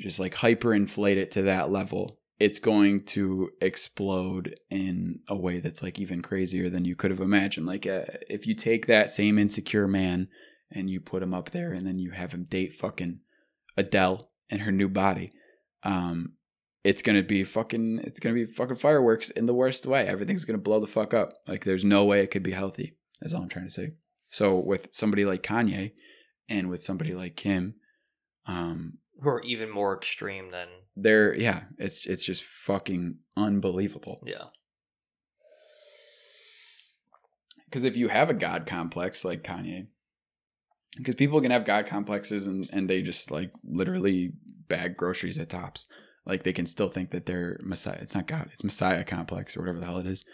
just 0.00 0.18
like 0.18 0.34
hyperinflate 0.34 1.16
it 1.16 1.30
to 1.30 1.42
that 1.42 1.70
level 1.70 2.18
it's 2.42 2.58
going 2.58 2.98
to 2.98 3.50
explode 3.60 4.56
in 4.68 5.20
a 5.28 5.36
way 5.36 5.60
that's 5.60 5.80
like 5.80 6.00
even 6.00 6.20
crazier 6.22 6.68
than 6.68 6.84
you 6.84 6.96
could 6.96 7.12
have 7.12 7.20
imagined. 7.20 7.66
Like 7.66 7.86
uh, 7.86 8.02
if 8.28 8.48
you 8.48 8.56
take 8.56 8.86
that 8.86 9.12
same 9.12 9.38
insecure 9.38 9.86
man 9.86 10.26
and 10.68 10.90
you 10.90 11.00
put 11.00 11.22
him 11.22 11.32
up 11.32 11.50
there, 11.50 11.72
and 11.72 11.86
then 11.86 12.00
you 12.00 12.10
have 12.10 12.32
him 12.32 12.42
date 12.42 12.72
fucking 12.72 13.20
Adele 13.76 14.28
and 14.50 14.62
her 14.62 14.72
new 14.72 14.88
body, 14.88 15.30
um, 15.84 16.32
it's 16.82 17.00
gonna 17.00 17.22
be 17.22 17.44
fucking 17.44 18.00
it's 18.02 18.18
gonna 18.18 18.34
be 18.34 18.44
fucking 18.44 18.74
fireworks 18.74 19.30
in 19.30 19.46
the 19.46 19.54
worst 19.54 19.86
way. 19.86 20.04
Everything's 20.08 20.44
gonna 20.44 20.58
blow 20.58 20.80
the 20.80 20.88
fuck 20.88 21.14
up. 21.14 21.34
Like 21.46 21.64
there's 21.64 21.84
no 21.84 22.04
way 22.04 22.22
it 22.22 22.32
could 22.32 22.42
be 22.42 22.50
healthy. 22.50 22.96
That's 23.20 23.34
all 23.34 23.42
I'm 23.42 23.48
trying 23.48 23.66
to 23.66 23.70
say. 23.70 23.90
So 24.30 24.58
with 24.58 24.88
somebody 24.90 25.24
like 25.24 25.44
Kanye 25.44 25.92
and 26.48 26.68
with 26.68 26.82
somebody 26.82 27.14
like 27.14 27.36
Kim, 27.36 27.76
um, 28.46 28.98
Who 29.20 29.28
are 29.28 29.42
even 29.42 29.70
more 29.70 29.96
extreme 29.96 30.50
than 30.50 30.68
they're 30.96 31.34
yeah, 31.34 31.62
it's 31.78 32.06
it's 32.06 32.24
just 32.24 32.44
fucking 32.44 33.18
unbelievable. 33.36 34.20
yeah. 34.26 34.44
Because 37.64 37.84
if 37.84 37.96
you 37.96 38.08
have 38.08 38.28
a 38.28 38.34
god 38.34 38.66
complex 38.66 39.24
like 39.24 39.42
Kanye, 39.42 39.86
because 40.96 41.14
people 41.14 41.40
can 41.40 41.50
have 41.50 41.64
god 41.64 41.86
complexes 41.86 42.46
and 42.46 42.68
and 42.72 42.88
they 42.88 43.00
just 43.02 43.30
like 43.30 43.50
literally 43.64 44.32
bag 44.68 44.96
groceries 44.96 45.38
at 45.38 45.48
Tops. 45.48 45.86
Like 46.24 46.42
they 46.44 46.52
can 46.52 46.66
still 46.66 46.88
think 46.88 47.10
that 47.10 47.26
they're 47.26 47.58
Messiah. 47.62 47.98
It's 48.00 48.14
not 48.14 48.26
God. 48.28 48.48
It's 48.52 48.62
Messiah 48.62 49.02
complex 49.04 49.56
or 49.56 49.60
whatever 49.60 49.80
the 49.80 49.86
hell 49.86 49.98
it 49.98 50.06
is. 50.06 50.24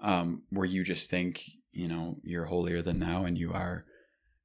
Um, 0.00 0.42
where 0.50 0.66
you 0.66 0.82
just 0.82 1.10
think 1.10 1.42
you 1.72 1.86
know 1.86 2.16
you're 2.24 2.46
holier 2.46 2.80
than 2.82 3.00
thou 3.00 3.24
and 3.24 3.36
you 3.38 3.52
are 3.52 3.84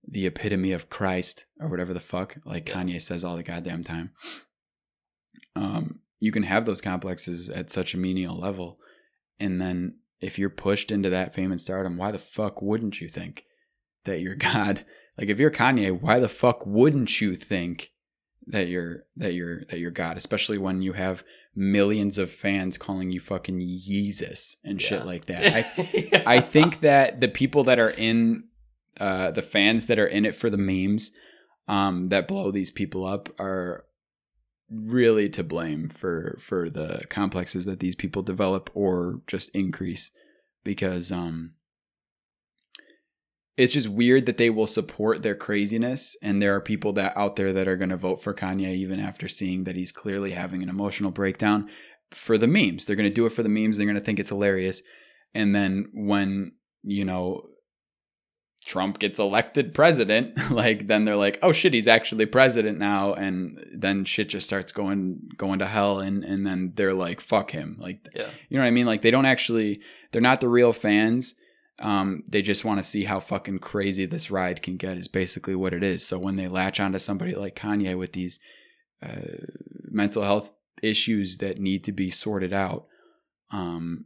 the 0.08 0.26
epitome 0.28 0.72
of 0.72 0.90
Christ 0.90 1.46
or 1.60 1.68
whatever 1.68 1.94
the 1.94 2.00
fuck. 2.00 2.38
Like 2.46 2.70
Yeah. 2.70 2.76
Kanye 2.76 3.02
says 3.02 3.24
all 3.24 3.36
the 3.36 3.44
goddamn 3.44 3.84
time. 3.84 4.12
Um, 5.56 6.00
you 6.20 6.32
can 6.32 6.44
have 6.44 6.66
those 6.66 6.82
complexes 6.82 7.50
at 7.50 7.72
such 7.72 7.94
a 7.94 7.98
menial 7.98 8.38
level, 8.38 8.80
and 9.40 9.60
then 9.62 9.98
if 10.22 10.40
you're 10.40 10.50
pushed 10.50 10.92
into 10.92 11.10
that 11.10 11.34
fame 11.34 11.52
and 11.52 11.60
stardom, 11.60 11.98
why 11.98 12.12
the 12.12 12.20
fuck 12.20 12.62
wouldn't 12.62 13.02
you 13.02 13.08
think 13.10 13.46
that 14.06 14.20
you're 14.22 14.36
God? 14.54 14.86
Like 15.18 15.30
if 15.30 15.40
you're 15.40 15.52
Kanye, 15.52 16.00
why 16.00 16.20
the 16.20 16.30
fuck 16.30 16.66
wouldn't 16.66 17.22
you 17.22 17.36
think 17.36 17.92
that 18.48 18.68
you're 18.68 19.06
that 19.18 19.34
you're 19.34 19.62
that 19.70 19.80
you're 19.80 19.92
God? 19.92 20.18
Especially 20.18 20.58
when 20.58 20.82
you 20.82 20.94
have 20.94 21.24
millions 21.56 22.18
of 22.18 22.30
fans 22.32 22.78
calling 22.78 23.12
you 23.12 23.20
fucking 23.22 23.58
Jesus 23.60 24.58
and 24.66 24.82
Yeah. 24.82 24.88
shit 24.88 25.06
like 25.06 25.26
that. 25.26 25.66
I 25.78 26.24
I 26.38 26.40
think 26.42 26.82
that 26.82 27.22
the 27.22 27.30
people 27.30 27.64
that 27.66 27.80
are 27.80 27.92
in 27.92 28.46
uh, 29.00 29.32
the 29.32 29.42
fans 29.42 29.88
that 29.88 30.00
are 30.00 30.08
in 30.08 30.26
it 30.26 30.36
for 30.36 30.50
the 30.50 30.58
memes 30.58 31.12
um, 31.68 32.06
that 32.06 32.28
blow 32.28 32.52
these 32.52 32.72
people 32.72 33.06
up 33.06 33.30
are 33.40 33.86
really 34.70 35.30
to 35.30 35.44
blame 35.44 35.90
for 35.90 36.38
for 36.40 36.70
the 36.70 37.06
complexes 37.10 37.66
that 37.66 37.80
these 37.80 37.96
people 37.96 38.24
develop 38.24 38.70
or 38.74 39.22
just 39.28 39.56
increase 39.56 40.10
because 40.64 41.12
um 41.12 41.54
it's 43.58 43.74
just 43.74 43.88
weird 43.88 44.26
that 44.26 44.38
they 44.38 44.50
will 44.50 44.68
support 44.68 45.24
their 45.24 45.36
craziness 45.36 46.16
and 46.22 46.42
there 46.42 46.54
are 46.56 46.62
people 46.62 46.94
that 46.94 47.16
out 47.16 47.36
there 47.36 47.54
that 47.54 47.68
are 47.68 47.78
going 47.78 47.90
to 47.90 47.96
vote 47.96 48.22
for 48.22 48.34
Kanye 48.34 48.74
even 48.74 49.00
after 49.00 49.28
seeing 49.28 49.64
that 49.64 49.76
he's 49.76 49.92
clearly 49.92 50.32
having 50.32 50.62
an 50.62 50.70
emotional 50.70 51.12
breakdown 51.12 51.70
for 52.12 52.38
the 52.38 52.48
memes. 52.48 52.86
They're 52.86 52.96
going 52.96 53.10
to 53.10 53.14
do 53.16 53.26
it 53.26 53.32
for 53.32 53.44
the 53.44 53.50
memes. 53.50 53.78
They're 53.78 53.86
going 53.86 53.96
to 53.96 54.04
think 54.04 54.20
it's 54.20 54.30
hilarious. 54.30 54.82
And 55.34 55.56
then 55.56 55.90
when 55.94 56.54
you 56.84 57.06
know 57.06 57.48
Trump 58.66 58.98
gets 58.98 59.20
elected 59.20 59.74
president, 59.76 60.38
like 60.52 60.88
then 60.88 61.06
they're 61.06 61.16
like, 61.16 61.38
oh 61.42 61.52
shit, 61.52 61.74
he's 61.74 61.88
actually 61.88 62.26
president 62.26 62.80
now, 62.80 63.14
and 63.14 63.64
then 63.72 64.04
shit 64.06 64.30
just 64.30 64.48
starts 64.48 64.72
going 64.72 65.30
going 65.38 65.60
to 65.60 65.68
hell, 65.68 66.00
and 66.00 66.24
and 66.26 66.46
then 66.46 66.74
they're 66.76 66.94
like, 66.94 67.22
fuck 67.22 67.52
him, 67.52 67.78
like 67.80 68.08
yeah. 68.16 68.28
you 68.50 68.58
know 68.58 68.64
what 68.64 68.68
I 68.68 68.72
mean? 68.72 68.88
Like 68.88 69.04
they 69.04 69.12
don't 69.12 69.26
actually, 69.26 69.82
they're 70.12 70.22
not 70.22 70.42
the 70.42 70.50
real 70.50 70.74
fans. 70.74 71.36
Um, 71.78 72.24
they 72.30 72.42
just 72.42 72.66
want 72.66 72.80
to 72.80 72.84
see 72.84 73.04
how 73.04 73.20
fucking 73.20 73.60
crazy 73.60 74.06
this 74.06 74.32
ride 74.32 74.64
can 74.64 74.78
get. 74.78 74.98
Is 74.98 75.08
basically 75.08 75.56
what 75.56 75.74
it 75.74 75.84
is. 75.84 76.06
So 76.06 76.18
when 76.18 76.36
they 76.36 76.48
latch 76.48 76.80
onto 76.80 77.00
somebody 77.00 77.36
like 77.36 77.56
Kanye 77.56 77.96
with 77.98 78.14
these 78.14 78.40
uh, 79.04 79.44
mental 79.84 80.24
health 80.24 80.52
issues 80.82 81.38
that 81.38 81.60
need 81.60 81.84
to 81.84 81.92
be 81.92 82.10
sorted 82.10 82.54
out, 82.54 82.88
um, 83.52 84.06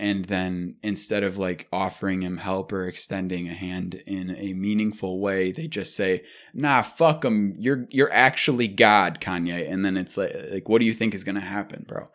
and 0.00 0.26
then 0.26 0.76
instead 0.82 1.24
of 1.24 1.38
like 1.38 1.66
offering 1.72 2.22
him 2.22 2.36
help 2.36 2.72
or 2.72 2.86
extending 2.86 3.48
a 3.48 3.54
hand 3.54 4.00
in 4.06 4.30
a 4.36 4.52
meaningful 4.52 5.20
way, 5.20 5.50
they 5.50 5.66
just 5.66 5.96
say, 5.96 6.22
"Nah, 6.54 6.82
fuck 6.82 7.24
him. 7.24 7.54
You're 7.58 7.86
you're 7.90 8.12
actually 8.12 8.68
God, 8.68 9.20
Kanye." 9.20 9.68
And 9.70 9.84
then 9.84 9.96
it's 9.96 10.16
like, 10.16 10.32
like, 10.52 10.68
what 10.68 10.78
do 10.78 10.84
you 10.84 10.92
think 10.92 11.14
is 11.14 11.24
gonna 11.24 11.40
happen, 11.40 11.84
bro? 11.88 12.08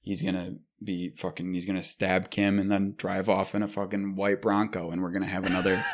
He's 0.00 0.20
gonna 0.20 0.56
be 0.82 1.10
fucking. 1.10 1.54
He's 1.54 1.64
gonna 1.64 1.84
stab 1.84 2.30
Kim 2.30 2.58
and 2.58 2.70
then 2.70 2.94
drive 2.96 3.28
off 3.28 3.54
in 3.54 3.62
a 3.62 3.68
fucking 3.68 4.16
white 4.16 4.42
Bronco, 4.42 4.90
and 4.90 5.00
we're 5.00 5.12
gonna 5.12 5.26
have 5.26 5.46
another. 5.46 5.84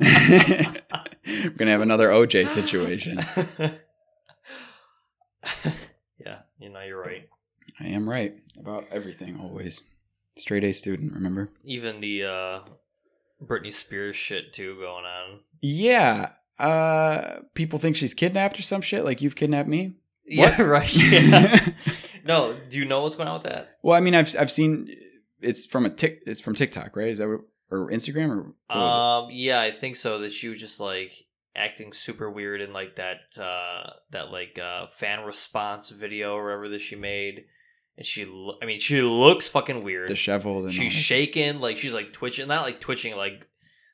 we're 0.00 1.50
gonna 1.56 1.70
have 1.70 1.80
another 1.80 2.08
OJ 2.08 2.48
situation. 2.48 3.24
yeah, 6.18 6.40
you 6.58 6.70
know, 6.70 6.80
you're 6.82 7.00
right. 7.00 7.28
I 7.78 7.86
am 7.86 8.10
right 8.10 8.34
about 8.58 8.86
everything 8.90 9.38
always. 9.40 9.82
Straight 10.36 10.64
A 10.64 10.72
student, 10.72 11.12
remember? 11.12 11.50
Even 11.64 12.00
the 12.00 12.24
uh 12.24 12.60
Britney 13.44 13.72
Spears 13.72 14.16
shit 14.16 14.52
too 14.52 14.76
going 14.80 15.04
on. 15.04 15.40
Yeah. 15.60 16.30
Uh 16.58 17.40
people 17.54 17.78
think 17.78 17.96
she's 17.96 18.14
kidnapped 18.14 18.58
or 18.58 18.62
some 18.62 18.80
shit, 18.82 19.04
like 19.04 19.20
you've 19.20 19.36
kidnapped 19.36 19.68
me. 19.68 19.94
Yeah, 20.26 20.60
right. 20.62 20.92
Yeah. 20.94 21.68
no, 22.24 22.54
do 22.70 22.78
you 22.78 22.84
know 22.84 23.02
what's 23.02 23.16
going 23.16 23.28
on 23.28 23.34
with 23.42 23.52
that? 23.52 23.78
well, 23.82 23.96
I 23.96 24.00
mean 24.00 24.14
I've 24.14 24.34
I've 24.38 24.52
seen 24.52 24.88
it's 25.40 25.66
from 25.66 25.84
a 25.84 25.90
tick 25.90 26.22
it's 26.26 26.40
from 26.40 26.54
TikTok, 26.54 26.94
right? 26.96 27.08
Is 27.08 27.18
that 27.18 27.28
what, 27.28 27.40
or 27.70 27.90
Instagram 27.90 28.30
or 28.30 28.54
what 28.68 28.76
Um, 28.76 29.28
yeah, 29.32 29.60
I 29.60 29.70
think 29.72 29.96
so. 29.96 30.18
That 30.20 30.32
she 30.32 30.48
was 30.48 30.60
just 30.60 30.78
like 30.78 31.26
acting 31.54 31.92
super 31.92 32.30
weird 32.30 32.60
in 32.62 32.72
like 32.72 32.96
that 32.96 33.36
uh 33.38 33.90
that 34.10 34.30
like 34.30 34.58
uh 34.58 34.86
fan 34.86 35.24
response 35.24 35.90
video 35.90 36.34
or 36.34 36.44
whatever 36.44 36.68
that 36.70 36.80
she 36.80 36.96
made, 36.96 37.44
and 38.02 38.06
she, 38.06 38.24
lo- 38.24 38.58
I 38.60 38.66
mean, 38.66 38.80
she 38.80 39.00
looks 39.00 39.46
fucking 39.46 39.84
weird. 39.84 40.08
disheveled 40.08 40.64
and 40.64 40.74
she's 40.74 40.92
that 40.92 40.98
shaking, 40.98 41.60
like 41.60 41.76
she's 41.76 41.94
like 41.94 42.12
twitching, 42.12 42.48
not 42.48 42.62
like 42.64 42.80
twitching 42.80 43.16
like 43.16 43.46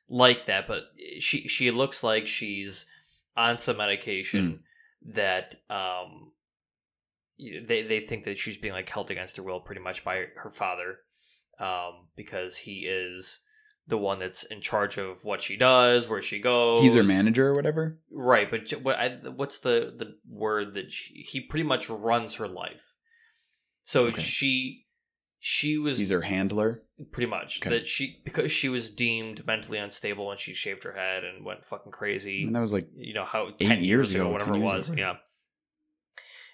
like 0.09 0.47
that, 0.47 0.67
but 0.67 0.85
she 1.19 1.47
she 1.47 1.69
looks 1.69 2.01
like 2.03 2.25
she's 2.25 2.87
on 3.37 3.57
some 3.59 3.77
medication 3.77 4.63
Hmm. 5.05 5.11
that 5.13 5.55
um 5.69 6.31
they 7.67 7.83
they 7.83 7.99
think 7.99 8.23
that 8.23 8.37
she's 8.37 8.57
being 8.57 8.73
like 8.73 8.89
held 8.89 9.11
against 9.11 9.37
her 9.37 9.43
will 9.43 9.59
pretty 9.61 9.81
much 9.81 10.03
by 10.03 10.25
her 10.37 10.49
father 10.49 10.97
um 11.59 12.07
because 12.15 12.57
he 12.57 12.87
is 12.89 13.39
the 13.87 13.97
one 13.97 14.19
that's 14.19 14.43
in 14.43 14.61
charge 14.61 14.97
of 14.99 15.23
what 15.23 15.41
she 15.41 15.57
does, 15.57 16.07
where 16.07 16.21
she 16.21 16.39
goes. 16.39 16.81
He's 16.83 16.93
her 16.93 17.03
manager 17.03 17.47
or 17.47 17.53
whatever. 17.55 17.99
right? 18.11 18.49
But 18.51 18.69
what 18.83 18.95
I, 18.97 19.09
what's 19.29 19.59
the 19.59 19.93
the 19.97 20.15
word 20.27 20.73
that 20.75 20.91
she, 20.91 21.23
he 21.27 21.39
pretty 21.41 21.63
much 21.63 21.89
runs 21.89 22.35
her 22.35 22.47
life? 22.47 22.88
So 23.89 24.05
Okay. 24.05 24.21
she 24.21 24.85
she 25.39 25.79
was 25.79 25.97
He's 25.97 26.11
her 26.11 26.21
handler. 26.21 26.83
pretty 27.11 27.27
much 27.29 27.59
Okay. 27.59 27.71
that 27.71 27.87
she 27.87 28.21
because 28.23 28.51
she 28.51 28.69
was 28.69 28.89
deemed 28.89 29.47
mentally 29.47 29.79
unstable 29.79 30.29
and 30.29 30.39
she 30.39 30.53
shaved 30.53 30.83
her 30.83 30.93
head 30.93 31.23
and 31.23 31.43
went 31.43 31.65
fucking 31.65 31.91
crazy. 31.91 32.43
And 32.43 32.55
that 32.55 32.59
was 32.59 32.71
like 32.71 32.87
you 32.95 33.15
know 33.15 33.25
how 33.25 33.47
Eight 33.47 33.57
ten 33.57 33.83
years 33.83 33.85
years 33.85 34.11
ago, 34.11 34.21
ago, 34.25 34.31
whatever 34.33 34.53
it 34.55 34.59
was. 34.59 34.89
ago. 34.89 34.97
Yeah, 34.99 35.15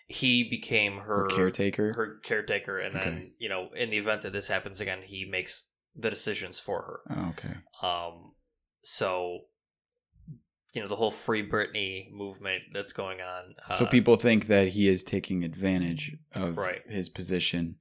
he 0.08 0.48
became 0.50 0.98
her, 1.00 1.24
her 1.24 1.28
caretaker. 1.30 1.94
her 1.96 2.20
caretaker, 2.24 2.80
and 2.80 2.96
then 2.96 3.32
you 3.38 3.50
know 3.50 3.70
in 3.76 3.90
the 3.90 3.98
event 3.98 4.22
that 4.22 4.32
this 4.34 4.48
happens 4.48 4.80
again, 4.80 5.00
he 5.04 5.26
makes 5.26 5.66
the 5.96 6.10
decisions 6.10 6.58
for 6.60 6.82
her. 6.84 7.00
oh, 7.18 7.30
okay. 7.32 7.56
Um, 7.82 8.34
so 8.84 9.40
you 10.76 10.82
know 10.82 10.88
the 10.88 10.96
whole 10.96 11.12
free 11.12 11.48
Britney 11.48 12.12
movement 12.12 12.64
that's 12.74 12.94
going 12.94 13.22
on. 13.22 13.56
Uh, 13.70 13.74
so 13.76 13.86
people 13.86 14.16
think 14.18 14.48
that 14.48 14.68
he 14.70 14.88
is 14.88 15.04
taking 15.04 15.44
advantage 15.44 16.16
of 16.36 16.58
Right. 16.58 16.82
his 16.88 17.10
position 17.10 17.78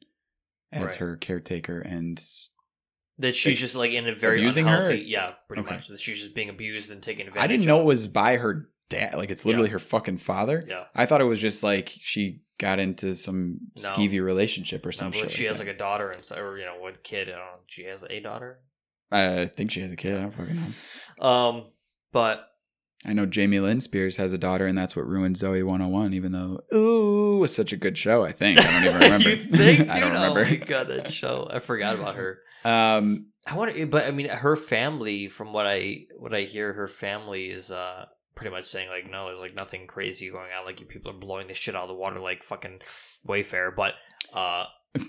as 0.72 0.90
Right. 0.90 0.96
her 0.98 1.16
caretaker 1.16 1.80
and 1.80 2.22
that 3.18 3.34
she's 3.36 3.60
just 3.60 3.74
like 3.76 3.92
in 3.92 4.06
a 4.08 4.14
very 4.14 4.38
abusing 4.38 4.66
her? 4.66 4.92
Yeah, 4.92 5.34
pretty 5.48 5.62
Okay. 5.62 5.74
much. 5.76 5.88
That 5.88 6.00
she's 6.00 6.18
just 6.20 6.34
being 6.34 6.48
abused 6.48 6.90
and 6.90 7.02
taken 7.02 7.26
advantage. 7.28 7.44
I 7.44 7.46
didn't 7.46 7.66
know 7.66 7.78
of. 7.78 7.82
it 7.84 7.86
was 7.86 8.06
by 8.08 8.36
her 8.36 8.70
dad. 8.88 9.14
Like 9.14 9.30
it's 9.30 9.44
literally 9.44 9.68
Yeah. 9.68 9.74
her 9.74 9.78
fucking 9.78 10.18
father. 10.18 10.64
Yeah. 10.68 10.84
I 10.94 11.06
thought 11.06 11.20
it 11.20 11.24
was 11.24 11.40
just 11.40 11.62
like 11.62 11.88
she 11.88 12.40
got 12.58 12.78
into 12.78 13.14
some 13.16 13.58
No. 13.76 13.82
skeevy 13.90 14.22
relationship 14.22 14.84
or 14.84 14.88
No, 14.88 14.92
some 14.92 15.10
but 15.12 15.18
shit. 15.20 15.30
she 15.32 15.44
has 15.44 15.58
that. 15.58 15.66
like 15.66 15.74
a 15.74 15.78
daughter 15.78 16.10
and 16.10 16.24
or 16.38 16.58
you 16.58 16.64
know 16.64 16.78
what 16.78 17.02
kid? 17.04 17.28
I 17.28 17.32
don't 17.32 17.40
know. 17.40 17.60
She 17.66 17.84
has 17.84 18.02
a 18.08 18.20
daughter. 18.20 18.60
I 19.12 19.46
think 19.46 19.70
she 19.70 19.80
has 19.80 19.92
a 19.92 19.96
kid. 19.96 20.16
I 20.16 20.22
don't 20.22 20.30
fucking 20.32 20.56
know. 20.56 21.24
Um, 21.28 21.72
but 22.12 22.48
I 23.06 23.12
know 23.12 23.26
Jamie 23.26 23.60
Lynn 23.60 23.80
Spears 23.80 24.16
has 24.16 24.32
a 24.32 24.38
daughter, 24.38 24.66
and 24.66 24.76
that's 24.76 24.96
what 24.96 25.06
ruined 25.06 25.36
Zoey 25.36 25.64
101. 25.64 26.14
Even 26.14 26.32
though 26.32 26.60
ooh, 26.74 27.38
was 27.38 27.54
such 27.54 27.72
a 27.72 27.76
good 27.76 27.98
show. 27.98 28.24
I 28.24 28.32
think 28.32 28.58
I 28.58 28.62
don't 28.62 28.84
even 28.84 28.94
remember. 29.00 29.28
you 29.30 29.36
think? 29.44 29.80
I 29.90 30.00
don't 30.00 30.12
dude? 30.12 30.20
Oh 30.20 30.34
my 30.34 30.40
remember. 30.40 30.66
god, 30.66 30.88
that 30.88 31.12
show! 31.12 31.48
I 31.50 31.58
forgot 31.58 31.96
about 31.96 32.16
her. 32.16 32.38
um, 32.64 33.26
I 33.46 33.56
want 33.56 33.90
but 33.90 34.06
I 34.06 34.10
mean, 34.10 34.28
her 34.28 34.56
family, 34.56 35.28
from 35.28 35.52
what 35.52 35.66
I 35.66 36.06
what 36.18 36.34
I 36.34 36.42
hear, 36.42 36.72
her 36.72 36.88
family 36.88 37.50
is 37.50 37.70
uh 37.70 38.06
pretty 38.34 38.50
much 38.50 38.64
saying 38.64 38.88
like, 38.88 39.10
no, 39.10 39.26
there's 39.26 39.40
like 39.40 39.54
nothing 39.54 39.86
crazy 39.86 40.30
going 40.30 40.50
on. 40.58 40.64
Like 40.64 40.80
you 40.80 40.86
people 40.86 41.10
are 41.10 41.18
blowing 41.18 41.48
this 41.48 41.58
shit 41.58 41.76
out 41.76 41.82
of 41.82 41.88
the 41.88 41.94
water 41.94 42.20
like 42.20 42.42
fucking 42.42 42.80
Wayfair. 43.26 43.74
But 43.76 43.94
uh, 44.32 44.64
Dude, 44.94 45.04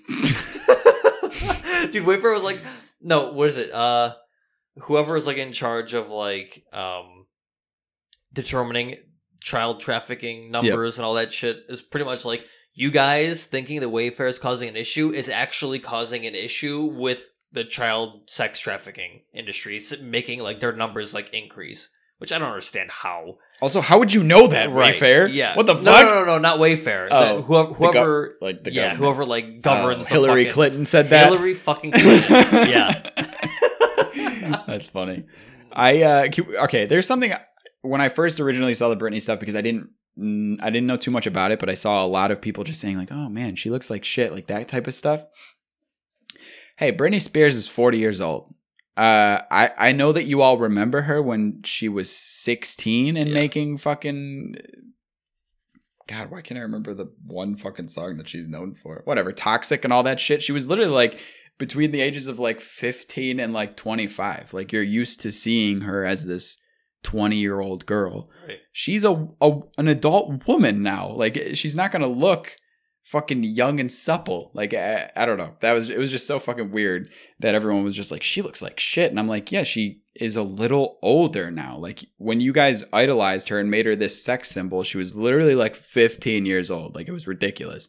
Wayfair 2.05 2.33
was 2.33 2.43
like, 2.43 2.59
no, 3.01 3.31
what 3.31 3.49
is 3.49 3.57
it? 3.57 3.71
Uh, 3.71 4.15
whoever 4.81 5.15
is 5.17 5.27
like 5.27 5.37
in 5.37 5.53
charge 5.53 5.93
of 5.93 6.09
like 6.09 6.63
um 6.73 7.25
determining 8.35 8.97
child 9.41 9.79
trafficking 9.79 10.51
numbers 10.51 10.97
and 10.97 11.05
all 11.05 11.15
that 11.15 11.31
shit 11.33 11.63
is 11.69 11.81
pretty 11.81 12.05
much 12.05 12.25
like 12.25 12.45
you 12.73 12.91
guys 12.91 13.45
thinking 13.45 13.79
that 13.79 13.87
Wayfair 13.89 14.27
is 14.27 14.37
causing 14.37 14.69
an 14.69 14.75
issue 14.75 15.11
is 15.11 15.29
actually 15.29 15.79
causing 15.79 16.25
an 16.27 16.35
issue 16.35 16.83
with 16.83 17.23
the 17.51 17.63
child 17.63 18.29
sex 18.29 18.59
trafficking 18.59 19.21
industry, 19.33 19.81
making 20.01 20.39
like 20.41 20.59
their 20.59 20.73
numbers 20.73 21.13
like 21.13 21.33
increase. 21.33 21.89
Which 22.17 22.31
I 22.31 22.37
don't 22.39 22.47
understand 22.47 22.91
how. 22.91 23.39
Also, 23.61 23.81
how 23.81 23.99
would 23.99 24.13
you 24.13 24.23
know 24.23 24.47
that, 24.47 24.69
Wayfair? 24.69 25.27
Yeah. 25.33 25.53
What 25.57 25.65
the 25.65 25.73
no, 25.73 25.81
fuck? 25.81 26.05
No, 26.05 26.13
no, 26.21 26.25
no, 26.25 26.37
not 26.37 26.59
Wayfair. 26.59 27.09
Oh, 27.11 27.35
The- 27.37 27.41
whoever, 27.41 27.67
the 27.67 27.75
gov- 27.75 27.91
whoever, 27.91 28.37
Like 28.39 28.63
the 28.63 28.71
yeah, 28.71 28.81
government. 28.83 28.99
whoever 29.03 29.25
like 29.25 29.61
governs. 29.61 29.99
Oh, 29.99 30.03
the 30.03 30.09
Hillary 30.09 30.43
fucking- 30.45 30.53
Clinton 30.53 30.85
said 30.85 31.09
that. 31.09 31.25
Hillary 31.33 31.53
fucking 31.55 31.91
Clinton. 31.91 32.31
yeah. 32.69 33.01
That's 34.67 34.87
funny. 34.87 35.25
I 35.73 36.03
uh 36.03 36.27
okay. 36.63 36.85
There's 36.85 37.05
something 37.05 37.33
when 37.85 38.01
I 38.01 38.09
first 38.09 38.39
originally 38.39 38.73
saw 38.75 38.89
the 38.89 38.97
Britney 38.97 39.21
stuff 39.21 39.39
because 39.39 39.55
I 39.55 39.61
didn't 39.61 39.89
I 40.61 40.69
didn't 40.69 40.87
know 40.87 40.97
too 40.97 41.11
much 41.11 41.27
about 41.27 41.51
it, 41.51 41.59
but 41.59 41.69
I 41.69 41.73
saw 41.75 42.03
a 42.03 42.07
lot 42.07 42.31
of 42.31 42.41
people 42.41 42.63
just 42.63 42.79
saying 42.79 42.97
like, 42.97 43.11
"Oh 43.11 43.29
man, 43.29 43.55
she 43.55 43.69
looks 43.69 43.89
like 43.89 44.03
shit," 44.05 44.31
like 44.31 44.47
that 44.47 44.67
type 44.67 44.87
of 44.87 44.95
stuff. 44.95 45.25
Hey, 46.77 46.91
Britney 46.91 47.21
Spears 47.21 47.55
is 47.55 47.67
40 47.67 47.97
years 47.97 48.21
old. 48.21 48.53
Uh, 48.97 49.41
I 49.51 49.71
I 49.77 49.91
know 49.91 50.11
that 50.13 50.23
you 50.23 50.41
all 50.41 50.57
remember 50.57 51.01
her 51.01 51.21
when 51.21 51.61
she 51.65 51.89
was 51.89 52.09
16 52.15 53.17
and 53.17 53.27
Yeah. 53.29 53.33
making 53.33 53.77
fucking. 53.77 54.55
God, 56.07 56.29
why 56.29 56.41
can't 56.41 56.59
I 56.59 56.63
remember 56.63 56.93
the 56.93 57.11
one 57.25 57.55
fucking 57.55 57.87
song 57.89 58.17
that 58.17 58.29
she's 58.29 58.47
known 58.47 58.73
for? 58.75 59.01
Whatever, 59.05 59.31
toxic 59.31 59.83
and 59.83 59.91
all 59.91 60.03
that 60.03 60.19
shit. 60.19 60.43
She 60.43 60.51
was 60.51 60.67
literally 60.67 60.91
like 60.91 61.19
between 61.57 61.91
the 61.91 62.01
ages 62.01 62.27
of 62.27 62.37
like 62.37 62.61
15 62.61 63.39
and 63.39 63.53
like 63.53 63.75
25. 63.75 64.53
Like 64.53 64.71
you're 64.71 64.83
used 64.83 65.19
to 65.21 65.31
seeing 65.31 65.81
her 65.81 66.05
as 66.05 66.25
this 66.25 66.57
20 67.05 67.37
year 67.37 67.61
old 67.61 67.85
girl. 67.85 68.29
Right. 68.47 68.57
She's 68.73 69.05
a, 69.05 69.27
a 69.39 69.59
an 69.77 69.87
adult 69.87 70.47
woman 70.47 70.83
now. 70.83 71.09
Like 71.09 71.39
she's 71.53 71.75
not 71.75 71.91
gonna 71.91 72.07
look 72.07 72.57
fucking 73.03 73.43
young 73.43 73.79
and 73.79 73.91
supple. 73.91 74.49
Like 74.53 74.73
I, 74.73 75.11
I 75.15 75.25
don't 75.25 75.37
know. 75.37 75.55
That 75.61 75.73
was 75.73 75.89
it 75.89 75.97
was 75.97 76.11
just 76.11 76.27
so 76.27 76.39
fucking 76.39 76.71
weird 76.71 77.09
that 77.39 77.55
everyone 77.55 77.83
was 77.83 77.95
just 77.95 78.11
like 78.11 78.23
she 78.23 78.41
looks 78.41 78.61
like 78.61 78.79
shit, 78.79 79.11
and 79.11 79.19
I'm 79.19 79.27
like, 79.27 79.51
yeah, 79.51 79.63
she 79.63 80.01
is 80.15 80.35
a 80.35 80.43
little 80.43 80.97
older 81.01 81.51
now. 81.51 81.77
Like 81.77 82.03
when 82.17 82.39
you 82.39 82.51
guys 82.51 82.83
idolized 82.91 83.49
her 83.49 83.59
and 83.59 83.69
made 83.69 83.85
her 83.85 83.95
this 83.95 84.21
sex 84.21 84.49
symbol, 84.49 84.83
she 84.83 84.97
was 84.97 85.15
literally 85.15 85.55
like 85.55 85.75
15 85.75 86.45
years 86.45 86.71
old. 86.71 86.95
Like 86.95 87.07
it 87.07 87.13
was 87.13 87.27
ridiculous. 87.27 87.87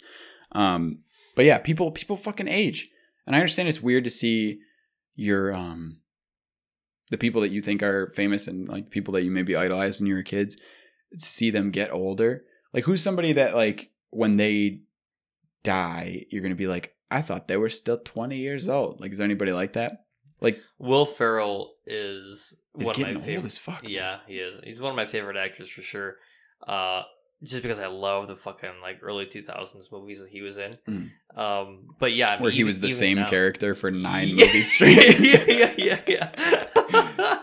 Um, 0.53 1.01
but 1.35 1.47
yeah, 1.47 1.59
people 1.59 1.91
people 1.91 2.17
fucking 2.17 2.49
age, 2.49 2.91
and 3.27 3.35
I 3.35 3.41
understand 3.41 3.69
it's 3.69 3.83
weird 3.83 4.05
to 4.05 4.11
see 4.11 4.61
your 5.15 5.53
um 5.55 6.01
the 7.11 7.19
people 7.19 7.41
that 7.41 7.51
you 7.51 7.63
think 7.63 7.83
are 7.83 8.11
famous 8.11 8.47
and 8.47 8.69
like 8.69 8.91
people 8.91 9.13
that 9.15 9.23
you 9.23 9.31
maybe 9.31 9.57
idolized 9.57 10.01
when 10.01 10.07
you 10.07 10.15
were 10.15 10.23
kids 10.23 10.57
see 11.15 11.51
them 11.51 11.71
get 11.71 11.93
older 11.93 12.45
like 12.73 12.85
who's 12.85 13.03
somebody 13.03 13.33
that 13.33 13.55
like 13.55 13.91
when 14.11 14.37
they 14.37 14.81
die 15.63 16.25
you're 16.31 16.43
gonna 16.43 16.55
be 16.55 16.67
like 16.67 16.95
i 17.11 17.21
thought 17.21 17.49
they 17.49 17.57
were 17.57 17.69
still 17.69 17.99
20 17.99 18.37
years 18.37 18.69
old 18.69 19.01
like 19.01 19.13
is 19.13 19.19
there 19.19 19.25
anybody 19.25 19.53
like 19.53 19.73
that 19.75 20.07
like 20.41 20.61
Will 20.79 21.07
Ferrell 21.07 21.75
is 21.87 22.57
one 22.73 22.91
of 22.91 22.99
my 22.99 23.15
old 23.15 23.25
favorite. 23.25 23.45
as 23.45 23.59
fuck. 23.59 23.89
Yeah, 23.89 24.19
he 24.27 24.39
is. 24.39 24.61
He's 24.65 24.81
one 24.81 24.91
of 24.91 24.97
my 24.97 25.07
favorite 25.07 25.37
actors 25.37 25.69
for 25.69 25.83
sure. 25.83 26.17
Uh, 26.67 27.03
just 27.43 27.63
because 27.63 27.79
I 27.79 27.87
love 27.87 28.29
the 28.29 28.37
fucking 28.37 28.81
like 28.83 28.99
early 29.03 29.27
two 29.27 29.43
thousands 29.43 29.91
movies 29.91 30.21
that 30.21 30.29
he 30.29 30.43
was 30.43 30.59
in. 30.59 30.79
Mm. 30.89 31.11
Um, 31.37 31.91
but 31.99 32.15
yeah, 32.15 32.29
I 32.29 32.33
mean, 32.37 32.43
where 32.45 32.51
he 32.51 32.59
even- 32.61 32.67
was 32.69 32.81
the 32.81 32.91
same 32.91 33.19
now- 33.19 33.29
character 33.29 33.75
for 33.75 33.91
nine 33.91 34.29
Yeah. 34.37 34.47
movies 34.47 34.73
straight 34.73 35.21
yeah, 35.49 35.73
yeah, 35.77 36.01
yeah, 36.07 36.31
yeah. 36.89 37.39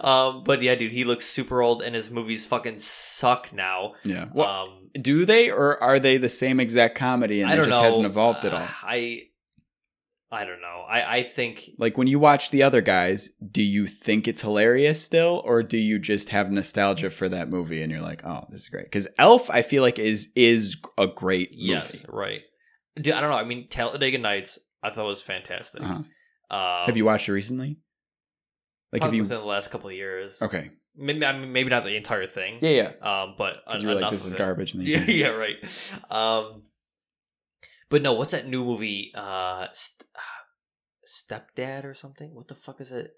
um, 0.00 0.42
but 0.44 0.62
yeah, 0.62 0.74
dude, 0.74 0.92
he 0.92 1.04
looks 1.04 1.26
super 1.26 1.62
old, 1.62 1.82
and 1.82 1.94
his 1.94 2.10
movies 2.10 2.44
fucking 2.46 2.78
suck 2.78 3.52
now. 3.52 3.94
yeah 4.04 4.26
well 4.34 4.68
um, 4.68 4.90
do 5.00 5.24
they 5.24 5.50
or 5.50 5.80
are 5.82 5.98
they 5.98 6.16
the 6.16 6.28
same 6.28 6.58
exact 6.60 6.96
comedy 6.96 7.40
and 7.42 7.52
it 7.52 7.56
just 7.56 7.70
know. 7.70 7.82
hasn't 7.82 8.06
evolved 8.06 8.44
at 8.44 8.52
Uh, 8.52 8.56
all 8.58 8.68
I, 8.82 9.22
I 10.32 10.44
don't 10.44 10.60
know. 10.60 10.84
I, 10.88 11.18
I 11.18 11.22
think 11.22 11.70
like 11.78 11.96
when 11.96 12.06
you 12.08 12.18
watch 12.18 12.50
the 12.50 12.62
other 12.64 12.80
guys 12.80 13.28
do 13.50 13.62
you 13.62 13.86
think 13.86 14.26
it's 14.26 14.40
hilarious 14.42 15.00
still 15.02 15.40
or 15.44 15.62
do 15.62 15.76
you 15.78 15.98
just 15.98 16.30
have 16.30 16.50
nostalgia 16.50 17.10
for 17.10 17.28
that 17.28 17.48
movie 17.48 17.80
and 17.82 17.92
you're 17.92 18.00
like 18.02 18.24
oh 18.24 18.44
this 18.50 18.60
is 18.62 18.68
great 18.68 18.84
because 18.86 19.06
elf 19.18 19.48
i 19.50 19.62
feel 19.62 19.82
like 19.82 19.98
is 19.98 20.32
is 20.34 20.76
a 20.98 21.06
great 21.06 21.50
movie 21.52 21.64
yes, 21.66 22.04
right. 22.08 22.40
Dude, 22.96 23.14
I 23.14 23.20
don't 23.20 23.30
know. 23.30 23.36
I 23.36 23.44
mean, 23.44 23.68
Talladega 23.68 24.18
Nights, 24.18 24.58
I 24.82 24.90
thought 24.90 25.06
was 25.06 25.20
fantastic. 25.22 25.82
uh-huh. 25.82 26.02
Um, 26.48 26.86
have 26.86 26.96
you 26.96 27.04
watched 27.04 27.28
it 27.28 27.32
recently 27.32 27.78
like 28.92 29.02
have 29.02 29.12
you 29.12 29.22
within 29.22 29.38
the 29.40 29.44
last 29.44 29.70
couple 29.70 29.88
of 29.90 29.96
years? 29.96 30.40
okay 30.40 30.70
Maybe 30.96 31.26
I 31.26 31.36
mean, 31.36 31.52
maybe 31.52 31.68
not 31.70 31.84
the 31.84 31.96
entire 31.96 32.26
thing. 32.26 32.58
yeah 32.62 32.70
yeah 33.02 33.22
Um, 33.22 33.34
but 33.36 33.56
because 33.66 33.82
en- 33.82 33.88
you 33.88 33.94
were 33.94 34.00
like 34.00 34.12
this 34.12 34.24
is 34.26 34.34
it. 34.34 34.38
garbage 34.38 34.72
and 34.74 34.82
Yeah, 34.86 35.00
yeah, 35.04 35.26
right. 35.28 35.56
Um, 36.10 36.62
but 37.90 38.00
no, 38.02 38.12
what's 38.14 38.30
that 38.30 38.46
new 38.46 38.64
movie? 38.64 39.12
Uh, 39.14 39.66
st- 39.72 40.06
stepdad 41.06 41.84
or 41.84 41.94
something? 41.94 42.34
What 42.34 42.48
the 42.48 42.54
fuck 42.54 42.80
is 42.80 42.92
it? 42.92 43.10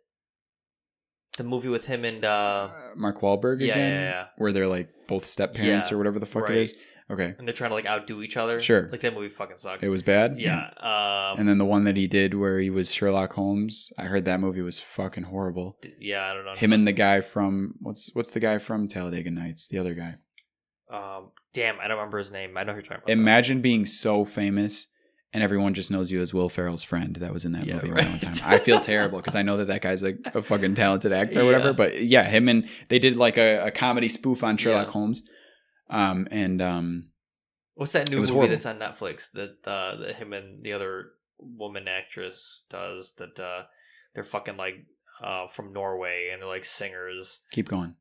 The 1.36 1.44
movie 1.44 1.68
with 1.68 1.86
him 1.86 2.04
and 2.04 2.24
uh, 2.24 2.68
Uh, 2.72 2.90
mark 2.96 3.20
Wahlberg 3.20 3.60
yeah, 3.60 3.72
again 3.74 3.92
yeah, 3.92 4.10
yeah. 4.10 4.24
where 4.38 4.52
they're 4.52 4.66
like 4.66 4.88
both 5.06 5.24
step 5.26 5.54
parents 5.54 5.92
or 5.92 5.98
whatever 5.98 6.18
the 6.18 6.26
fuck 6.26 6.44
right. 6.48 6.56
it 6.58 6.62
is 6.62 6.74
okay 7.10 7.34
and 7.38 7.46
they're 7.48 7.54
trying 7.54 7.70
to 7.70 7.74
like 7.74 7.86
outdo 7.86 8.22
each 8.22 8.36
other. 8.36 8.60
Sure. 8.60 8.88
like 8.90 9.00
that 9.00 9.14
movie 9.14 9.28
fucking 9.28 9.56
sucked. 9.58 9.82
it 9.82 9.88
was 9.88 10.02
bad 10.02 10.38
yeah. 10.38 10.70
Um, 10.78 11.38
and 11.40 11.48
then 11.48 11.58
the 11.58 11.64
one 11.64 11.84
that 11.84 11.96
he 11.96 12.06
did 12.06 12.34
where 12.34 12.58
he 12.60 12.70
was 12.70 12.92
Sherlock 12.92 13.32
Holmes, 13.32 13.92
I 13.98 14.02
heard 14.04 14.24
that 14.26 14.40
movie 14.40 14.62
was 14.62 14.78
fucking 14.78 15.24
horrible. 15.24 15.78
d- 15.82 15.94
yeah, 16.00 16.30
I 16.30 16.34
don't 16.34 16.44
know. 16.44 16.54
Him 16.54 16.72
and 16.72 16.86
the 16.86 16.92
guy 16.92 17.20
from 17.20 17.74
what's 17.80 18.10
what's 18.14 18.32
the 18.32 18.40
guy 18.40 18.58
from 18.58 18.88
Talladega 18.88 19.30
Nights? 19.30 19.68
The 19.68 19.78
other 19.78 19.94
guy. 19.94 20.16
um, 20.90 21.30
damn, 21.52 21.80
I 21.80 21.88
don't 21.88 21.96
remember 21.98 22.18
his 22.18 22.30
name. 22.30 22.56
I 22.56 22.62
know 22.64 22.72
who 22.72 22.76
you're 22.78 22.82
talking 22.82 23.02
about. 23.04 23.10
Imagine 23.12 23.60
being 23.60 23.86
so 23.86 24.24
famous 24.24 24.86
and 25.34 25.42
everyone 25.42 25.74
just 25.74 25.90
knows 25.90 26.10
you 26.10 26.20
as 26.22 26.32
Will 26.32 26.48
Ferrell's 26.48 26.82
friend 26.82 27.16
that 27.16 27.32
was 27.32 27.44
in 27.44 27.52
that 27.52 27.66
Yeah, 27.66 27.74
movie 27.74 27.90
right. 27.90 28.08
one 28.08 28.18
time. 28.18 28.34
I 28.44 28.58
feel 28.58 28.80
terrible 28.80 29.18
because 29.18 29.34
I 29.34 29.42
know 29.42 29.58
that 29.58 29.66
that 29.66 29.82
guy's 29.82 30.02
a, 30.02 30.14
a 30.34 30.42
fucking 30.42 30.74
talented 30.74 31.12
actor 31.12 31.42
or 31.42 31.44
whatever. 31.46 31.72
But 31.74 32.02
yeah, 32.02 32.24
him 32.24 32.48
and 32.48 32.66
they 32.88 32.98
did 32.98 33.16
like 33.16 33.36
a, 33.36 33.66
a 33.66 33.70
comedy 33.70 34.08
spoof 34.08 34.42
on 34.42 34.56
Sherlock 34.56 34.86
Yeah. 34.86 34.92
Holmes. 34.92 35.22
Um 35.90 36.28
and 36.30 36.60
um 36.62 37.10
What's 37.74 37.92
that 37.92 38.10
new 38.10 38.18
movie 38.20 38.32
horrible. 38.32 38.54
that's 38.54 38.66
on 38.66 38.78
Netflix 38.78 39.30
that 39.34 39.58
uh, 39.64 39.96
that 39.96 40.16
him 40.16 40.32
and 40.32 40.64
the 40.64 40.72
other 40.72 41.10
woman 41.38 41.86
actress 41.86 42.62
does 42.68 43.14
that 43.18 43.38
uh, 43.38 43.62
they're 44.14 44.24
fucking 44.24 44.56
like 44.56 44.74
uh, 45.22 45.46
from 45.46 45.72
Norway 45.72 46.30
and 46.32 46.42
they're 46.42 46.48
like 46.48 46.64
singers. 46.64 47.40
keep 47.52 47.68
going. 47.68 47.94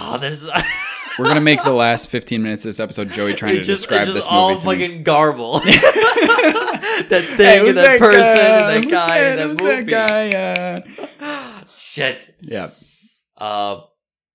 Oh, 0.00 0.16
there's 0.16 0.48
We're 1.18 1.26
gonna 1.26 1.42
make 1.42 1.62
the 1.62 1.72
last 1.74 2.08
15 2.08 2.42
minutes 2.42 2.64
of 2.64 2.70
this 2.70 2.80
episode 2.80 3.10
Joey 3.10 3.34
trying 3.34 3.56
to 3.56 3.62
just, 3.62 3.82
describe 3.82 4.02
it's 4.08 4.12
just 4.14 4.14
this 4.14 4.26
all 4.26 4.48
movie 4.50 4.60
to 4.62 4.66
me. 4.68 4.74
fucking 4.78 5.02
garble. 5.02 5.60
that 5.60 7.24
thing 7.36 7.36
Hey, 7.36 7.58
and 7.58 7.66
who's 7.66 7.76
that, 7.76 7.98
person 7.98 8.20
guy? 8.22 8.72
and 8.74 8.84
that 8.84 8.90
guy 8.90 9.20
that? 9.20 9.36
that 9.36 9.48
movie. 9.48 9.90
that 9.90 10.88
guy? 11.20 11.26
Uh, 11.26 11.64
Shit. 11.78 12.34
yeah, 12.42 12.70
Uh, 13.36 13.80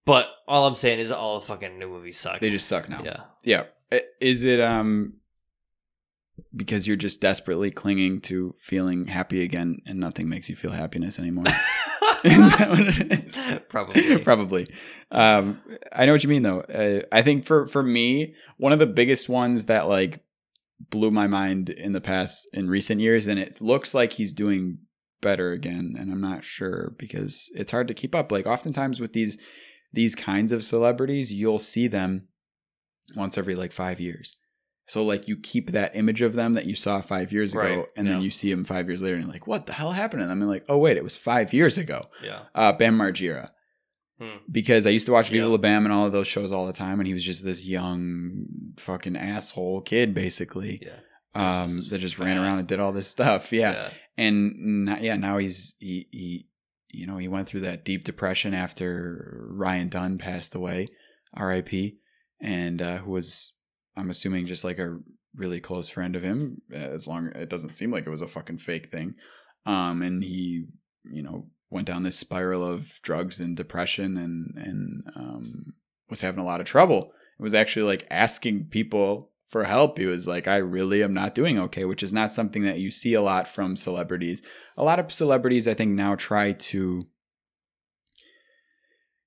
but 0.06 0.28
all 0.48 0.66
I'm 0.66 0.76
saying 0.76 1.00
is 1.00 1.12
all 1.12 1.40
the 1.40 1.46
fucking 1.46 1.78
new 1.78 1.90
movies 1.90 2.18
suck. 2.18 2.40
they 2.40 2.50
just 2.50 2.68
suck 2.68 2.90
now. 2.90 3.02
yeah. 3.04 3.24
Yeah. 3.44 3.64
Is 4.20 4.44
it 4.44 4.60
um 4.60 5.14
because 6.56 6.88
you're 6.88 6.98
just 6.98 7.22
desperately 7.22 7.72
clinging 7.72 8.22
to 8.22 8.54
feeling 8.60 9.08
happy 9.08 9.44
again 9.44 9.80
and 9.86 10.00
nothing 10.00 10.30
makes 10.30 10.50
you 10.50 10.56
feel 10.56 10.72
happiness 10.72 11.20
anymore? 11.20 11.46
is 12.24 12.58
that 12.58 12.70
what 12.70 12.80
it 12.82 13.28
is? 13.28 13.46
Probably. 13.70 14.20
Probably. 14.24 14.68
Um 15.12 15.62
I 15.92 16.06
know 16.06 16.12
what 16.14 16.24
you 16.24 16.30
mean 16.30 16.44
though. 16.44 16.62
Uh, 16.62 17.02
I 17.12 17.22
think 17.22 17.46
for 17.46 17.68
for 17.68 17.84
me, 17.84 18.36
one 18.58 18.74
of 18.74 18.80
the 18.80 18.88
biggest 18.88 19.30
ones 19.30 19.66
that 19.66 19.88
like 19.88 20.22
blew 20.90 21.12
my 21.12 21.28
mind 21.28 21.70
in 21.70 21.94
the 21.94 22.02
past 22.02 22.48
in 22.54 22.70
recent 22.70 23.02
years 23.02 23.28
and 23.28 23.40
it 23.40 23.62
looks 23.62 23.94
like 23.94 24.14
he's 24.14 24.32
doing 24.32 24.80
better 25.22 25.52
again 25.52 25.96
and 25.98 26.12
I'm 26.12 26.22
not 26.22 26.44
sure 26.44 26.94
because 26.98 27.50
it's 27.56 27.72
hard 27.72 27.88
to 27.88 27.94
keep 27.94 28.14
up. 28.14 28.32
Like 28.32 28.46
oftentimes 28.46 29.00
with 29.00 29.14
these 29.14 29.38
these 29.94 30.16
kinds 30.16 30.52
of 30.52 30.64
celebrities, 30.64 31.32
you'll 31.34 31.60
see 31.60 31.88
them 31.88 32.28
once 33.16 33.38
every 33.38 33.56
like 33.56 33.72
5 33.72 34.00
years. 34.00 34.38
So 34.90 35.04
like 35.04 35.28
you 35.28 35.36
keep 35.38 35.72
that 35.72 35.96
image 35.96 36.22
of 36.22 36.34
them 36.34 36.54
that 36.54 36.66
you 36.66 36.76
saw 36.76 37.02
5 37.02 37.32
years 37.34 37.52
ago 37.54 37.62
Right, 37.62 37.86
and 37.98 38.08
then 38.08 38.22
you 38.22 38.32
see 38.32 38.50
them 38.52 38.64
5 38.64 38.88
years 38.88 39.02
later 39.02 39.16
and 39.16 39.26
you're 39.26 39.34
like, 39.34 39.48
"What 39.48 39.66
the 39.66 39.74
hell 39.74 39.92
happened?" 39.92 40.22
to 40.24 40.28
them? 40.28 40.42
And 40.42 40.50
like, 40.50 40.66
"Oh 40.70 40.78
wait, 40.78 40.98
it 40.98 41.04
was 41.04 41.18
5 41.18 41.52
years 41.54 41.78
ago." 41.78 42.06
Yeah. 42.24 42.44
Uh 42.56 42.72
Bam 42.74 42.98
Margera 42.98 43.50
Hmm. 44.20 44.38
because 44.52 44.88
I 44.88 44.90
used 44.90 45.06
to 45.06 45.12
watch 45.12 45.30
Viva 45.30 45.46
Yeah. 45.46 45.52
La 45.52 45.58
Bam 45.58 45.86
and 45.86 45.94
all 45.94 46.06
of 46.08 46.12
those 46.12 46.26
shows 46.28 46.52
all 46.52 46.66
the 46.66 46.74
time, 46.74 47.00
and 47.00 47.06
he 47.08 47.14
was 47.14 47.24
just 47.24 47.44
this 47.44 47.64
young 47.66 48.46
fucking 48.78 49.16
asshole 49.16 49.82
kid, 49.82 50.14
basically, 50.16 50.82
Yeah. 50.84 51.00
um, 51.64 51.76
Just 51.78 51.90
that 51.92 52.00
just 52.00 52.16
fat. 52.16 52.24
ran 52.26 52.38
around 52.38 52.60
and 52.60 52.68
did 52.68 52.80
all 52.80 52.92
this 52.94 53.08
stuff. 53.08 53.52
Yeah, 53.54 53.92
and 54.18 54.86
now, 54.86 54.98
yeah, 55.00 55.18
now 55.18 55.38
he's 55.38 55.76
he, 55.80 56.08
he, 56.12 56.48
you 56.98 57.06
know, 57.06 57.18
he 57.18 57.28
went 57.28 57.48
through 57.48 57.62
that 57.62 57.86
deep 57.86 58.04
depression 58.04 58.54
after 58.54 59.48
Ryan 59.52 59.88
Dunn 59.88 60.18
passed 60.18 60.56
away, 60.56 60.88
R.I.P., 61.34 61.98
and 62.42 62.82
uh, 62.82 62.98
who 62.98 63.12
was 63.12 63.56
I'm 63.96 64.10
assuming 64.10 64.46
just 64.46 64.64
like 64.64 64.80
a 64.80 64.98
really 65.36 65.60
close 65.60 65.90
friend 65.90 66.16
of 66.16 66.24
him. 66.24 66.62
As 66.72 67.08
long 67.08 67.28
it 67.36 67.50
doesn't 67.50 67.74
seem 67.74 67.92
like 67.92 68.06
it 68.06 68.12
was 68.12 68.22
a 68.22 68.28
fucking 68.28 68.58
fake 68.58 68.92
thing, 68.92 69.16
um, 69.66 70.02
and 70.02 70.24
he, 70.24 70.66
you 71.04 71.22
know, 71.22 71.48
went 71.70 71.88
down 71.88 72.04
this 72.04 72.18
spiral 72.18 72.64
of 72.64 73.00
drugs 73.02 73.40
and 73.40 73.56
depression 73.56 74.18
and 74.18 74.54
and 74.58 75.04
um, 75.16 75.74
was 76.10 76.22
having 76.22 76.40
a 76.40 76.46
lot 76.46 76.62
of 76.62 76.68
trouble. 76.68 77.12
It 77.40 77.44
was 77.44 77.54
actually 77.54 77.86
like 77.86 78.08
asking 78.10 78.66
people 78.66 79.32
for 79.48 79.64
help. 79.64 79.98
He 79.98 80.06
was 80.06 80.28
like, 80.28 80.48
I 80.48 80.58
really 80.58 81.04
am 81.04 81.14
not 81.14 81.36
doing 81.36 81.58
okay, 81.60 81.86
which 81.86 82.04
is 82.04 82.14
not 82.14 82.32
something 82.32 82.64
that 82.64 82.80
you 82.80 82.92
see 82.92 83.14
a 83.14 83.22
lot 83.22 83.48
from 83.48 83.76
celebrities. 83.76 84.42
A 84.76 84.84
lot 84.84 85.00
of 85.00 85.12
celebrities, 85.12 85.68
I 85.68 85.74
think, 85.74 85.92
now 85.92 86.16
try 86.16 86.52
to. 86.52 87.08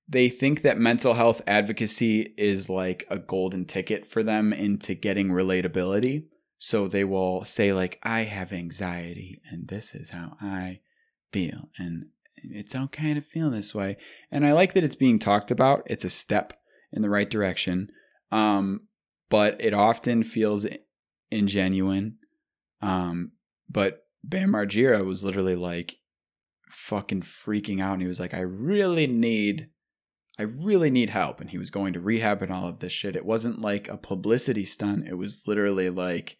They 0.07 0.27
think 0.27 0.61
that 0.61 0.77
mental 0.77 1.13
health 1.13 1.41
advocacy 1.47 2.33
is 2.37 2.69
like 2.69 3.05
a 3.09 3.17
golden 3.17 3.65
ticket 3.65 4.05
for 4.05 4.23
them 4.23 4.51
into 4.51 4.93
getting 4.93 5.29
relatability. 5.29 6.25
So 6.57 6.87
they 6.87 7.05
will 7.05 7.45
say, 7.45 7.71
like, 7.73 7.97
I 8.03 8.21
have 8.21 8.51
anxiety 8.51 9.41
and 9.49 9.69
this 9.69 9.95
is 9.95 10.09
how 10.09 10.35
I 10.41 10.81
feel. 11.31 11.69
And 11.79 12.07
it's 12.43 12.75
okay 12.75 13.13
to 13.13 13.21
feel 13.21 13.49
this 13.49 13.73
way. 13.73 13.97
And 14.29 14.45
I 14.45 14.51
like 14.51 14.73
that 14.73 14.83
it's 14.83 14.95
being 14.95 15.17
talked 15.17 15.49
about. 15.49 15.83
It's 15.85 16.03
a 16.03 16.09
step 16.09 16.53
in 16.91 17.01
the 17.01 17.09
right 17.09 17.29
direction. 17.29 17.89
Um, 18.31 18.81
but 19.31 19.55
it 19.59 19.73
often 19.73 20.21
feels 20.23 20.67
ingenuine. 21.31 22.13
Um, 22.81 23.31
but 23.69 24.05
Bam 24.23 24.51
Margera 24.51 25.03
was 25.05 25.23
literally 25.23 25.55
like 25.55 25.97
fucking 26.69 27.21
freaking 27.21 27.81
out, 27.81 27.93
and 27.93 28.01
he 28.01 28.07
was 28.07 28.19
like, 28.19 28.33
"I 28.33 28.41
really 28.41 29.07
need, 29.07 29.69
I 30.37 30.43
really 30.43 30.91
need 30.91 31.09
help," 31.09 31.41
and 31.41 31.49
he 31.49 31.57
was 31.57 31.69
going 31.69 31.93
to 31.93 31.99
rehab 31.99 32.41
and 32.41 32.51
all 32.51 32.67
of 32.67 32.79
this 32.79 32.93
shit. 32.93 33.15
It 33.15 33.25
wasn't 33.25 33.61
like 33.61 33.87
a 33.89 33.97
publicity 33.97 34.65
stunt. 34.65 35.07
It 35.07 35.15
was 35.15 35.47
literally 35.47 35.89
like, 35.89 36.37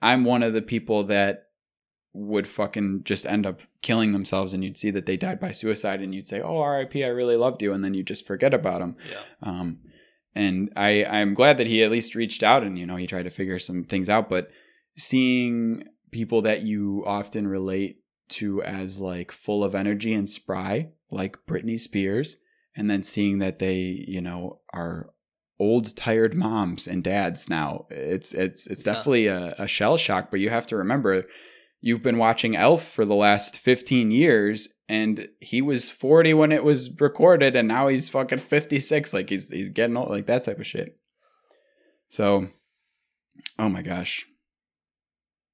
I'm 0.00 0.24
one 0.24 0.42
of 0.42 0.52
the 0.52 0.62
people 0.62 1.04
that 1.04 1.44
would 2.14 2.48
fucking 2.48 3.02
just 3.04 3.26
end 3.26 3.46
up 3.46 3.60
killing 3.82 4.12
themselves 4.12 4.52
and 4.52 4.64
you'd 4.64 4.78
see 4.78 4.90
that 4.90 5.06
they 5.06 5.16
died 5.16 5.38
by 5.38 5.52
suicide 5.52 6.00
and 6.00 6.14
you'd 6.14 6.26
say 6.26 6.40
oh 6.40 6.64
rip 6.66 6.96
i 6.96 7.06
really 7.06 7.36
loved 7.36 7.62
you 7.62 7.72
and 7.72 7.84
then 7.84 7.92
you 7.94 8.02
just 8.02 8.26
forget 8.26 8.52
about 8.54 8.80
them 8.80 8.96
Yeah. 9.12 9.20
um, 9.42 9.78
and 10.34 10.72
I 10.76 11.04
I'm 11.04 11.34
glad 11.34 11.56
that 11.58 11.66
he 11.66 11.82
at 11.82 11.90
least 11.90 12.14
reached 12.14 12.42
out 12.42 12.62
and 12.62 12.78
you 12.78 12.86
know 12.86 12.96
he 12.96 13.06
tried 13.06 13.24
to 13.24 13.30
figure 13.30 13.58
some 13.58 13.84
things 13.84 14.08
out. 14.08 14.28
But 14.30 14.50
seeing 14.96 15.84
people 16.10 16.42
that 16.42 16.62
you 16.62 17.04
often 17.06 17.46
relate 17.46 18.00
to 18.30 18.62
as 18.62 19.00
like 19.00 19.32
full 19.32 19.64
of 19.64 19.74
energy 19.74 20.12
and 20.12 20.28
spry, 20.28 20.90
like 21.10 21.36
Britney 21.46 21.78
Spears, 21.80 22.36
and 22.76 22.90
then 22.90 23.02
seeing 23.02 23.38
that 23.38 23.58
they 23.58 24.04
you 24.06 24.20
know 24.20 24.60
are 24.74 25.10
old 25.60 25.96
tired 25.96 26.34
moms 26.34 26.86
and 26.86 27.02
dads 27.02 27.48
now 27.50 27.84
it's 27.90 28.32
it's 28.32 28.68
it's 28.68 28.86
Yeah. 28.86 28.92
definitely 28.94 29.26
a, 29.26 29.54
a 29.58 29.66
shell 29.66 29.96
shock 29.96 30.30
but 30.30 30.38
you 30.38 30.50
have 30.50 30.68
to 30.68 30.76
remember 30.76 31.24
you've 31.80 32.02
been 32.02 32.18
watching 32.18 32.56
elf 32.56 32.86
for 32.86 33.04
the 33.04 33.14
last 33.14 33.58
15 33.58 34.10
years 34.10 34.68
and 34.88 35.28
he 35.40 35.62
was 35.62 35.88
40 35.88 36.34
when 36.34 36.52
it 36.52 36.64
was 36.64 36.90
recorded 37.00 37.54
and 37.54 37.68
now 37.68 37.88
he's 37.88 38.08
fucking 38.08 38.38
56 38.38 39.14
like 39.14 39.30
he's 39.30 39.50
he's 39.50 39.68
getting 39.68 39.96
old 39.96 40.10
like 40.10 40.26
that 40.26 40.44
type 40.44 40.58
of 40.58 40.66
shit. 40.66 40.98
So 42.08 42.48
oh 43.58 43.68
my 43.68 43.82
gosh. 43.82 44.26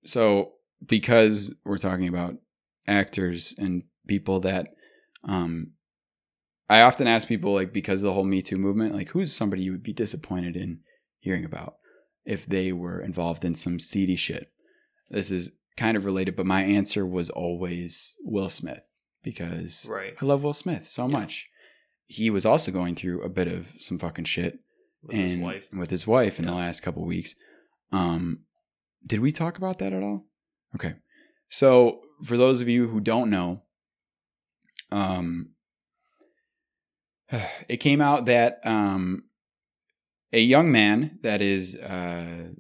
So 0.05 0.53
because 0.87 1.55
we're 1.65 1.79
talking 1.79 2.09
about 2.09 2.35
actors 2.87 3.55
and 3.59 3.85
people 4.07 4.41
that 4.41 4.69
um 5.27 5.73
i 6.69 6.83
often 6.83 7.07
ask 7.07 7.27
people 7.27 7.55
like 7.55 7.73
because 7.73 8.03
of 8.03 8.07
the 8.09 8.13
whole 8.13 8.25
me 8.25 8.43
too 8.43 8.57
movement 8.59 8.95
like 8.95 9.09
who's 9.09 9.33
somebody 9.33 9.63
you 9.63 9.73
would 9.73 9.83
be 9.83 9.95
disappointed 9.95 10.55
in 10.55 10.81
hearing 11.21 11.47
about 11.47 11.77
if 12.25 12.47
they 12.47 12.73
were 12.73 13.01
involved 13.01 13.45
in 13.45 13.55
some 13.55 13.79
seedy 13.79 14.17
shit? 14.17 14.51
This 15.11 15.31
is 15.31 15.53
kind 15.77 15.97
of 15.97 16.05
related 16.05 16.37
but 16.37 16.47
my 16.47 16.63
answer 16.63 17.05
was 17.07 17.31
always 17.31 18.17
will 18.23 18.49
smith 18.51 18.89
because 19.23 19.87
Right. 19.89 20.15
I 20.21 20.25
love 20.27 20.45
Will 20.45 20.53
Smith 20.53 20.87
so 20.87 21.07
Yeah. 21.07 21.13
much. 21.13 21.49
He 22.07 22.29
was 22.29 22.45
also 22.45 22.71
going 22.71 22.95
through 22.95 23.23
a 23.23 23.29
bit 23.31 23.49
of 23.49 23.73
some 23.79 23.99
fucking 23.99 24.27
shit 24.27 24.59
With 25.03 25.15
and 25.17 25.31
his 25.31 25.39
wife. 25.41 25.73
with 25.73 25.91
his 25.91 26.07
wife 26.07 26.39
in 26.39 26.45
the 26.45 26.53
last 26.55 26.81
couple 26.83 27.05
weeks. 27.07 27.35
Um, 27.91 28.45
did 29.07 29.21
we 29.21 29.33
talk 29.33 29.57
about 29.57 29.79
that 29.79 29.93
at 29.95 30.03
all? 30.03 30.27
Okay, 30.75 30.95
so 31.49 32.03
for 32.23 32.37
those 32.37 32.61
of 32.61 32.69
you 32.69 32.89
who 32.89 33.01
don't 33.01 33.31
know, 33.31 33.63
um, 34.93 35.51
it 37.69 37.79
came 37.79 38.01
out 38.01 38.27
that 38.27 38.61
um, 38.65 39.25
a 40.33 40.41
young 40.41 40.71
man 40.71 41.19
that 41.23 41.41
is 41.41 41.77
uh, 41.77 42.51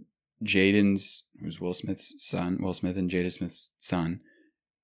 Jaden's, 0.42 1.24
who's 1.40 1.60
Will 1.60 1.74
Smith's 1.74 2.14
son, 2.18 2.58
Will 2.60 2.74
Smith 2.74 2.96
and 2.96 3.10
Jada 3.10 3.30
Smith's 3.30 3.72
son, 3.78 4.20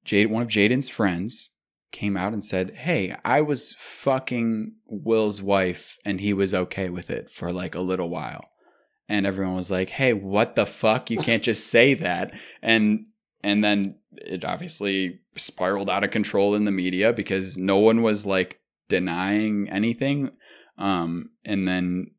Jade, 0.04 0.30
one 0.30 0.42
of 0.42 0.48
Jaden's 0.48 0.88
friends, 0.88 1.50
came 1.92 2.16
out 2.16 2.32
and 2.32 2.44
said, 2.44 2.70
Hey, 2.70 3.14
I 3.24 3.40
was 3.40 3.74
fucking 3.78 4.74
Will's 4.86 5.42
wife 5.42 5.96
and 6.04 6.20
he 6.20 6.32
was 6.32 6.54
okay 6.54 6.88
with 6.88 7.10
it 7.10 7.30
for 7.30 7.52
like 7.52 7.74
a 7.74 7.80
little 7.80 8.08
while. 8.08 8.50
And 9.08 9.26
everyone 9.26 9.56
was 9.56 9.70
like, 9.70 9.90
Hey, 9.90 10.12
what 10.12 10.54
the 10.54 10.66
fuck? 10.66 11.10
You 11.10 11.18
can't 11.18 11.42
just 11.42 11.66
say 11.66 11.94
that. 11.94 12.32
And 12.62 13.06
and 13.42 13.64
then 13.64 13.96
it 14.12 14.44
obviously 14.44 15.20
spiraled 15.36 15.90
out 15.90 16.04
of 16.04 16.10
control 16.10 16.54
in 16.54 16.64
the 16.64 16.70
media 16.70 17.12
because 17.12 17.56
no 17.56 17.78
one 17.78 18.02
was 18.02 18.26
like 18.26 18.60
denying 18.88 19.68
anything. 19.70 20.30
Um, 20.78 21.30
and 21.44 21.66
then 21.66 22.12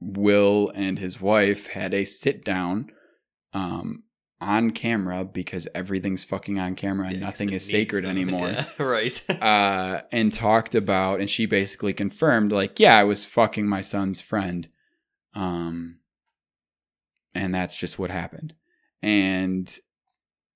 Will 0.00 0.72
and 0.74 0.98
his 0.98 1.20
wife 1.20 1.68
had 1.68 1.92
a 1.92 2.04
sit 2.04 2.44
down 2.44 2.90
um, 3.52 4.04
on 4.40 4.70
camera 4.70 5.24
because 5.24 5.68
everything's 5.74 6.24
fucking 6.24 6.58
on 6.58 6.74
camera 6.74 7.08
and 7.08 7.16
Yeah, 7.16 7.22
nothing 7.22 7.52
is 7.52 7.68
sacred 7.68 8.04
them. 8.04 8.10
anymore 8.10 8.48
Yeah, 8.48 8.66
right. 8.78 9.22
uh, 9.42 10.00
and 10.10 10.32
talked 10.32 10.74
about, 10.74 11.20
and 11.20 11.28
she 11.28 11.44
basically 11.46 11.92
confirmed, 11.92 12.50
like, 12.50 12.80
yeah, 12.80 12.96
I 12.96 13.04
was 13.04 13.26
fucking 13.26 13.68
my 13.68 13.82
son's 13.82 14.20
friend, 14.22 14.68
um, 15.34 15.98
and 17.34 17.54
that's 17.54 17.76
just 17.76 17.98
what 17.98 18.10
happened. 18.10 18.54
And 19.02 19.70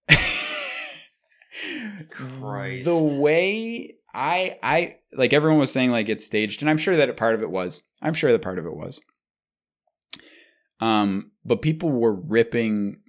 Christ. 2.11 2.85
the 2.85 2.97
way 2.99 3.97
I, 4.13 4.57
I 4.63 4.97
like 5.13 5.33
everyone 5.33 5.59
was 5.59 5.73
saying, 5.73 5.91
like 5.91 6.09
it's 6.09 6.25
staged, 6.25 6.63
and 6.63 6.71
I'm 6.71 6.79
sure 6.79 6.97
that 6.97 7.11
a 7.11 7.15
part 7.15 7.35
of 7.35 7.43
it 7.43 7.51
was. 7.51 7.83
I'm 8.03 8.15
sure 8.15 8.33
that 8.33 8.43
part 8.43 8.59
of 8.59 8.67
it 8.67 8.75
was. 8.75 9.01
Um, 10.81 11.31
but 11.45 11.63
people 11.63 11.91
were 11.91 12.15
ripping 12.15 13.01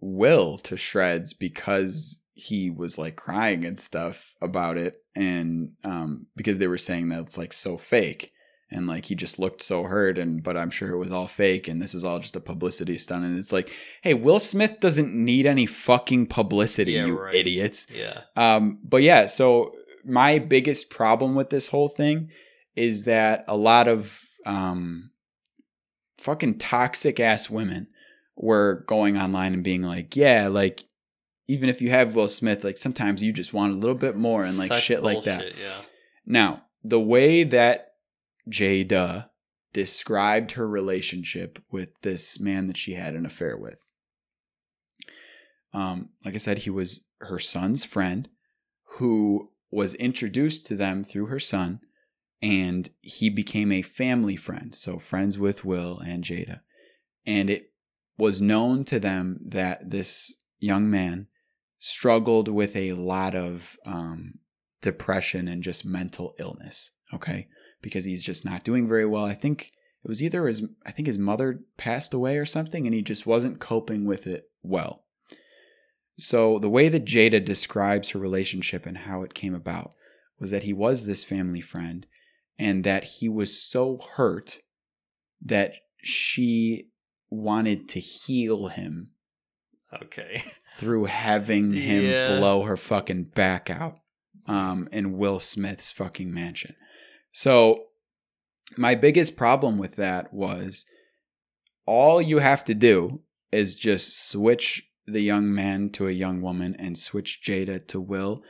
Will 0.00 0.58
to 0.58 0.76
shreds 0.76 1.32
because 1.34 2.20
he 2.34 2.70
was 2.70 2.98
like 2.98 3.16
crying 3.16 3.64
and 3.64 3.78
stuff 3.80 4.34
about 4.40 4.76
it 4.78 4.94
and 5.16 5.72
um 5.82 6.24
because 6.36 6.60
they 6.60 6.68
were 6.68 6.78
saying 6.78 7.08
that 7.08 7.18
it's 7.18 7.36
like 7.36 7.52
so 7.52 7.76
fake 7.76 8.30
and 8.70 8.86
like 8.86 9.06
he 9.06 9.16
just 9.16 9.40
looked 9.40 9.60
so 9.60 9.82
hurt 9.82 10.18
and 10.18 10.44
but 10.44 10.56
I'm 10.56 10.70
sure 10.70 10.92
it 10.92 10.98
was 10.98 11.10
all 11.10 11.26
fake 11.26 11.66
and 11.66 11.82
this 11.82 11.94
is 11.94 12.04
all 12.04 12.20
just 12.20 12.36
a 12.36 12.40
publicity 12.40 12.96
stunt 12.96 13.24
and 13.24 13.36
it's 13.36 13.52
like 13.52 13.72
hey 14.02 14.14
Will 14.14 14.38
Smith 14.38 14.78
doesn't 14.78 15.12
need 15.12 15.46
any 15.46 15.66
fucking 15.66 16.26
publicity 16.26 16.92
Yeah, 16.92 17.06
you 17.06 17.18
right. 17.18 17.34
idiots 17.34 17.88
yeah. 17.92 18.20
um, 18.36 18.78
but 18.84 19.02
yeah, 19.02 19.26
so 19.26 19.72
my 20.04 20.38
biggest 20.38 20.90
problem 20.90 21.34
with 21.34 21.50
this 21.50 21.66
whole 21.66 21.88
thing 21.88 22.30
is 22.76 23.02
that 23.02 23.44
a 23.48 23.56
lot 23.56 23.88
of 23.88 24.22
um, 24.46 25.10
fucking 26.18 26.58
toxic 26.58 27.20
ass 27.20 27.48
women 27.48 27.88
were 28.36 28.84
going 28.86 29.16
online 29.16 29.54
and 29.54 29.64
being 29.64 29.82
like, 29.82 30.16
yeah, 30.16 30.48
like 30.48 30.84
even 31.48 31.68
if 31.68 31.80
you 31.80 31.90
have 31.90 32.14
Will 32.14 32.28
Smith, 32.28 32.62
like 32.62 32.78
sometimes 32.78 33.22
you 33.22 33.32
just 33.32 33.54
want 33.54 33.72
a 33.72 33.76
little 33.76 33.96
bit 33.96 34.16
more 34.16 34.44
and 34.44 34.58
like 34.58 34.68
Such 34.68 34.82
shit 34.82 35.02
like 35.02 35.24
that. 35.24 35.58
Yeah. 35.58 35.80
Now, 36.26 36.64
the 36.84 37.00
way 37.00 37.42
that 37.44 37.92
Jada 38.50 39.30
described 39.72 40.52
her 40.52 40.68
relationship 40.68 41.58
with 41.70 41.88
this 42.02 42.38
man 42.38 42.66
that 42.66 42.76
she 42.76 42.94
had 42.94 43.14
an 43.14 43.24
affair 43.24 43.56
with, 43.56 43.80
um, 45.72 46.10
like 46.24 46.34
I 46.34 46.38
said, 46.38 46.58
he 46.58 46.70
was 46.70 47.06
her 47.20 47.38
son's 47.38 47.84
friend 47.84 48.28
who 48.98 49.50
was 49.70 49.94
introduced 49.94 50.66
to 50.66 50.76
them 50.76 51.04
through 51.04 51.26
her 51.26 51.40
son, 51.40 51.80
and 52.40 52.88
he 53.00 53.30
became 53.30 53.72
a 53.72 53.82
family 53.82 54.36
friend. 54.36 54.74
So, 54.74 54.98
friends 54.98 55.38
with 55.38 55.64
Will 55.64 55.98
and 55.98 56.24
Jada. 56.24 56.60
And 57.26 57.50
it 57.50 57.72
was 58.16 58.40
known 58.40 58.84
to 58.84 58.98
them 58.98 59.40
that 59.44 59.90
this 59.90 60.34
young 60.58 60.90
man 60.90 61.26
struggled 61.78 62.48
with 62.48 62.74
a 62.76 62.92
lot 62.92 63.34
of 63.34 63.76
um, 63.86 64.34
depression 64.80 65.48
and 65.48 65.62
just 65.62 65.84
mental 65.84 66.34
illness. 66.38 66.92
Okay. 67.12 67.48
Because 67.80 68.04
he's 68.04 68.22
just 68.22 68.44
not 68.44 68.64
doing 68.64 68.88
very 68.88 69.06
well. 69.06 69.24
I 69.24 69.34
think 69.34 69.72
it 70.04 70.08
was 70.08 70.22
either 70.22 70.46
his, 70.46 70.66
I 70.84 70.90
think 70.90 71.06
his 71.06 71.18
mother 71.18 71.60
passed 71.76 72.12
away 72.12 72.38
or 72.38 72.46
something, 72.46 72.86
and 72.86 72.94
he 72.94 73.02
just 73.02 73.26
wasn't 73.26 73.60
coping 73.60 74.04
with 74.04 74.26
it 74.26 74.50
well. 74.62 75.04
So 76.18 76.58
the 76.58 76.70
way 76.70 76.88
that 76.88 77.04
Jada 77.04 77.44
describes 77.44 78.10
her 78.10 78.18
relationship 78.18 78.86
and 78.86 78.98
how 78.98 79.22
it 79.22 79.34
came 79.34 79.54
about 79.54 79.94
was 80.40 80.50
that 80.50 80.64
he 80.64 80.72
was 80.72 81.04
this 81.04 81.24
family 81.24 81.60
friend 81.60 82.06
and 82.58 82.84
that 82.84 83.04
he 83.04 83.28
was 83.28 83.60
so 83.62 83.98
hurt 84.16 84.58
that 85.40 85.74
she 86.02 86.88
wanted 87.30 87.88
to 87.90 88.00
heal 88.00 88.68
him 88.68 89.10
Okay. 90.02 90.42
through 90.76 91.06
having 91.06 91.72
him 91.72 92.04
Yeah. 92.04 92.38
blow 92.38 92.62
her 92.62 92.76
fucking 92.76 93.24
back 93.24 93.70
out 93.70 93.98
um, 94.46 94.88
in 94.92 95.16
Will 95.18 95.40
Smith's 95.40 95.92
fucking 95.92 96.32
mansion. 96.32 96.74
So, 97.32 97.84
my 98.76 98.94
biggest 98.94 99.36
problem 99.36 99.78
with 99.78 99.96
that 99.96 100.32
was 100.32 100.84
all 101.86 102.20
you 102.20 102.38
have 102.38 102.64
to 102.64 102.74
do 102.74 103.22
is 103.50 103.74
just 103.74 104.28
switch 104.28 104.86
the 105.06 105.22
young 105.22 105.54
man 105.54 105.88
to 105.90 106.06
a 106.06 106.10
young 106.12 106.42
woman 106.42 106.76
and 106.78 106.98
switch 106.98 107.40
Jada 107.42 107.86
to 107.88 107.98
Will, 107.98 108.42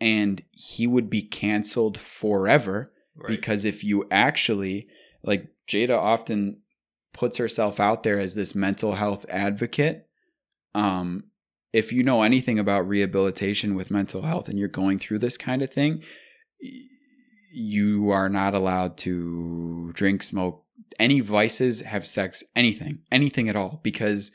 and 0.00 0.42
he 0.52 0.86
would 0.86 1.10
be 1.10 1.20
canceled 1.22 1.98
forever 1.98 2.92
Because 3.26 3.64
if 3.64 3.82
you 3.82 4.04
actually 4.10 4.88
like 5.22 5.48
Jada 5.66 5.98
often 5.98 6.62
puts 7.12 7.36
herself 7.38 7.80
out 7.80 8.02
there 8.02 8.18
as 8.18 8.34
this 8.34 8.54
mental 8.54 8.92
health 8.92 9.26
advocate 9.28 10.06
um 10.74 11.24
if 11.72 11.92
you 11.92 12.02
know 12.02 12.22
anything 12.22 12.58
about 12.58 12.86
rehabilitation 12.88 13.74
with 13.74 13.90
mental 13.90 14.22
health 14.22 14.48
and 14.48 14.58
you're 14.58 14.68
going 14.68 14.98
through 14.98 15.18
this 15.18 15.36
kind 15.36 15.62
of 15.62 15.70
thing 15.70 16.02
you 17.52 18.10
are 18.10 18.28
not 18.28 18.54
allowed 18.54 18.96
to 18.96 19.90
drink 19.94 20.22
smoke 20.22 20.64
any 20.98 21.20
vices 21.20 21.80
have 21.80 22.06
sex 22.06 22.44
anything 22.54 23.00
anything 23.10 23.48
at 23.48 23.56
all 23.56 23.80
because 23.82 24.30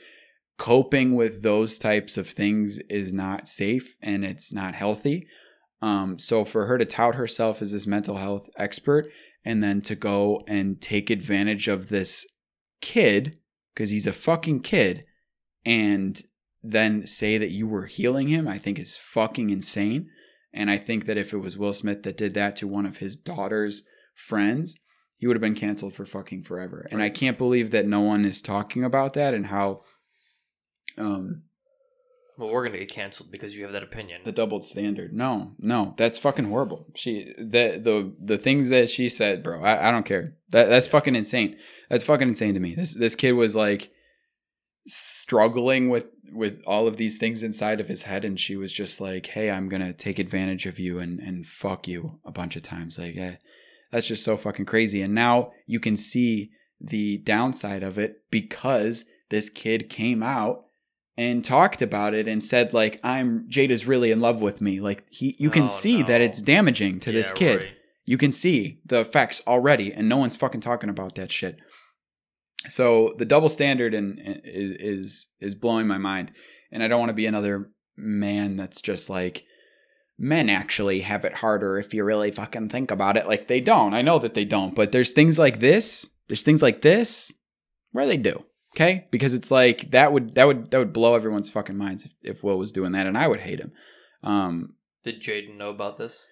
coping 0.57 1.15
with 1.15 1.41
those 1.41 1.77
types 1.77 2.17
of 2.17 2.27
things 2.27 2.79
is 2.89 3.13
not 3.13 3.47
safe 3.47 3.95
and 4.01 4.25
it's 4.25 4.51
not 4.51 4.75
healthy 4.75 5.27
um, 5.83 6.17
so 6.17 6.45
for 6.45 6.65
her 6.65 6.77
to 6.77 6.85
tout 6.85 7.15
herself 7.15 7.61
as 7.61 7.73
this 7.73 7.85
mental 7.85 8.15
health 8.15 8.49
expert 8.55 9.11
and 9.43 9.61
then 9.61 9.81
to 9.81 9.95
go 9.95 10.41
and 10.47 10.79
take 10.79 11.09
advantage 11.09 11.67
of 11.67 11.89
this 11.89 12.25
kid 12.79 13.37
because 13.73 13.89
he's 13.89 14.07
a 14.07 14.13
fucking 14.13 14.61
kid 14.61 15.03
and 15.65 16.21
then 16.63 17.05
say 17.05 17.37
that 17.37 17.49
you 17.49 17.67
were 17.67 17.87
healing 17.87 18.29
him, 18.29 18.47
I 18.47 18.57
think 18.57 18.79
is 18.79 18.95
fucking 18.95 19.49
insane. 19.49 20.09
And 20.53 20.71
I 20.71 20.77
think 20.77 21.05
that 21.05 21.17
if 21.17 21.33
it 21.33 21.39
was 21.39 21.57
Will 21.57 21.73
Smith 21.73 22.03
that 22.03 22.15
did 22.15 22.33
that 22.35 22.55
to 22.57 22.67
one 22.67 22.85
of 22.85 22.97
his 22.97 23.17
daughter's 23.17 23.85
friends, 24.15 24.77
he 25.17 25.27
would 25.27 25.35
have 25.35 25.41
been 25.41 25.53
canceled 25.53 25.95
for 25.95 26.05
fucking 26.05 26.43
forever. 26.43 26.87
And 26.91 27.01
I 27.01 27.09
can't 27.09 27.37
believe 27.37 27.71
that 27.71 27.87
no 27.87 27.99
one 27.99 28.23
is 28.23 28.41
talking 28.41 28.85
about 28.85 29.15
that 29.15 29.33
and 29.33 29.47
how 29.47 29.81
um 30.97 31.41
well, 32.37 32.49
we're 32.49 32.65
gonna 32.65 32.79
get 32.79 32.89
canceled 32.89 33.31
because 33.31 33.55
you 33.55 33.63
have 33.63 33.73
that 33.73 33.83
opinion. 33.83 34.21
the 34.23 34.31
doubled 34.31 34.63
standard. 34.63 35.13
No, 35.13 35.53
no, 35.59 35.93
that's 35.97 36.17
fucking 36.17 36.45
horrible. 36.45 36.87
She 36.95 37.33
the 37.37 37.79
the 37.81 38.13
the 38.19 38.37
things 38.37 38.69
that 38.69 38.89
she 38.89 39.09
said, 39.09 39.43
bro. 39.43 39.63
I, 39.63 39.89
I 39.89 39.91
don't 39.91 40.05
care. 40.05 40.35
That 40.49 40.69
that's 40.69 40.87
fucking 40.87 41.15
insane. 41.15 41.57
That's 41.89 42.03
fucking 42.03 42.27
insane 42.27 42.53
to 42.55 42.59
me. 42.59 42.75
This 42.75 42.93
this 42.93 43.15
kid 43.15 43.33
was 43.33 43.55
like 43.55 43.91
struggling 44.87 45.89
with 45.89 46.07
with 46.31 46.61
all 46.65 46.87
of 46.87 46.97
these 46.97 47.17
things 47.17 47.43
inside 47.43 47.79
of 47.79 47.87
his 47.87 48.03
head, 48.03 48.25
and 48.25 48.39
she 48.39 48.55
was 48.55 48.71
just 48.71 48.99
like, 48.99 49.27
"Hey, 49.27 49.51
I'm 49.51 49.69
gonna 49.69 49.93
take 49.93 50.19
advantage 50.19 50.65
of 50.65 50.79
you 50.79 50.99
and 50.99 51.19
and 51.19 51.45
fuck 51.45 51.87
you 51.87 52.19
a 52.25 52.31
bunch 52.31 52.55
of 52.55 52.63
times." 52.63 52.97
Like, 52.97 53.15
eh, 53.15 53.35
that's 53.91 54.07
just 54.07 54.23
so 54.23 54.37
fucking 54.37 54.65
crazy. 54.65 55.01
And 55.01 55.13
now 55.13 55.51
you 55.67 55.79
can 55.79 55.95
see 55.95 56.51
the 56.81 57.19
downside 57.19 57.83
of 57.83 57.97
it 57.97 58.23
because 58.31 59.05
this 59.29 59.49
kid 59.49 59.89
came 59.89 60.21
out 60.21 60.65
and 61.17 61.45
talked 61.45 61.81
about 61.81 62.13
it 62.13 62.27
and 62.27 62.43
said 62.43 62.73
like 62.73 62.99
I'm 63.03 63.47
Jada's 63.49 63.85
really 63.87 64.11
in 64.11 64.19
love 64.19 64.41
with 64.41 64.61
me. 64.61 64.79
Like 64.81 65.03
he 65.09 65.35
you 65.39 65.49
can 65.49 65.63
Oh, 65.63 65.67
see 65.67 66.01
that 66.03 66.21
it's 66.21 66.41
damaging 66.41 66.99
to 67.01 67.11
this 67.11 67.31
kid. 67.31 67.59
right. 67.59 67.69
You 68.05 68.17
can 68.17 68.31
see 68.31 68.79
the 68.85 68.99
effects 69.01 69.41
already 69.47 69.93
and 69.93 70.09
no 70.09 70.17
one's 70.17 70.35
fucking 70.35 70.61
talking 70.61 70.89
about 70.89 71.15
that 71.15 71.31
shit. 71.31 71.57
So 72.67 73.13
the 73.17 73.25
double 73.25 73.49
standard 73.49 73.93
and 73.93 74.19
is 74.43 74.71
is 74.71 75.27
is 75.39 75.55
blowing 75.55 75.87
my 75.87 75.97
mind. 75.97 76.31
And 76.71 76.81
I 76.81 76.87
don't 76.87 76.99
want 76.99 77.09
to 77.09 77.13
be 77.13 77.25
another 77.27 77.69
man 77.95 78.55
that's 78.57 78.81
just 78.81 79.09
like 79.09 79.43
men 80.17 80.49
actually 80.49 81.01
have 81.01 81.25
it 81.25 81.33
harder 81.33 81.77
if 81.77 81.93
you 81.93 82.03
really 82.03 82.31
fucking 82.31 82.69
think 82.69 82.89
about 82.91 83.17
it. 83.17 83.27
Like 83.27 83.47
they 83.47 83.59
don't. 83.61 83.93
I 83.93 84.01
know 84.01 84.17
that 84.19 84.33
they 84.33 84.45
don't, 84.45 84.73
but 84.73 84.91
there's 84.91 85.11
things 85.11 85.37
like 85.37 85.59
this, 85.59 86.09
there's 86.27 86.43
things 86.43 86.61
like 86.63 86.81
this 86.81 87.31
where 87.91 88.07
they 88.07 88.17
do. 88.17 88.43
Okay? 88.75 89.07
Because 89.11 89.33
it's 89.33 89.51
like 89.51 89.91
that 89.91 90.11
would 90.11 90.35
that 90.35 90.47
would 90.47 90.71
that 90.71 90.77
would 90.79 90.93
blow 90.93 91.15
everyone's 91.15 91.49
fucking 91.49 91.77
minds 91.77 92.05
if, 92.05 92.13
if 92.23 92.43
Will 92.43 92.57
was 92.57 92.71
doing 92.71 92.91
that 92.93 93.07
and 93.07 93.17
I 93.17 93.27
would 93.27 93.41
hate 93.41 93.59
him. 93.59 93.71
Um 94.23 94.75
Did 95.03 95.21
Jaden 95.21 95.57
know 95.57 95.69
about 95.69 95.97
this? 95.97 96.25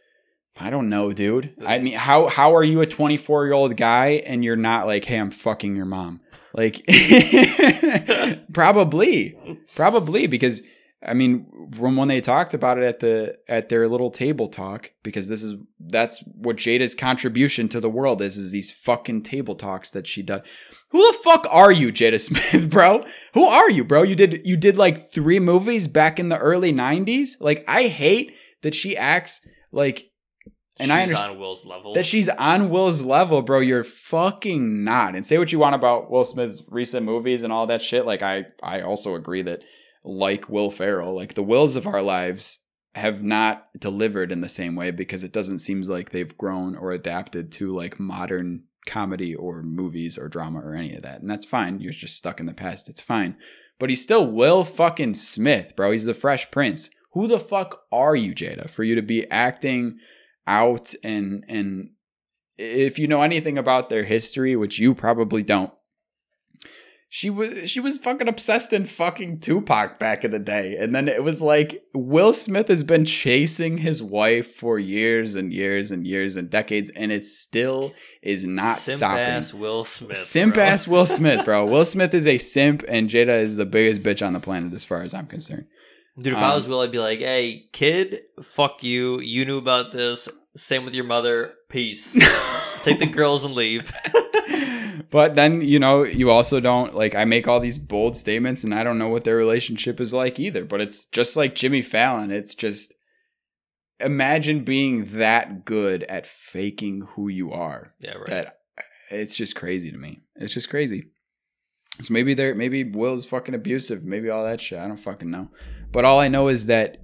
I 0.59 0.69
don't 0.69 0.89
know, 0.89 1.13
dude. 1.13 1.53
I 1.65 1.79
mean, 1.79 1.93
how 1.93 2.27
how 2.27 2.55
are 2.55 2.63
you 2.63 2.81
a 2.81 2.85
24 2.85 3.45
year 3.45 3.53
old 3.53 3.77
guy 3.77 4.21
and 4.25 4.43
you're 4.43 4.55
not 4.55 4.85
like, 4.85 5.05
hey, 5.05 5.17
I'm 5.17 5.31
fucking 5.31 5.75
your 5.75 5.85
mom? 5.85 6.21
Like, 6.53 6.83
probably, 8.53 9.37
probably 9.75 10.27
because 10.27 10.61
I 11.03 11.15
mean, 11.15 11.47
from 11.71 11.95
when 11.95 12.09
they 12.09 12.21
talked 12.21 12.53
about 12.53 12.77
it 12.77 12.83
at 12.83 12.99
the 12.99 13.37
at 13.47 13.69
their 13.69 13.87
little 13.87 14.11
table 14.11 14.47
talk, 14.47 14.91
because 15.01 15.27
this 15.27 15.41
is 15.41 15.55
that's 15.79 16.23
what 16.25 16.57
Jada's 16.57 16.93
contribution 16.93 17.67
to 17.69 17.79
the 17.79 17.89
world 17.89 18.21
is, 18.21 18.37
is 18.37 18.51
these 18.51 18.71
fucking 18.71 19.23
table 19.23 19.55
talks 19.55 19.89
that 19.91 20.05
she 20.05 20.21
does. 20.21 20.41
Who 20.89 20.99
the 21.11 21.17
fuck 21.19 21.47
are 21.49 21.71
you, 21.71 21.91
Jada 21.91 22.19
Smith, 22.19 22.69
bro? 22.69 23.03
Who 23.33 23.45
are 23.45 23.69
you, 23.71 23.83
bro? 23.83 24.03
You 24.03 24.15
did 24.15 24.45
you 24.45 24.57
did 24.57 24.77
like 24.77 25.11
three 25.11 25.39
movies 25.39 25.87
back 25.87 26.19
in 26.19 26.29
the 26.29 26.37
early 26.37 26.71
90s. 26.71 27.37
Like, 27.39 27.63
I 27.67 27.83
hate 27.87 28.35
that 28.61 28.75
she 28.75 28.95
acts 28.95 29.41
like 29.71 30.11
and 30.81 30.91
I 30.91 31.03
understand 31.03 31.33
on 31.33 31.39
Will's 31.39 31.65
level. 31.65 31.93
that 31.93 32.05
she's 32.05 32.29
on 32.29 32.69
Will's 32.69 33.03
level, 33.03 33.41
bro. 33.41 33.59
You're 33.59 33.83
fucking 33.83 34.83
not. 34.83 35.15
And 35.15 35.25
say 35.25 35.37
what 35.37 35.51
you 35.51 35.59
want 35.59 35.75
about 35.75 36.09
Will 36.09 36.25
Smith's 36.25 36.63
recent 36.69 37.05
movies 37.05 37.43
and 37.43 37.53
all 37.53 37.67
that 37.67 37.81
shit. 37.81 38.05
Like 38.05 38.21
I, 38.21 38.45
I 38.61 38.81
also 38.81 39.15
agree 39.15 39.43
that, 39.43 39.63
like 40.03 40.49
Will 40.49 40.71
Ferrell, 40.71 41.15
like 41.15 41.33
the 41.33 41.43
Wills 41.43 41.75
of 41.75 41.87
our 41.87 42.01
lives 42.01 42.59
have 42.95 43.23
not 43.23 43.67
delivered 43.79 44.31
in 44.31 44.41
the 44.41 44.49
same 44.49 44.75
way 44.75 44.91
because 44.91 45.23
it 45.23 45.31
doesn't 45.31 45.59
seem 45.59 45.81
like 45.83 46.09
they've 46.09 46.37
grown 46.37 46.75
or 46.75 46.91
adapted 46.91 47.51
to 47.53 47.73
like 47.73 47.99
modern 47.99 48.63
comedy 48.85 49.33
or 49.35 49.61
movies 49.61 50.17
or 50.17 50.27
drama 50.27 50.59
or 50.59 50.75
any 50.75 50.93
of 50.93 51.03
that. 51.03 51.21
And 51.21 51.29
that's 51.29 51.45
fine. 51.45 51.79
You're 51.79 51.93
just 51.93 52.17
stuck 52.17 52.39
in 52.39 52.47
the 52.47 52.53
past. 52.53 52.89
It's 52.89 53.01
fine. 53.01 53.37
But 53.79 53.89
he's 53.89 54.01
still 54.01 54.27
Will 54.29 54.63
fucking 54.63 55.13
Smith, 55.15 55.75
bro. 55.75 55.91
He's 55.91 56.05
the 56.05 56.13
Fresh 56.13 56.51
Prince. 56.51 56.89
Who 57.13 57.27
the 57.27 57.39
fuck 57.39 57.83
are 57.91 58.15
you, 58.15 58.33
Jada, 58.33 58.69
for 58.69 58.83
you 58.83 58.95
to 58.95 59.01
be 59.01 59.29
acting 59.29 59.99
out 60.47 60.93
and 61.03 61.43
and 61.47 61.91
if 62.57 62.99
you 62.99 63.07
know 63.07 63.21
anything 63.21 63.57
about 63.57 63.89
their 63.89 64.03
history, 64.03 64.55
which 64.55 64.79
you 64.79 64.93
probably 64.93 65.43
don't, 65.43 65.71
she 67.13 67.29
was 67.29 67.69
she 67.69 67.81
was 67.81 67.97
fucking 67.97 68.29
obsessed 68.29 68.71
in 68.71 68.85
fucking 68.85 69.41
Tupac 69.41 69.99
back 69.99 70.23
in 70.23 70.31
the 70.31 70.39
day. 70.39 70.77
And 70.77 70.95
then 70.95 71.09
it 71.09 71.25
was 71.25 71.41
like 71.41 71.83
Will 71.93 72.31
Smith 72.31 72.69
has 72.69 72.85
been 72.85 73.03
chasing 73.03 73.79
his 73.79 74.01
wife 74.01 74.55
for 74.55 74.79
years 74.79 75.35
and 75.35 75.51
years 75.51 75.91
and 75.91 76.07
years 76.07 76.37
and 76.37 76.49
decades, 76.49 76.89
and 76.91 77.11
it 77.11 77.25
still 77.25 77.91
is 78.21 78.45
not 78.47 78.77
simp 78.77 78.99
stopping. 78.99 79.25
ass 79.25 79.53
Will 79.53 79.83
Smith. 79.83 80.19
simp 80.19 80.53
bro. 80.53 80.63
ass 80.63 80.87
Will 80.87 81.05
Smith, 81.05 81.43
bro. 81.43 81.65
Will 81.71 81.83
Smith 81.83 82.13
is 82.13 82.25
a 82.25 82.37
simp, 82.37 82.81
and 82.87 83.09
Jada 83.09 83.41
is 83.41 83.57
the 83.57 83.65
biggest 83.65 84.03
bitch 84.03 84.25
on 84.25 84.31
the 84.31 84.39
planet 84.39 84.71
as 84.71 84.85
far 84.85 85.01
as 85.03 85.13
I'm 85.13 85.27
concerned. 85.27 85.65
Dude, 86.17 86.31
if 86.31 86.37
Um, 86.39 86.45
I 86.45 86.55
was 86.55 86.65
Will, 86.65 86.79
I'd 86.79 86.93
be 86.93 86.99
like, 86.99 87.19
"Hey, 87.19 87.65
kid, 87.73 88.19
fuck 88.41 88.83
you. 88.85 89.19
You 89.19 89.43
knew 89.43 89.57
about 89.57 89.91
this. 89.91 90.29
Same 90.55 90.85
with 90.85 90.93
your 90.93 91.05
mother. 91.05 91.55
Peace. 91.67 92.13
Take 92.83 92.99
the 92.99 93.05
girls 93.05 93.43
and 93.43 93.53
leave." 93.53 93.91
but 95.09 95.35
then 95.35 95.61
you 95.61 95.79
know 95.79 96.03
you 96.03 96.29
also 96.29 96.59
don't 96.59 96.93
like 96.93 97.15
i 97.15 97.25
make 97.25 97.47
all 97.47 97.59
these 97.59 97.77
bold 97.77 98.15
statements 98.15 98.63
and 98.63 98.73
i 98.73 98.83
don't 98.83 98.97
know 98.97 99.09
what 99.09 99.23
their 99.23 99.35
relationship 99.35 99.99
is 99.99 100.13
like 100.13 100.39
either 100.39 100.63
but 100.65 100.81
it's 100.81 101.05
just 101.05 101.35
like 101.35 101.55
jimmy 101.55 101.81
fallon. 101.81 102.31
It's 102.31 102.55
just 102.55 102.95
imagine 103.99 104.63
being 104.63 105.05
that 105.17 105.65
good 105.65 106.03
at 106.03 106.25
faking 106.25 107.01
who 107.01 107.27
you 107.27 107.51
are. 107.51 107.93
Yeah, 107.99 108.15
right. 108.15 108.27
that 108.27 108.57
it's 109.09 109.35
just 109.35 109.55
crazy 109.55 109.91
to 109.91 109.97
me. 109.97 110.21
It's 110.35 110.53
just 110.53 110.69
crazy. 110.69 111.11
So 112.01 112.13
maybe 112.13 112.33
they're 112.33 112.55
maybe 112.55 112.83
will's 112.83 113.25
fucking 113.25 113.53
abusive. 113.53 114.03
Maybe 114.03 114.29
all 114.29 114.43
that 114.45 114.61
shit. 114.61 114.79
I 114.79 114.87
don't 114.87 114.97
fucking 114.97 115.29
know. 115.29 115.49
But 115.91 116.05
all 116.05 116.19
i 116.19 116.27
know 116.27 116.47
is 116.47 116.65
that 116.65 116.97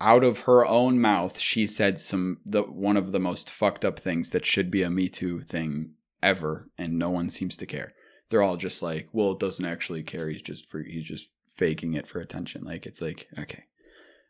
out 0.00 0.24
of 0.24 0.40
her 0.40 0.66
own 0.66 1.00
mouth 1.00 1.38
she 1.38 1.66
said 1.66 2.00
some 2.00 2.38
the 2.44 2.62
one 2.62 2.96
of 2.96 3.12
the 3.12 3.20
most 3.20 3.48
fucked 3.48 3.84
up 3.84 3.98
things 3.98 4.30
that 4.30 4.44
should 4.44 4.70
be 4.70 4.82
a 4.82 4.90
me 4.90 5.08
too 5.08 5.40
thing 5.40 5.92
ever 6.24 6.68
and 6.78 6.98
no 6.98 7.10
one 7.10 7.30
seems 7.30 7.56
to 7.58 7.66
care. 7.66 7.94
They're 8.30 8.42
all 8.42 8.56
just 8.56 8.82
like 8.82 9.08
well 9.12 9.32
it 9.32 9.38
doesn't 9.38 9.64
actually 9.64 10.02
care. 10.02 10.28
He's 10.28 10.42
just 10.42 10.68
for 10.68 10.82
he's 10.82 11.04
just 11.04 11.30
faking 11.48 11.94
it 11.94 12.06
for 12.06 12.20
attention. 12.20 12.64
Like 12.64 12.86
it's 12.86 13.00
like 13.00 13.28
okay. 13.38 13.64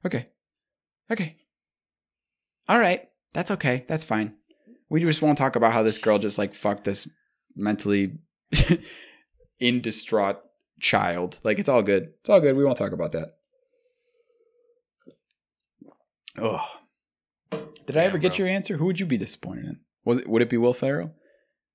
Okay. 0.04 0.28
Okay. 1.10 1.36
All 2.68 2.78
right. 2.78 3.08
That's 3.32 3.50
okay. 3.52 3.84
That's 3.88 4.04
fine. 4.04 4.34
We 4.90 5.00
just 5.00 5.22
won't 5.22 5.38
talk 5.38 5.56
about 5.56 5.72
how 5.72 5.82
this 5.82 5.98
girl 5.98 6.18
just 6.18 6.38
like 6.38 6.54
fucked 6.54 6.84
this 6.84 7.08
mentally 7.56 8.18
in 9.60 9.80
distraught 9.80 10.40
child. 10.80 11.38
Like 11.42 11.58
it's 11.58 11.68
all 11.68 11.82
good. 11.82 12.12
It's 12.20 12.30
all 12.30 12.40
good. 12.40 12.56
We 12.56 12.64
won't 12.64 12.78
talk 12.78 12.92
about 12.92 13.12
that. 13.12 13.36
Oh 16.36 16.66
did 17.86 17.96
i 17.96 18.04
ever 18.04 18.18
get 18.18 18.36
bro. 18.36 18.38
your 18.38 18.48
answer? 18.48 18.76
Who 18.76 18.86
would 18.86 19.00
you 19.00 19.06
be 19.06 19.18
disappointed 19.18 19.66
in? 19.66 19.80
Was 20.04 20.18
it 20.18 20.28
would 20.28 20.42
it 20.42 20.50
be 20.50 20.56
will 20.56 20.74
ferrell 20.74 21.14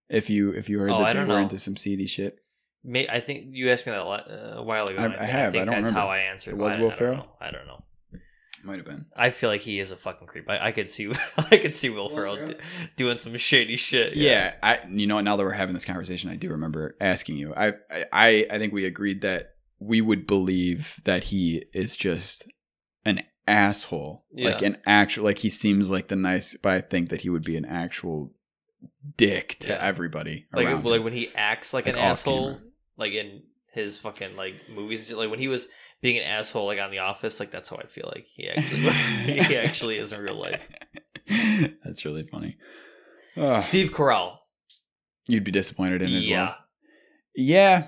if 0.10 0.30
you 0.30 0.52
if 0.52 0.70
you 0.70 0.80
heard 0.80 0.92
Oh, 0.92 1.00
that 1.00 1.08
I 1.08 1.14
they 1.14 1.20
were 1.22 1.26
know. 1.28 1.38
into 1.38 1.60
some 1.60 1.78
seedy 1.78 2.08
shit 2.08 2.38
May, 2.84 3.08
I 3.10 3.20
think 3.20 3.48
you 3.52 3.70
asked 3.72 3.86
me 3.86 3.92
that 3.92 4.00
la- 4.06 4.16
uh, 4.16 4.54
a 4.56 4.64
while 4.64 4.86
ago. 4.86 4.96
I- 5.02 5.06
and 5.06 5.14
I 5.16 5.18
think- 5.18 5.30
have. 5.32 5.50
I 5.50 5.52
think 5.52 5.54
don't 5.54 5.68
that's 5.68 5.78
remember. 5.78 6.00
how 6.00 6.08
I 6.08 6.18
answered. 6.20 6.52
It 6.52 6.58
was 6.58 6.78
Will 6.78 6.92
Ferrell? 6.92 7.28
I 7.42 7.52
don't 7.52 7.68
know. 7.68 7.84
Might 8.64 8.78
have 8.78 8.86
been. 8.86 9.06
I 9.18 9.30
feel 9.32 9.50
like 9.50 9.60
he 9.62 9.80
is 9.82 9.92
a 9.92 9.98
fucking 9.98 10.28
creep. 10.28 10.50
I, 10.50 10.68
I 10.68 10.72
could 10.72 10.90
see 10.90 11.12
I 11.38 11.58
could 11.58 11.76
see 11.76 11.90
Will 11.90 12.08
Will 12.08 12.16
Ferrell 12.16 12.36
Ferrell? 12.38 12.52
d- 12.54 12.58
doing 12.96 13.18
some 13.18 13.36
shady 13.38 13.76
shit. 13.76 14.16
Yeah. 14.16 14.54
I. 14.64 14.80
You 14.90 15.08
know, 15.08 15.16
what, 15.16 15.24
now 15.26 15.36
that 15.36 15.44
we're 15.44 15.52
having 15.52 15.74
this 15.74 15.84
conversation, 15.84 16.30
I 16.30 16.36
do 16.38 16.50
remember 16.50 16.96
asking 17.02 17.36
you. 17.38 17.54
I. 17.54 17.74
I. 17.92 18.06
I, 18.14 18.48
I 18.52 18.60
think 18.60 18.72
we 18.72 18.86
agreed 18.86 19.22
that 19.22 19.56
we 19.80 20.00
would 20.00 20.26
believe 20.26 21.02
that 21.04 21.26
he 21.26 21.64
is 21.74 21.98
just 21.98 22.46
an 23.06 23.24
asshole, 23.46 24.26
yeah. 24.32 24.52
like 24.52 24.62
an 24.62 24.78
actual. 24.86 25.26
Like 25.26 25.40
he 25.40 25.50
seems 25.50 25.90
like 25.90 26.08
the 26.08 26.16
nice, 26.16 26.56
but 26.62 26.72
I 26.72 26.80
think 26.82 27.10
that 27.10 27.22
he 27.22 27.30
would 27.30 27.44
be 27.44 27.58
an 27.58 27.66
actual 27.66 28.34
dick 29.18 29.58
to 29.60 29.70
Yeah. 29.70 29.80
everybody 29.82 30.48
like 30.54 30.68
like 30.68 30.84
him. 30.84 31.04
when 31.04 31.14
he 31.14 31.30
acts 31.36 31.74
like, 31.74 31.86
Like 31.86 31.96
an 31.96 32.02
asshole, 32.02 32.52
camera. 32.54 32.62
like 32.98 33.14
in 33.14 33.44
his 33.74 33.98
fucking 34.00 34.36
like 34.36 34.56
movies. 34.70 35.12
Like 35.12 35.30
when 35.30 35.40
he 35.40 35.48
was 35.48 35.68
being 36.02 36.18
an 36.18 36.24
asshole, 36.24 36.66
like 36.66 36.80
on 36.80 36.92
The 36.92 37.00
Office. 37.00 37.40
Like 37.40 37.52
that's 37.52 37.70
how 37.70 37.78
I 37.78 37.86
feel 37.86 38.12
like 38.14 38.26
he 38.26 38.50
actually 38.50 38.82
he 39.44 39.58
actually 39.58 39.98
is 39.98 40.12
in 40.14 40.22
real 40.22 40.36
life. 40.40 40.68
That's 41.84 42.06
really 42.06 42.24
funny. 42.24 42.58
Ugh, 43.38 43.62
Steve 43.62 43.92
Carell, 43.92 44.38
you'd 45.28 45.44
be 45.44 45.52
disappointed 45.52 46.02
in 46.02 46.08
as 46.14 46.26
yeah, 46.26 46.42
well. 46.44 46.56
Yeah, 47.36 47.88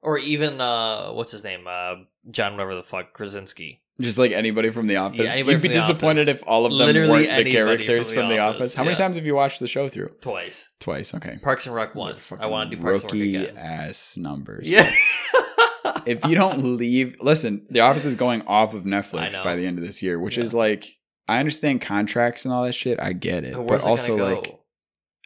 or 0.00 0.18
even 0.18 0.60
uh, 0.60 1.12
what's 1.12 1.30
his 1.32 1.44
name, 1.44 1.66
uh, 1.68 1.94
John, 2.30 2.52
whatever 2.52 2.74
the 2.74 2.82
fuck, 2.82 3.12
Krasinski. 3.12 3.81
Just 4.02 4.18
like 4.18 4.32
anybody 4.32 4.70
from 4.70 4.86
The 4.86 4.96
Office. 4.96 5.30
anybody 5.32 5.54
you'd 5.54 5.62
be 5.62 5.68
disappointed 5.68 6.28
Office. 6.28 6.42
if 6.42 6.48
all 6.48 6.66
of 6.66 6.72
them 6.72 6.78
Literally 6.86 7.26
weren't 7.26 7.44
the 7.44 7.52
characters 7.52 8.10
from 8.10 8.20
from 8.20 8.28
The 8.28 8.34
The, 8.36 8.40
Office, 8.40 8.60
Office. 8.60 8.74
How 8.74 8.84
many 8.84 8.96
times 8.96 9.16
have 9.16 9.24
you 9.26 9.34
watched 9.34 9.60
the 9.60 9.68
show 9.68 9.88
through? 9.88 10.10
Twice. 10.20 10.68
Twice. 10.80 11.14
Okay. 11.14 11.38
Parks 11.42 11.66
and 11.66 11.74
Rec 11.74 11.94
once. 11.94 12.30
I 12.38 12.46
want 12.46 12.70
to 12.70 12.76
do 12.76 12.82
Parks 12.82 13.02
and 13.02 13.12
Rec 13.12 13.20
rookie 13.20 13.36
again. 13.36 13.56
ass 13.56 14.16
numbers. 14.16 14.68
Yeah. 14.68 14.92
if 16.06 16.24
you 16.24 16.34
don't 16.34 16.76
leave, 16.76 17.16
listen, 17.20 17.66
The 17.70 17.80
Office 17.80 18.04
is 18.04 18.14
going 18.14 18.42
off 18.42 18.74
of 18.74 18.84
Netflix 18.84 19.42
by 19.42 19.56
the 19.56 19.66
end 19.66 19.78
of 19.78 19.86
this 19.86 20.02
year, 20.02 20.18
which 20.18 20.36
Yeah. 20.36 20.44
is 20.44 20.54
like, 20.54 20.86
I 21.28 21.38
understand 21.38 21.80
contracts 21.80 22.44
and 22.44 22.52
all 22.52 22.64
that 22.64 22.74
shit. 22.74 23.00
I 23.00 23.12
get 23.12 23.44
it. 23.44 23.54
But 23.54 23.66
But 23.66 23.82
also, 23.82 24.16
it 24.18 24.22
like. 24.22 24.58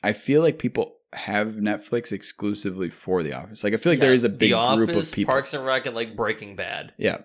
I 0.02 0.12
feel 0.12 0.42
like 0.42 0.58
people 0.58 0.92
have 1.12 1.54
Netflix 1.54 2.12
exclusively 2.12 2.90
for 2.90 3.22
The 3.22 3.32
Office. 3.32 3.64
Like, 3.64 3.72
I 3.72 3.76
feel 3.78 3.92
like 3.92 4.00
there 4.00 4.10
Yeah, 4.10 4.16
is 4.16 4.24
a 4.24 4.28
big 4.28 4.50
the 4.52 4.74
group 4.76 4.90
of 4.90 5.10
people. 5.12 5.32
Parks 5.32 5.54
and 5.54 5.64
Rec, 5.64 5.86
and 5.86 5.94
like 5.94 6.14
Breaking 6.16 6.54
Bad. 6.56 6.92
Yeah. 6.98 7.18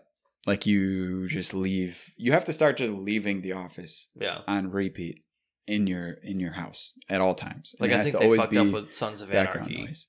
Like, 0.48 0.66
you 0.66 1.28
just 1.28 1.54
leave, 1.54 2.14
you 2.18 2.32
have 2.32 2.46
to 2.46 2.54
start 2.54 2.78
just 2.78 2.92
leaving 2.92 3.42
The 3.42 3.54
Office 3.54 4.10
Yeah. 4.20 4.40
on 4.48 4.72
repeat 4.72 5.24
in 5.68 5.86
your 5.88 6.14
in 6.24 6.40
your 6.40 6.54
house 6.54 6.94
at 7.10 7.22
all 7.22 7.36
times. 7.36 7.76
And 7.80 7.82
Like 7.82 7.92
it 7.92 7.94
I 7.94 7.98
has 7.98 8.06
think 8.08 8.14
to 8.14 8.18
they 8.20 8.26
always 8.26 8.42
fucked 8.42 8.52
be 8.52 8.58
up 8.58 8.68
with 8.72 8.96
Sons 8.96 9.22
of 9.22 9.32
background 9.32 9.68
Anarchy. 9.70 9.86
noise. 9.86 10.08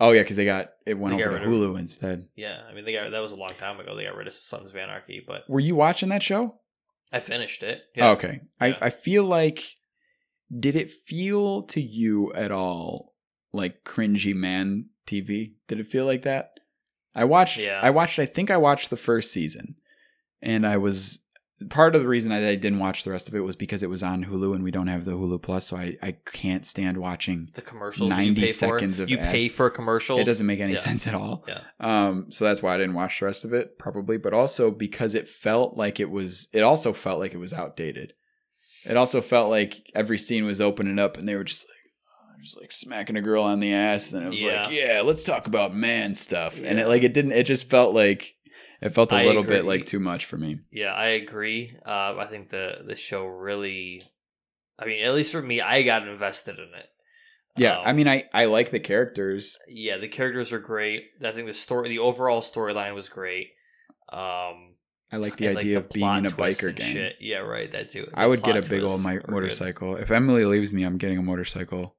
Oh 0.00 0.12
yeah, 0.12 0.22
because 0.22 0.36
they 0.36 0.44
got 0.44 0.70
it 0.86 0.94
went 0.94 1.16
They 1.16 1.24
over 1.24 1.38
to 1.38 1.44
rid 1.44 1.48
of- 1.48 1.52
Hulu 1.74 1.78
instead. 1.80 2.28
Yeah, 2.36 2.60
I 2.68 2.72
mean 2.72 2.84
they 2.84 2.92
got 2.92 3.10
that 3.10 3.18
was 3.20 3.32
a 3.32 3.36
long 3.36 3.50
time 3.58 3.80
ago. 3.80 3.96
They 3.96 4.04
got 4.04 4.14
rid 4.16 4.26
of 4.28 4.32
Sons 4.34 4.68
of 4.68 4.76
Anarchy, 4.76 5.22
but 5.26 5.42
Were 5.48 5.60
you 5.60 5.74
watching 5.74 6.08
that 6.10 6.22
show? 6.22 6.60
I 7.12 7.18
finished 7.20 7.62
it. 7.64 7.82
Oh, 7.98 8.12
okay. 8.12 8.40
I 8.60 8.76
I 8.80 8.90
feel 8.90 9.24
like 9.24 9.62
did 10.56 10.76
it 10.76 10.90
feel 10.90 11.62
to 11.64 11.80
you 11.80 12.32
at 12.34 12.52
all 12.52 13.14
like 13.52 13.82
cringy 13.84 14.34
man 14.34 14.86
TV? 15.06 15.54
Did 15.66 15.80
it 15.80 15.86
feel 15.88 16.06
like 16.06 16.22
that? 16.22 16.50
I 17.14 17.24
watched 17.24 17.58
Yeah. 17.58 17.80
I 17.82 17.90
watched 17.90 18.18
I 18.18 18.26
think 18.26 18.50
I 18.50 18.56
watched 18.56 18.90
the 18.90 18.96
first 18.96 19.32
season 19.32 19.76
and 20.40 20.66
I 20.66 20.76
was 20.78 21.18
part 21.70 21.94
of 21.94 22.00
the 22.02 22.08
reason 22.08 22.32
I, 22.32 22.48
I 22.48 22.54
didn't 22.56 22.80
watch 22.80 23.04
the 23.04 23.12
rest 23.12 23.28
of 23.28 23.34
it 23.36 23.40
was 23.40 23.54
because 23.54 23.84
it 23.84 23.90
was 23.90 24.02
on 24.02 24.24
Hulu 24.24 24.54
and 24.54 24.64
we 24.64 24.72
don't 24.72 24.88
have 24.88 25.04
the 25.04 25.12
Hulu 25.12 25.40
Plus 25.42 25.66
so 25.66 25.76
I, 25.76 25.96
I 26.02 26.12
can't 26.24 26.66
stand 26.66 26.96
watching 26.98 27.50
The 27.54 27.62
commercials 27.62 28.08
90 28.08 28.40
you 28.40 28.46
pay 28.48 28.52
seconds 28.52 28.96
for, 28.96 29.02
of 29.04 29.10
you 29.10 29.18
pay 29.18 29.48
for 29.48 29.70
commercials. 29.70 30.18
it 30.20 30.24
doesn't 30.24 30.46
make 30.46 30.58
any 30.60 30.72
Yeah. 30.72 30.78
sense 30.78 31.06
at 31.06 31.14
all. 31.14 31.44
Yeah. 31.46 31.60
Um, 31.78 32.32
so 32.32 32.44
that's 32.44 32.62
why 32.62 32.74
I 32.74 32.78
didn't 32.78 32.94
watch 32.94 33.20
the 33.20 33.26
rest 33.26 33.44
of 33.44 33.52
it, 33.52 33.78
probably. 33.78 34.16
But 34.16 34.32
also 34.34 34.70
because 34.72 35.14
it 35.14 35.28
felt 35.28 35.76
like 35.76 36.00
it 36.00 36.10
was. 36.10 36.48
It 36.52 36.62
also 36.62 36.92
felt 36.92 37.20
like 37.20 37.32
it 37.34 37.38
was 37.38 37.52
outdated. 37.52 38.14
It 38.84 38.96
also 38.96 39.20
felt 39.20 39.48
like 39.48 39.88
every 39.94 40.18
scene 40.18 40.44
was 40.44 40.60
opening 40.60 40.98
up, 40.98 41.16
and 41.16 41.28
they 41.28 41.36
were 41.36 41.44
just 41.44 41.66
like, 41.68 41.71
just 42.42 42.60
like 42.60 42.72
smacking 42.72 43.16
a 43.16 43.22
girl 43.22 43.42
on 43.44 43.60
the 43.60 43.72
ass, 43.72 44.12
and 44.12 44.26
it 44.26 44.30
was 44.30 44.42
like, 44.42 44.70
yeah, 44.70 45.02
let's 45.04 45.22
talk 45.22 45.46
about 45.46 45.74
man 45.74 46.14
stuff. 46.14 46.60
And 46.62 46.78
it 46.78 46.88
like 46.88 47.02
it 47.02 47.14
didn't. 47.14 47.32
It 47.32 47.46
just 47.46 47.70
felt 47.70 47.94
like 47.94 48.34
it 48.80 48.90
felt 48.90 49.12
a 49.12 49.16
I 49.16 49.24
little 49.24 49.44
bit 49.44 49.64
like 49.64 49.86
too 49.86 50.00
much 50.00 50.24
for 50.26 50.36
me. 50.36 50.58
Yeah, 50.70 50.92
I 50.92 51.08
agree. 51.08 51.76
Uh, 51.86 52.16
I 52.18 52.26
think 52.28 52.50
the 52.50 52.82
the 52.86 52.96
show 52.96 53.24
really, 53.24 54.02
I 54.78 54.86
mean, 54.86 55.04
at 55.04 55.14
least 55.14 55.32
for 55.32 55.42
me, 55.42 55.60
I 55.60 55.82
got 55.82 56.06
invested 56.06 56.58
in 56.58 56.64
it. 56.64 56.86
Yeah, 57.56 57.78
Um, 57.78 57.82
I 57.86 57.92
mean, 57.92 58.08
I 58.08 58.24
I 58.32 58.46
like 58.46 58.70
the 58.70 58.80
characters. 58.80 59.58
yeah, 59.68 59.98
the 59.98 60.08
characters 60.08 60.52
are 60.52 60.58
great. 60.58 61.04
I 61.24 61.32
think 61.32 61.46
the 61.46 61.54
story, 61.54 61.90
the 61.90 61.98
overall 61.98 62.40
storyline 62.40 62.94
was 62.94 63.08
great. 63.08 63.48
Um, 64.10 64.74
I 65.12 65.18
like 65.18 65.36
the 65.36 65.46
and, 65.46 65.56
like, 65.56 65.64
idea 65.64 65.76
of 65.78 65.90
being 65.90 66.16
in 66.16 66.26
a 66.26 66.30
biker 66.30 66.74
gang. 66.74 66.92
Shit. 66.92 67.16
Yeah, 67.20 67.38
right. 67.38 67.70
That 67.70 67.90
too. 67.90 68.08
I 68.14 68.26
would 68.26 68.42
get 68.42 68.56
a 68.56 68.62
big 68.62 68.82
old 68.82 69.02
good. 69.02 69.28
motorcycle. 69.28 69.96
If 69.96 70.10
Emily 70.10 70.46
leaves 70.46 70.72
me, 70.72 70.82
I'm 70.84 70.96
getting 70.96 71.18
a 71.18 71.22
motorcycle. 71.22 71.94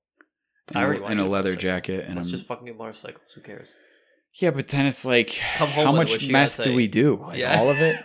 I 0.74 0.84
already 0.84 1.00
a, 1.00 1.04
want 1.04 1.14
a 1.14 1.18
to 1.18 1.24
a 1.24 1.30
leather 1.30 1.56
jacket, 1.56 2.06
and 2.08 2.16
Let's 2.16 2.28
I'm 2.28 2.32
just 2.32 2.46
fucking 2.46 2.66
get 2.66 2.78
motorcycles. 2.78 3.32
Who 3.34 3.42
cares? 3.42 3.74
Yeah, 4.36 4.52
but 4.52 4.68
then 4.70 4.86
it's 4.86 5.06
like, 5.06 5.40
Come 5.58 5.70
home 5.70 5.86
how 5.86 5.92
much 5.92 6.12
what 6.12 6.28
meth 6.30 6.64
do 6.64 6.74
we 6.74 6.88
do? 6.88 7.18
Like, 7.28 7.38
yeah, 7.38 7.60
all 7.60 7.70
of 7.70 7.80
it? 7.80 7.98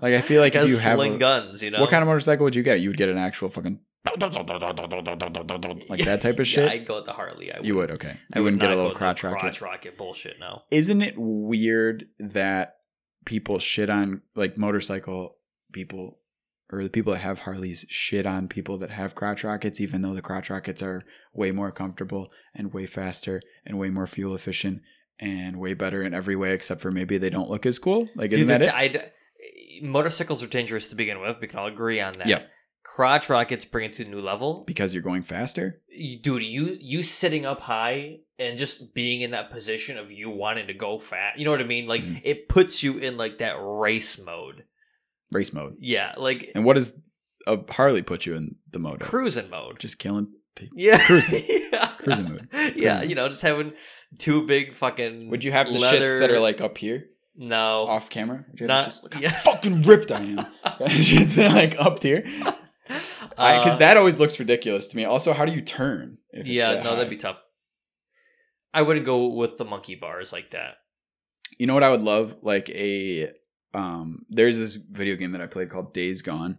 Like, 0.00 0.14
I 0.14 0.20
feel 0.20 0.40
like 0.42 0.54
if 0.54 0.68
you 0.68 0.76
have 0.78 0.98
a, 0.98 1.16
guns, 1.18 1.62
you 1.62 1.70
know. 1.70 1.80
what 1.80 1.90
kind 1.90 2.02
of 2.02 2.08
motorcycle 2.08 2.44
would 2.44 2.54
you 2.54 2.62
get? 2.62 2.80
You 2.80 2.90
would 2.90 2.98
get 2.98 3.08
an 3.08 3.18
actual 3.18 3.48
fucking 3.48 3.80
like 5.88 6.04
that 6.04 6.20
type 6.20 6.38
of 6.38 6.46
shit. 6.46 6.64
Yeah, 6.64 6.70
I'd 6.70 6.86
go 6.86 6.96
with 6.96 7.06
the 7.06 7.12
Harley. 7.12 7.52
I 7.52 7.60
you 7.60 7.74
would, 7.74 7.90
okay. 7.92 8.16
I 8.32 8.38
You 8.38 8.42
would 8.42 8.54
wouldn't 8.54 8.60
get 8.60 8.70
a 8.70 8.76
little 8.76 8.90
with 8.90 8.98
crotch 8.98 9.24
rocket. 9.24 9.40
Crotch 9.40 9.60
rocket 9.60 9.98
bullshit. 9.98 10.38
No. 10.38 10.58
Isn't 10.70 11.02
it 11.02 11.14
weird 11.16 12.06
that 12.20 12.76
people 13.24 13.58
shit 13.58 13.90
on 13.90 14.22
like 14.34 14.56
motorcycle 14.56 15.36
people 15.72 16.20
or 16.72 16.82
the 16.82 16.90
people 16.90 17.12
that 17.12 17.20
have 17.20 17.40
Harleys 17.40 17.86
shit 17.88 18.26
on 18.26 18.48
people 18.48 18.76
that 18.78 18.90
have 18.90 19.14
crotch 19.14 19.44
rockets, 19.44 19.80
even 19.80 20.02
though 20.02 20.14
the 20.14 20.22
crotch 20.22 20.50
rockets 20.50 20.82
are 20.82 21.04
way 21.32 21.50
more 21.52 21.70
comfortable 21.70 22.30
and 22.54 22.72
way 22.72 22.86
faster 22.86 23.40
and 23.64 23.78
way 23.78 23.90
more 23.90 24.06
fuel 24.06 24.34
efficient 24.34 24.82
and 25.20 25.58
way 25.58 25.74
better 25.74 26.02
in 26.02 26.12
every 26.12 26.36
way, 26.36 26.52
except 26.52 26.80
for 26.80 26.90
maybe 26.90 27.18
they 27.18 27.30
don't 27.30 27.48
look 27.50 27.64
as 27.66 27.78
cool. 27.78 28.08
Like, 28.16 28.32
isn't 28.32 28.48
that 28.48 28.58
the- 28.58 28.66
it? 28.66 28.74
I'd- 28.74 29.00
motorcycles 29.82 30.42
are 30.42 30.46
dangerous 30.48 30.88
to 30.88 30.94
begin 30.96 31.20
with. 31.20 31.40
We 31.40 31.46
can 31.46 31.58
all 31.58 31.66
agree 31.66 32.00
on 32.00 32.14
that. 32.14 32.26
Yeah. 32.26 32.42
Crotch 32.82 33.28
rockets 33.28 33.64
bring 33.64 33.90
it 33.90 33.92
to 33.94 34.04
a 34.04 34.08
new 34.08 34.20
level. 34.20 34.64
Because 34.66 34.94
you're 34.94 35.02
going 35.02 35.22
faster? 35.22 35.82
Dude, 36.22 36.42
you 36.42 36.78
you 36.80 37.02
sitting 37.02 37.44
up 37.44 37.60
high 37.60 38.20
and 38.38 38.56
just 38.56 38.94
being 38.94 39.20
in 39.22 39.32
that 39.32 39.50
position 39.50 39.98
of 39.98 40.10
you 40.12 40.30
wanting 40.30 40.66
to 40.68 40.74
go 40.74 40.98
fast. 40.98 41.38
You 41.38 41.44
know 41.44 41.50
what 41.50 41.60
I 41.60 41.64
mean? 41.64 41.86
Like 41.86 42.02
Mhm. 42.02 42.20
it 42.24 42.48
puts 42.48 42.82
you 42.82 42.96
in 42.98 43.16
like 43.16 43.38
that 43.38 43.56
race 43.60 44.18
mode. 44.22 44.64
Race 45.32 45.52
mode. 45.52 45.76
Yeah, 45.80 46.14
like 46.16 46.50
And 46.54 46.64
what 46.64 46.76
does 46.76 46.92
a 47.46 47.58
Harley 47.72 48.02
put 48.02 48.26
you 48.26 48.34
in 48.34 48.56
the 48.70 48.78
mode? 48.78 49.02
of? 49.02 49.08
cruising 49.08 49.50
mode. 49.50 49.78
Just 49.80 49.98
killing 49.98 50.28
people. 50.54 50.78
Yeah, 50.78 50.98
Cruising. 51.06 51.44
yeah. 51.72 51.88
Cruising 51.98 52.24
mood. 52.28 52.48
Yeah, 52.76 53.02
you 53.02 53.14
know, 53.14 53.28
just 53.28 53.42
having 53.42 53.72
two 54.18 54.46
big 54.46 54.74
fucking. 54.74 55.30
Would 55.30 55.44
you 55.44 55.52
have 55.52 55.66
the 55.66 55.78
leather... 55.78 56.06
shits 56.06 56.20
that 56.20 56.30
are 56.30 56.40
like 56.40 56.60
up 56.60 56.78
here, 56.78 57.04
no? 57.36 57.86
off 57.86 58.10
camera? 58.10 58.44
Would 58.50 58.60
you 58.60 58.66
have 58.66 58.68
Not- 58.68 58.84
the 58.86 58.90
shits 58.90 59.02
look 59.02 59.14
how 59.14 59.20
yeah. 59.20 59.40
fucking 59.40 59.82
ripped 59.82 60.10
I 60.12 60.20
am? 60.22 60.36
shits 60.88 61.34
that 61.36 61.50
are 61.50 61.54
like 61.54 61.76
up 61.80 62.02
here. 62.02 62.22
Because 63.30 63.74
Uh, 63.74 63.78
that 63.78 63.96
always 63.96 64.18
looks 64.20 64.38
ridiculous 64.38 64.86
to 64.88 64.96
me. 64.96 65.04
Also, 65.04 65.32
how 65.32 65.44
do 65.44 65.52
you 65.52 65.60
turn? 65.60 66.18
If 66.30 66.40
it's 66.42 66.48
yeah, 66.50 66.74
that 66.74 66.84
no, 66.84 66.90
high? 66.90 66.96
that'd 66.96 67.10
be 67.10 67.16
tough. 67.16 67.40
I 68.72 68.82
wouldn't 68.82 69.04
go 69.06 69.26
with 69.28 69.58
the 69.58 69.64
monkey 69.64 69.94
bars 69.96 70.32
like 70.32 70.50
that. 70.50 70.74
You 71.58 71.66
know 71.66 71.74
what 71.74 71.82
I 71.82 71.90
would 71.90 72.02
love? 72.02 72.36
Like 72.42 72.68
a 72.70 73.32
um 73.74 74.24
there's 74.28 74.58
this 74.58 74.76
video 74.76 75.16
game 75.16 75.32
that 75.32 75.40
I 75.40 75.46
played 75.46 75.70
called 75.70 75.92
Days 75.94 76.22
Gone. 76.22 76.58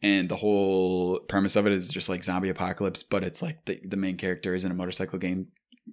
And 0.00 0.28
the 0.28 0.36
whole 0.36 1.18
premise 1.18 1.56
of 1.56 1.66
it 1.66 1.72
is 1.72 1.88
just 1.88 2.08
like 2.08 2.22
zombie 2.22 2.50
apocalypse, 2.50 3.02
but 3.02 3.24
it's 3.24 3.42
like 3.42 3.64
the, 3.64 3.80
the 3.84 3.96
main 3.96 4.16
character 4.16 4.54
is 4.54 4.62
in 4.62 4.70
a 4.70 4.74
motorcycle 4.74 5.18
game 5.18 5.48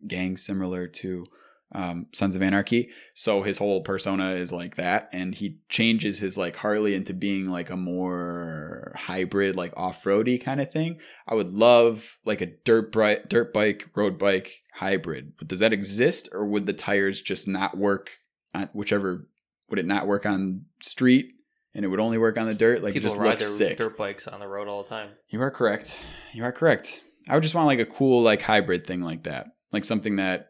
gang 0.08 0.38
similar 0.38 0.88
to 0.88 1.26
um, 1.72 2.08
Sons 2.14 2.36
of 2.36 2.42
Anarchy. 2.42 2.90
So 3.16 3.42
his 3.42 3.58
whole 3.58 3.82
persona 3.82 4.32
is 4.34 4.52
like 4.52 4.76
that, 4.76 5.10
and 5.12 5.34
he 5.34 5.58
changes 5.70 6.20
his 6.20 6.38
like 6.38 6.56
Harley 6.56 6.94
into 6.94 7.14
being 7.14 7.50
like 7.50 7.70
a 7.70 7.76
more 7.76 8.94
hybrid, 8.96 9.56
like 9.56 9.74
off 9.76 10.06
roady 10.06 10.38
kind 10.38 10.62
of 10.62 10.72
thing. 10.72 11.00
I 11.28 11.36
would 11.36 11.52
love 11.52 12.18
like 12.26 12.42
a 12.42 12.46
dirt 12.46 12.92
bri- 12.92 13.24
dirt 13.28 13.54
bike, 13.54 13.90
road 13.96 14.18
bike 14.18 14.52
hybrid. 14.74 15.34
But 15.38 15.48
does 15.48 15.60
that 15.60 15.74
exist, 15.74 16.30
or 16.32 16.46
would 16.46 16.66
the 16.66 16.74
tires 16.74 17.22
just 17.22 17.48
not 17.48 17.78
work 17.78 18.12
on 18.54 18.70
whichever? 18.74 19.28
Would 19.70 19.80
it 19.80 19.86
not 19.86 20.08
work 20.08 20.26
on 20.26 20.66
street, 20.82 21.34
and 21.74 21.84
it 21.84 21.88
would 21.88 22.00
only 22.00 22.18
work 22.18 22.38
on 22.38 22.46
the 22.48 22.54
dirt? 22.56 22.84
Like 22.84 22.92
it 22.92 23.02
People 23.02 23.10
just 23.10 23.20
ride 23.20 23.30
looks 23.42 23.58
their 23.58 23.70
sick. 23.70 23.78
dirt 23.78 23.98
bikes 23.98 24.28
on 24.28 24.40
the 24.40 24.48
road 24.48 24.68
all 24.68 24.84
the 24.84 24.90
time. 24.90 25.10
You 25.30 25.42
are 25.42 25.52
correct. 25.52 26.00
You 26.34 26.44
are 26.44 26.52
correct. 26.52 27.02
I 27.28 27.34
would 27.34 27.44
just 27.44 27.56
want 27.56 27.68
like 27.68 27.80
a 27.80 27.86
cool 27.86 28.22
like 28.22 28.42
hybrid 28.42 28.86
thing 28.86 29.02
like 29.02 29.24
that, 29.24 29.48
like 29.72 29.84
something 29.86 30.18
that 30.18 30.50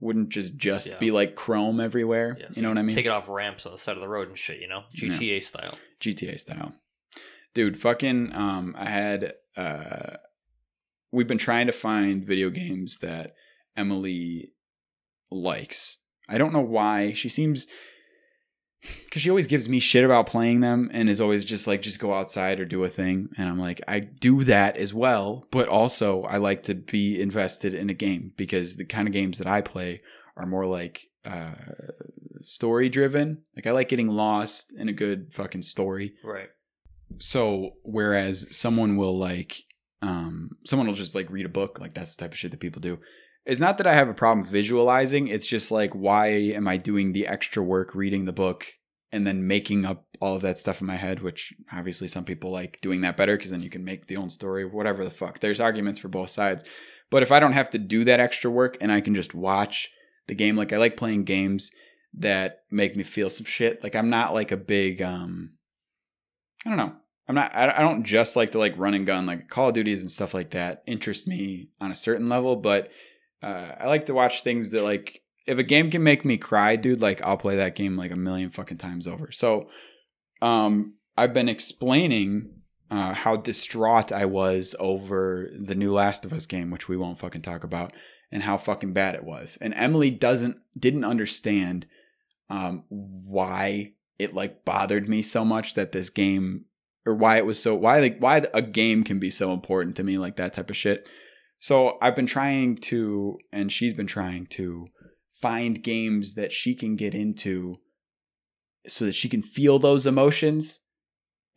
wouldn't 0.00 0.30
just 0.30 0.56
just 0.56 0.88
Yeah. 0.88 0.98
be 0.98 1.10
like 1.12 1.36
chrome 1.36 1.78
everywhere. 1.80 2.36
Yeah, 2.38 2.46
so 2.48 2.52
you 2.56 2.62
know 2.62 2.68
what 2.70 2.78
I 2.78 2.82
mean? 2.82 2.96
Take 2.96 3.06
it 3.06 3.10
off 3.10 3.28
ramps 3.28 3.64
on 3.66 3.72
the 3.72 3.78
side 3.78 3.96
of 3.96 4.02
the 4.02 4.08
road 4.08 4.28
and 4.28 4.36
shit. 4.36 4.58
You 4.60 4.68
know. 4.68 4.82
GTA 4.96 5.42
style. 5.42 5.78
GTA 6.00 6.38
style. 6.40 6.74
Dude, 7.54 7.78
fucking 7.80 8.34
um 8.34 8.74
I 8.76 8.86
had 8.90 9.34
uh 9.56 10.16
we've 11.12 11.28
been 11.28 11.38
trying 11.38 11.66
to 11.66 11.72
find 11.72 12.26
video 12.26 12.50
games 12.50 12.98
that 12.98 13.32
Emily 13.76 14.50
likes. 15.30 15.98
I 16.28 16.38
don't 16.38 16.52
know 16.52 16.60
why. 16.60 17.12
She 17.12 17.28
seems 17.28 17.66
because 19.04 19.22
she 19.22 19.30
always 19.30 19.46
gives 19.46 19.68
me 19.68 19.78
shit 19.80 20.04
about 20.04 20.26
playing 20.26 20.60
them 20.60 20.90
and 20.92 21.08
is 21.08 21.20
always 21.20 21.44
just 21.44 21.66
like 21.66 21.82
just 21.82 21.98
go 21.98 22.12
outside 22.12 22.60
or 22.60 22.64
do 22.64 22.82
a 22.84 22.88
thing. 22.88 23.28
And 23.36 23.48
i'm 23.48 23.58
like 23.58 23.80
i 23.88 24.00
do 24.00 24.44
that 24.44 24.76
as 24.76 24.92
well 24.92 25.46
but 25.50 25.68
also 25.68 26.22
i 26.24 26.36
like 26.38 26.62
to 26.64 26.74
be 26.74 27.20
invested 27.20 27.74
in 27.74 27.90
a 27.90 27.94
game 27.94 28.32
because 28.36 28.76
the 28.76 28.84
kind 28.84 29.08
of 29.08 29.12
games 29.12 29.38
that 29.38 29.46
i 29.46 29.60
play 29.60 30.02
are 30.36 30.46
more 30.46 30.66
like 30.66 31.08
uh 31.24 31.54
story 32.44 32.88
driven 32.88 33.42
like 33.56 33.66
i 33.66 33.70
like 33.70 33.88
getting 33.88 34.08
lost 34.08 34.72
in 34.72 34.88
a 34.88 34.92
good 34.92 35.32
fucking 35.32 35.62
story. 35.62 36.14
Right. 36.22 36.48
so 37.18 37.76
whereas 37.82 38.46
someone 38.56 38.96
will 38.96 39.16
like 39.18 39.62
um 40.02 40.50
someone 40.66 40.86
will 40.86 40.94
just 40.94 41.14
like 41.14 41.30
read 41.30 41.46
a 41.46 41.50
book 41.50 41.78
like 41.80 41.94
that's 41.94 42.14
the 42.16 42.22
type 42.22 42.32
of 42.32 42.38
shit 42.38 42.50
that 42.50 42.60
people 42.60 42.80
do 42.80 42.98
it's 43.46 43.60
not 43.60 43.78
that 43.78 43.86
i 43.86 43.94
have 43.94 44.08
a 44.08 44.14
problem 44.14 44.46
visualizing 44.46 45.28
it's 45.28 45.46
just 45.46 45.70
like 45.70 45.92
why 45.94 46.28
am 46.28 46.66
i 46.66 46.76
doing 46.76 47.12
the 47.12 47.26
extra 47.26 47.62
work 47.62 47.94
reading 47.94 48.24
the 48.24 48.32
book 48.32 48.66
and 49.12 49.26
then 49.26 49.46
making 49.46 49.84
up 49.84 50.06
all 50.20 50.34
of 50.34 50.42
that 50.42 50.58
stuff 50.58 50.80
in 50.80 50.86
my 50.86 50.96
head 50.96 51.20
which 51.20 51.54
obviously 51.72 52.08
some 52.08 52.24
people 52.24 52.50
like 52.50 52.80
doing 52.80 53.02
that 53.02 53.16
better 53.16 53.36
because 53.36 53.50
then 53.50 53.62
you 53.62 53.70
can 53.70 53.84
make 53.84 54.06
the 54.06 54.16
own 54.16 54.30
story 54.30 54.64
whatever 54.64 55.04
the 55.04 55.10
fuck 55.10 55.38
there's 55.40 55.60
arguments 55.60 56.00
for 56.00 56.08
both 56.08 56.30
sides 56.30 56.64
but 57.10 57.22
if 57.22 57.30
i 57.30 57.38
don't 57.38 57.52
have 57.52 57.70
to 57.70 57.78
do 57.78 58.04
that 58.04 58.20
extra 58.20 58.50
work 58.50 58.76
and 58.80 58.90
i 58.90 59.00
can 59.00 59.14
just 59.14 59.34
watch 59.34 59.90
the 60.26 60.34
game 60.34 60.56
like 60.56 60.72
i 60.72 60.76
like 60.76 60.96
playing 60.96 61.24
games 61.24 61.70
that 62.12 62.62
make 62.70 62.96
me 62.96 63.02
feel 63.02 63.28
some 63.28 63.46
shit 63.46 63.82
like 63.82 63.94
i'm 63.94 64.08
not 64.08 64.34
like 64.34 64.52
a 64.52 64.56
big 64.56 65.02
um 65.02 65.50
I 66.64 66.70
don't 66.70 66.78
know. 66.78 66.92
I'm 67.26 67.34
not. 67.34 67.54
I 67.54 67.80
don't 67.80 68.04
just 68.04 68.36
like 68.36 68.50
to 68.50 68.58
like 68.58 68.76
run 68.76 68.94
and 68.94 69.06
gun 69.06 69.26
like 69.26 69.48
Call 69.48 69.68
of 69.68 69.74
Duties 69.74 70.02
and 70.02 70.10
stuff 70.10 70.34
like 70.34 70.50
that. 70.50 70.82
Interest 70.86 71.26
me 71.26 71.70
on 71.80 71.90
a 71.90 71.96
certain 71.96 72.28
level, 72.28 72.56
but 72.56 72.90
uh, 73.44 73.76
I 73.78 73.88
like 73.88 74.06
to 74.06 74.14
watch 74.14 74.42
things 74.42 74.70
that 74.70 74.82
like 74.82 75.22
if 75.46 75.58
a 75.58 75.62
game 75.62 75.90
can 75.90 76.02
make 76.02 76.24
me 76.24 76.38
cry, 76.38 76.76
dude. 76.76 77.02
Like 77.02 77.20
I'll 77.22 77.36
play 77.36 77.56
that 77.56 77.74
game 77.74 77.96
like 77.96 78.10
a 78.10 78.16
million 78.16 78.48
fucking 78.50 78.78
times 78.78 79.06
over. 79.06 79.30
So, 79.30 79.68
um, 80.40 80.94
I've 81.16 81.34
been 81.34 81.50
explaining 81.50 82.50
uh, 82.90 83.12
how 83.12 83.36
distraught 83.36 84.12
I 84.12 84.24
was 84.24 84.74
over 84.80 85.50
the 85.54 85.74
new 85.74 85.92
Last 85.92 86.24
of 86.24 86.32
Us 86.32 86.46
game, 86.46 86.70
which 86.70 86.88
we 86.88 86.96
won't 86.96 87.18
fucking 87.18 87.42
talk 87.42 87.64
about, 87.64 87.92
and 88.32 88.42
how 88.42 88.56
fucking 88.56 88.94
bad 88.94 89.14
it 89.14 89.24
was. 89.24 89.58
And 89.60 89.74
Emily 89.74 90.10
doesn't 90.10 90.56
didn't 90.78 91.04
understand 91.04 91.86
um, 92.48 92.84
why 92.88 93.92
it 94.18 94.32
like 94.32 94.64
bothered 94.64 95.06
me 95.06 95.20
so 95.20 95.44
much 95.44 95.74
that 95.74 95.92
this 95.92 96.08
game 96.08 96.64
or 97.04 97.14
why 97.14 97.36
it 97.36 97.44
was 97.44 97.60
so 97.60 97.74
why 97.74 98.00
like 98.00 98.18
why 98.20 98.42
a 98.54 98.62
game 98.62 99.04
can 99.04 99.18
be 99.18 99.30
so 99.30 99.52
important 99.52 99.96
to 99.96 100.04
me 100.04 100.16
like 100.16 100.36
that 100.36 100.54
type 100.54 100.70
of 100.70 100.76
shit. 100.76 101.06
So 101.64 101.96
I've 102.02 102.14
been 102.14 102.26
trying 102.26 102.76
to 102.90 103.38
and 103.50 103.72
she's 103.72 103.94
been 103.94 104.06
trying 104.06 104.48
to 104.48 104.88
find 105.32 105.82
games 105.82 106.34
that 106.34 106.52
she 106.52 106.74
can 106.74 106.94
get 106.94 107.14
into 107.14 107.76
so 108.86 109.06
that 109.06 109.14
she 109.14 109.30
can 109.30 109.40
feel 109.40 109.78
those 109.78 110.06
emotions 110.06 110.80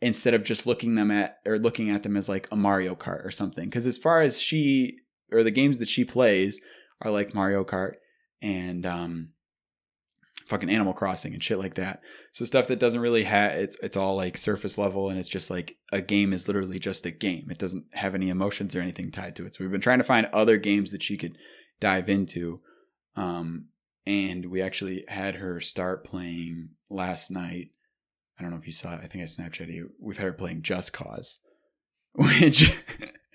instead 0.00 0.32
of 0.32 0.44
just 0.44 0.66
looking 0.66 0.94
them 0.94 1.10
at 1.10 1.36
or 1.44 1.58
looking 1.58 1.90
at 1.90 2.04
them 2.04 2.16
as 2.16 2.26
like 2.26 2.48
a 2.50 2.56
Mario 2.56 2.94
Kart 2.94 3.22
or 3.22 3.30
something. 3.30 3.70
Cuz 3.70 3.86
as 3.86 3.98
far 3.98 4.22
as 4.22 4.40
she 4.40 4.96
or 5.30 5.42
the 5.42 5.50
games 5.50 5.76
that 5.76 5.90
she 5.90 6.06
plays 6.06 6.58
are 7.02 7.10
like 7.10 7.34
Mario 7.34 7.62
Kart 7.62 7.96
and 8.40 8.86
um 8.86 9.34
fucking 10.48 10.70
Animal 10.70 10.94
Crossing 10.94 11.34
and 11.34 11.42
shit 11.42 11.58
like 11.58 11.74
that. 11.74 12.00
So 12.32 12.44
stuff 12.44 12.66
that 12.68 12.78
doesn't 12.80 13.00
really 13.00 13.24
have 13.24 13.52
it's 13.52 13.76
it's 13.82 13.96
all 13.96 14.16
like 14.16 14.36
surface 14.36 14.78
level 14.78 15.10
and 15.10 15.18
it's 15.18 15.28
just 15.28 15.50
like 15.50 15.76
a 15.92 16.00
game 16.00 16.32
is 16.32 16.48
literally 16.48 16.78
just 16.78 17.06
a 17.06 17.10
game. 17.10 17.48
It 17.50 17.58
doesn't 17.58 17.84
have 17.92 18.14
any 18.14 18.30
emotions 18.30 18.74
or 18.74 18.80
anything 18.80 19.10
tied 19.10 19.36
to 19.36 19.46
it. 19.46 19.54
So 19.54 19.62
we've 19.62 19.70
been 19.70 19.80
trying 19.80 19.98
to 19.98 20.04
find 20.04 20.26
other 20.26 20.56
games 20.56 20.90
that 20.92 21.02
she 21.02 21.16
could 21.16 21.36
dive 21.80 22.08
into. 22.08 22.60
Um 23.14 23.66
and 24.06 24.46
we 24.46 24.62
actually 24.62 25.04
had 25.08 25.36
her 25.36 25.60
start 25.60 26.02
playing 26.04 26.70
last 26.88 27.30
night. 27.30 27.68
I 28.38 28.42
don't 28.42 28.50
know 28.50 28.56
if 28.56 28.66
you 28.66 28.72
saw 28.72 28.94
it. 28.94 29.00
I 29.02 29.06
think 29.06 29.22
I 29.22 29.26
Snapchatted 29.26 29.74
you. 29.74 29.90
We've 30.00 30.16
had 30.16 30.26
her 30.26 30.32
playing 30.32 30.62
Just 30.62 30.92
Cause, 30.94 31.40
which 32.14 32.80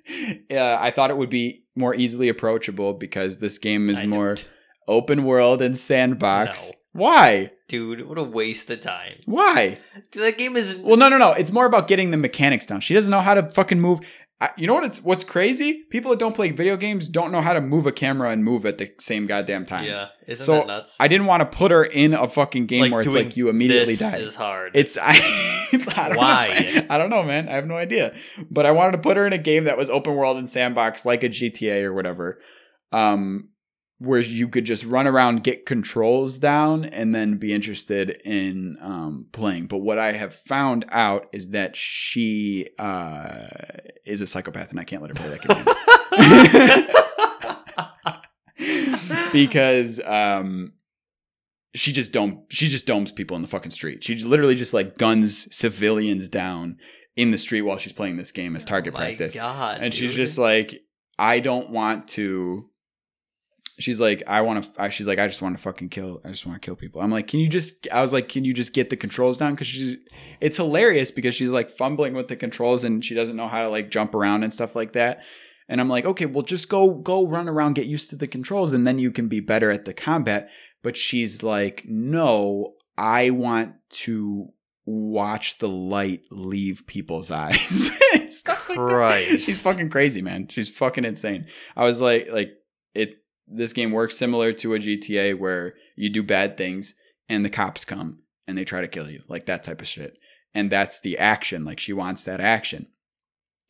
yeah, 0.49 0.77
I 0.79 0.91
thought 0.91 1.11
it 1.11 1.17
would 1.17 1.29
be 1.29 1.63
more 1.75 1.93
easily 1.93 2.29
approachable 2.29 2.93
because 2.93 3.37
this 3.37 3.57
game 3.57 3.89
is 3.89 3.99
I 3.99 4.05
more 4.05 4.35
don't. 4.35 4.49
open 4.87 5.23
world 5.25 5.61
and 5.61 5.77
sandbox. 5.77 6.71
No. 6.71 6.77
Why? 6.93 7.51
Dude, 7.67 8.07
what 8.07 8.17
a 8.17 8.23
waste 8.23 8.69
of 8.69 8.81
time. 8.81 9.19
Why? 9.25 9.79
Dude, 10.11 10.23
that 10.23 10.37
game 10.37 10.55
is 10.55 10.77
Well, 10.77 10.95
no, 10.97 11.09
no, 11.09 11.17
no. 11.17 11.31
It's 11.31 11.51
more 11.51 11.65
about 11.65 11.87
getting 11.87 12.11
the 12.11 12.17
mechanics 12.17 12.65
down. 12.65 12.81
She 12.81 12.93
doesn't 12.93 13.09
know 13.11 13.21
how 13.21 13.33
to 13.33 13.49
fucking 13.51 13.79
move. 13.79 13.99
I, 14.39 14.49
you 14.57 14.67
know 14.67 14.73
what? 14.73 14.83
It's 14.83 15.01
what's 15.01 15.23
crazy. 15.23 15.83
People 15.89 16.11
that 16.11 16.19
don't 16.19 16.35
play 16.35 16.51
video 16.51 16.75
games 16.75 17.07
don't 17.07 17.31
know 17.31 17.39
how 17.41 17.53
to 17.53 17.61
move 17.61 17.87
a 17.87 17.91
camera 17.91 18.29
and 18.29 18.43
move 18.43 18.65
at 18.65 18.77
the 18.77 18.91
same 18.99 19.25
goddamn 19.25 19.65
time. 19.65 19.85
Yeah, 19.85 20.07
isn't 20.27 20.45
So, 20.45 20.53
that 20.55 20.67
nuts? 20.67 20.95
I 20.99 21.07
didn't 21.07 21.27
want 21.27 21.41
to 21.41 21.57
put 21.57 21.71
her 21.71 21.83
in 21.85 22.13
a 22.13 22.27
fucking 22.27 22.65
game 22.65 22.91
where 22.91 23.01
it's 23.01 23.11
doing 23.13 23.27
like 23.27 23.37
you 23.37 23.49
immediately 23.49 23.93
this 23.95 23.99
die. 23.99 24.17
is 24.17 24.35
hard. 24.35 24.71
It's 24.75 24.97
I, 25.01 25.13
I 25.95 26.09
don't 26.09 26.17
Why? 26.17 26.71
Know. 26.75 26.85
I 26.89 26.97
don't 26.97 27.09
know, 27.09 27.23
man. 27.23 27.47
I 27.47 27.53
have 27.53 27.65
no 27.67 27.75
idea. 27.77 28.13
But 28.51 28.65
I 28.65 28.71
wanted 28.71 28.93
to 28.93 28.97
put 28.99 29.17
her 29.17 29.25
in 29.25 29.33
a 29.33 29.37
game 29.37 29.63
that 29.63 29.77
was 29.77 29.89
open 29.89 30.13
world 30.15 30.37
and 30.37 30.49
sandbox, 30.49 31.05
like 31.05 31.23
a 31.23 31.29
GTA 31.29 31.83
or 31.83 31.93
whatever, 31.93 32.39
um, 32.91 33.49
where 34.03 34.19
you 34.19 34.49
could 34.49 34.65
just 34.65 34.83
run 34.83 35.07
around, 35.07 35.43
get 35.43 35.65
controls 35.65 36.37
down, 36.37 36.83
and 36.83 37.15
then 37.15 37.37
be 37.37 37.53
interested 37.53 38.09
in 38.25 38.77
um, 38.81 39.27
playing. 39.31 39.67
But 39.67 39.77
what 39.77 39.97
I 39.97 40.11
have 40.11 40.35
found 40.35 40.83
out 40.89 41.29
is 41.31 41.51
that 41.51 41.77
she 41.77 42.67
uh, 42.77 43.47
is 44.05 44.19
a 44.19 44.27
psychopath, 44.27 44.71
and 44.71 44.79
I 44.79 44.83
can't 44.83 45.01
let 45.01 45.09
her 45.09 45.15
play 45.15 45.29
that 45.29 45.47
game. 45.47 45.63
because 49.33 49.99
um 50.05 50.73
she 51.75 51.91
just 51.91 52.11
dome 52.11 52.43
she 52.49 52.67
just 52.67 52.85
domes 52.85 53.11
people 53.11 53.35
in 53.35 53.41
the 53.41 53.47
fucking 53.47 53.71
street. 53.71 54.03
She 54.03 54.15
literally 54.19 54.55
just 54.55 54.73
like 54.73 54.97
guns 54.97 55.53
civilians 55.55 56.29
down 56.29 56.77
in 57.15 57.31
the 57.31 57.37
street 57.37 57.61
while 57.61 57.77
she's 57.77 57.93
playing 57.93 58.17
this 58.17 58.31
game 58.31 58.55
as 58.55 58.65
target 58.65 58.93
Oh 58.93 58.97
practice. 58.97 59.35
God, 59.35 59.79
and 59.81 59.93
she's 59.93 60.13
just 60.13 60.37
like 60.37 60.83
I 61.17 61.39
don't 61.39 61.69
want 61.69 62.07
to 62.09 62.69
She's 63.79 63.99
like, 63.99 64.21
I 64.27 64.41
want 64.41 64.75
to. 64.75 64.91
She's 64.91 65.07
like, 65.07 65.19
I 65.19 65.27
just 65.27 65.41
want 65.41 65.57
to 65.57 65.61
fucking 65.61 65.89
kill. 65.89 66.21
I 66.23 66.29
just 66.29 66.45
want 66.45 66.61
to 66.61 66.65
kill 66.65 66.75
people. 66.75 67.01
I'm 67.01 67.11
like, 67.11 67.27
can 67.27 67.39
you 67.39 67.49
just? 67.49 67.87
I 67.91 68.01
was 68.01 68.13
like, 68.13 68.29
can 68.29 68.45
you 68.45 68.53
just 68.53 68.73
get 68.73 68.89
the 68.89 68.97
controls 68.97 69.37
down? 69.37 69.53
Because 69.53 69.67
she's, 69.67 69.97
it's 70.39 70.57
hilarious 70.57 71.11
because 71.11 71.33
she's 71.33 71.49
like 71.49 71.69
fumbling 71.69 72.13
with 72.13 72.27
the 72.27 72.35
controls 72.35 72.83
and 72.83 73.03
she 73.03 73.15
doesn't 73.15 73.35
know 73.35 73.47
how 73.47 73.63
to 73.63 73.69
like 73.69 73.89
jump 73.89 74.13
around 74.13 74.43
and 74.43 74.53
stuff 74.53 74.75
like 74.75 74.93
that. 74.93 75.23
And 75.67 75.81
I'm 75.81 75.89
like, 75.89 76.05
okay, 76.05 76.25
well, 76.25 76.43
just 76.43 76.69
go 76.69 76.91
go 76.91 77.25
run 77.25 77.49
around, 77.49 77.73
get 77.73 77.87
used 77.87 78.09
to 78.11 78.15
the 78.15 78.27
controls, 78.27 78.73
and 78.73 78.85
then 78.85 78.99
you 78.99 79.11
can 79.11 79.27
be 79.27 79.39
better 79.39 79.71
at 79.71 79.85
the 79.85 79.93
combat. 79.93 80.49
But 80.83 80.97
she's 80.97 81.41
like, 81.41 81.83
no, 81.87 82.75
I 82.97 83.31
want 83.31 83.75
to 83.89 84.49
watch 84.85 85.57
the 85.59 85.69
light 85.69 86.21
leave 86.31 86.85
people's 86.85 87.31
eyes. 87.31 87.91
Stuff 88.29 88.69
like. 88.69 88.77
She's 89.39 89.61
fucking 89.61 89.89
crazy, 89.89 90.21
man. 90.21 90.47
She's 90.47 90.69
fucking 90.69 91.05
insane. 91.05 91.47
I 91.75 91.85
was 91.85 92.01
like, 92.01 92.31
like 92.31 92.51
it's 92.93 93.21
this 93.47 93.73
game 93.73 93.91
works 93.91 94.17
similar 94.17 94.53
to 94.53 94.73
a 94.73 94.79
GTA 94.79 95.37
where 95.37 95.75
you 95.95 96.09
do 96.09 96.23
bad 96.23 96.57
things 96.57 96.95
and 97.29 97.43
the 97.43 97.49
cops 97.49 97.85
come 97.85 98.19
and 98.47 98.57
they 98.57 98.65
try 98.65 98.81
to 98.81 98.87
kill 98.87 99.09
you, 99.09 99.23
like 99.27 99.45
that 99.45 99.63
type 99.63 99.81
of 99.81 99.87
shit. 99.87 100.17
And 100.53 100.69
that's 100.69 100.99
the 100.99 101.17
action. 101.17 101.65
Like 101.65 101.79
she 101.79 101.93
wants 101.93 102.23
that 102.23 102.39
action. 102.39 102.87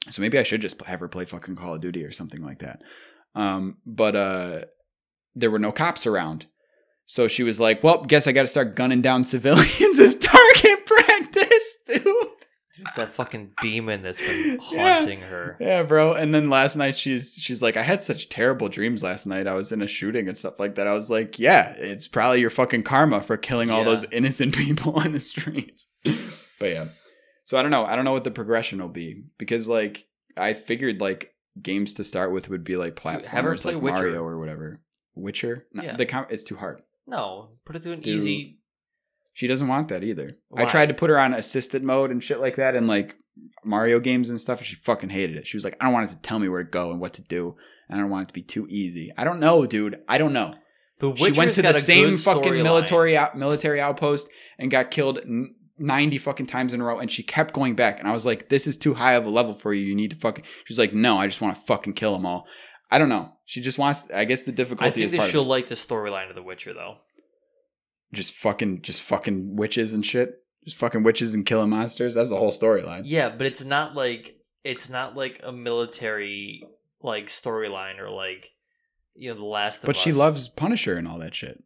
So 0.10 0.22
maybe 0.22 0.38
I 0.38 0.44
should 0.44 0.62
just 0.62 0.82
have 0.82 1.00
her 1.00 1.08
play 1.08 1.26
fucking 1.26 1.56
Call 1.56 1.76
of 1.76 1.82
Duty 1.82 2.04
or 2.04 2.12
something 2.12 2.44
like 2.44 2.60
that. 2.60 2.82
Um, 3.36 3.78
but 3.86 4.16
uh, 4.16 4.62
there 5.34 5.50
were 5.50 5.60
no 5.60 5.72
cops 5.72 6.06
around. 6.06 6.46
So 7.06 7.28
she 7.28 7.44
was 7.44 7.60
like, 7.60 7.84
well, 7.84 8.04
guess 8.04 8.28
I 8.28 8.32
got 8.32 8.44
to 8.44 8.48
start 8.48 8.76
gunning 8.76 9.02
down 9.02 9.24
civilians 9.24 10.00
as 10.00 10.16
target 10.16 10.86
practice, 10.86 11.78
dude. 11.88 12.28
It's 12.78 12.96
that 12.96 13.10
fucking 13.10 13.52
demon 13.62 14.02
that's 14.02 14.20
been 14.20 14.60
Yeah. 14.72 14.96
haunting 15.00 15.20
her. 15.22 15.58
Yeah, 15.60 15.84
bro. 15.84 16.14
And 16.14 16.34
then 16.34 16.50
last 16.50 16.76
night 16.76 16.98
she's 16.98 17.36
she's 17.40 17.62
like, 17.62 17.78
I 17.78 17.84
had 17.84 18.04
such 18.04 18.30
terrible 18.30 18.68
dreams 18.70 19.04
last 19.04 19.26
night. 19.28 19.46
I 19.48 19.54
was 19.54 19.72
in 19.72 19.82
a 19.82 19.88
shooting 19.88 20.28
and 20.28 20.38
stuff 20.38 20.60
like 20.60 20.76
that. 20.76 20.88
I 20.88 20.94
was 20.94 21.10
like, 21.10 21.38
yeah, 21.38 21.74
it's 21.78 22.08
probably 22.08 22.42
your 22.42 22.50
fucking 22.50 22.84
karma 22.84 23.22
for 23.22 23.38
killing 23.38 23.70
all 23.70 23.80
Yeah. 23.80 23.86
those 23.86 24.06
innocent 24.12 24.56
people 24.58 25.00
in 25.02 25.12
the 25.12 25.20
streets. 25.20 25.88
but 26.60 26.70
yeah. 26.72 26.86
So 27.46 27.58
I 27.58 27.62
don't 27.62 27.72
know. 27.72 27.86
I 27.86 27.96
don't 27.96 28.06
know 28.06 28.14
what 28.14 28.24
the 28.24 28.32
progression 28.32 28.80
will 28.82 28.88
be 28.90 29.24
because 29.38 29.68
like 29.68 30.08
I 30.36 30.54
figured 30.54 31.00
like 31.02 31.34
games 31.62 31.94
to 31.96 32.04
start 32.04 32.32
with 32.32 32.50
would 32.50 32.64
be 32.64 32.76
like 32.78 32.96
Dude, 32.96 33.26
have 33.26 33.44
her 33.46 33.54
platformers 33.54 33.66
like 33.66 33.82
Witcher. 33.82 33.96
Mario 33.98 34.24
or 34.24 34.40
whatever. 34.40 34.82
Witcher? 35.14 35.68
No, 35.74 35.84
Yeah. 35.84 35.96
the 35.96 36.08
com- 36.08 36.26
it's 36.32 36.42
too 36.44 36.56
hard. 36.56 36.82
No, 37.06 37.50
put 37.66 37.76
it 37.76 37.84
to 37.84 37.92
an 37.92 38.08
easy. 38.08 38.58
She 39.34 39.48
doesn't 39.48 39.68
want 39.68 39.88
that 39.88 40.04
either. 40.04 40.38
I 40.56 40.66
tried 40.66 40.90
to 40.90 40.94
put 40.94 41.10
her 41.10 41.20
on 41.20 41.34
assisted 41.34 41.84
mode 41.84 42.12
and 42.12 42.24
shit 42.24 42.40
like 42.40 42.56
that 42.58 42.76
in 42.76 42.86
like 42.88 43.16
Mario 43.66 44.00
games 44.00 44.30
and 44.30 44.40
stuff, 44.40 44.60
and 44.60 44.68
she 44.68 44.76
fucking 44.76 45.10
hated 45.10 45.38
it. 45.38 45.48
She 45.48 45.58
was 45.58 45.64
like, 45.64 45.76
I 45.82 45.86
don't 45.86 45.94
want 45.94 46.10
it 46.10 46.14
to 46.14 46.22
tell 46.22 46.40
me 46.40 46.48
where 46.48 46.64
to 46.64 46.70
go 46.70 46.92
and 46.92 47.00
what 47.00 47.14
to 47.14 47.22
do, 47.22 47.56
and 47.90 47.98
I 47.98 48.02
don't 48.02 48.12
want 48.12 48.26
it 48.26 48.28
to 48.28 48.34
be 48.34 48.44
too 48.44 48.68
easy. 48.70 49.12
I 49.18 49.24
don't 49.24 49.40
know, 49.40 49.66
dude. 49.66 50.00
I 50.08 50.18
don't 50.18 50.34
know. 50.34 50.56
The 51.00 51.16
she 51.16 51.32
went 51.32 51.54
to 51.56 51.62
the 51.62 51.74
same 51.74 52.18
fucking 52.18 52.62
military 52.62 53.18
out, 53.18 53.36
military 53.36 53.82
outpost 53.82 54.30
and 54.60 54.70
got 54.70 54.92
killed 54.92 55.20
n- 55.20 55.56
90 55.80 56.18
fucking 56.20 56.46
times 56.46 56.74
in 56.74 56.82
a 56.82 56.84
row, 56.84 57.00
and 57.00 57.12
she 57.12 57.24
kept 57.24 57.54
going 57.54 57.74
back. 57.74 58.00
And 58.00 58.08
I 58.08 58.12
was 58.12 58.26
like, 58.26 58.50
this 58.50 58.68
is 58.68 58.78
too 58.78 58.94
high 58.94 59.14
of 59.14 59.26
a 59.26 59.30
level 59.30 59.54
for 59.54 59.74
you. 59.74 59.86
You 59.86 59.96
need 59.96 60.12
to 60.12 60.18
fucking. 60.18 60.46
She's 60.66 60.80
like, 60.80 60.94
no, 60.94 61.18
I 61.18 61.26
just 61.26 61.42
want 61.42 61.56
to 61.56 61.62
fucking 61.64 61.94
kill 61.94 62.14
them 62.14 62.26
all. 62.26 62.48
I 62.92 63.00
don't 63.00 63.10
know. 63.10 63.34
She 63.46 63.60
just 63.62 63.78
wants. 63.78 64.10
I 64.12 64.26
guess 64.26 64.44
the 64.44 64.52
difficulty 64.52 64.90
I 64.90 64.94
think 64.94 65.06
is 65.06 65.12
that 65.12 65.18
part 65.18 65.32
she'll 65.32 65.42
it. 65.42 65.48
like 65.48 65.68
the 65.68 65.76
storyline 65.76 66.30
of 66.30 66.36
The 66.36 66.44
Witcher, 66.44 66.74
though. 66.74 67.00
Just 68.14 68.34
fucking, 68.34 68.82
just 68.84 69.02
fucking 69.02 69.56
witches 69.58 69.94
and 69.94 70.06
shit. 70.06 70.36
Just 70.64 70.78
fucking 70.78 71.04
witches 71.04 71.36
and 71.36 71.46
killing 71.46 71.70
monsters. 71.72 72.16
That's 72.16 72.30
the 72.30 72.38
whole 72.38 72.54
storyline. 72.54 73.02
Yeah, 73.04 73.28
but 73.30 73.46
it's 73.48 73.64
not 73.66 73.96
like 73.96 74.38
it's 74.64 74.90
not 74.90 75.16
like 75.18 75.42
a 75.44 75.52
military 75.52 76.66
like 77.02 77.28
storyline 77.28 78.00
or 78.00 78.10
like 78.10 78.52
you 79.16 79.30
know 79.30 79.38
the 79.38 79.44
last 79.46 79.80
of 79.84 79.88
But 79.88 79.98
she 79.98 80.12
Us. 80.12 80.16
loves 80.16 80.48
Punisher 80.48 80.96
and 80.96 81.06
all 81.08 81.18
that 81.20 81.36
shit. 81.36 81.62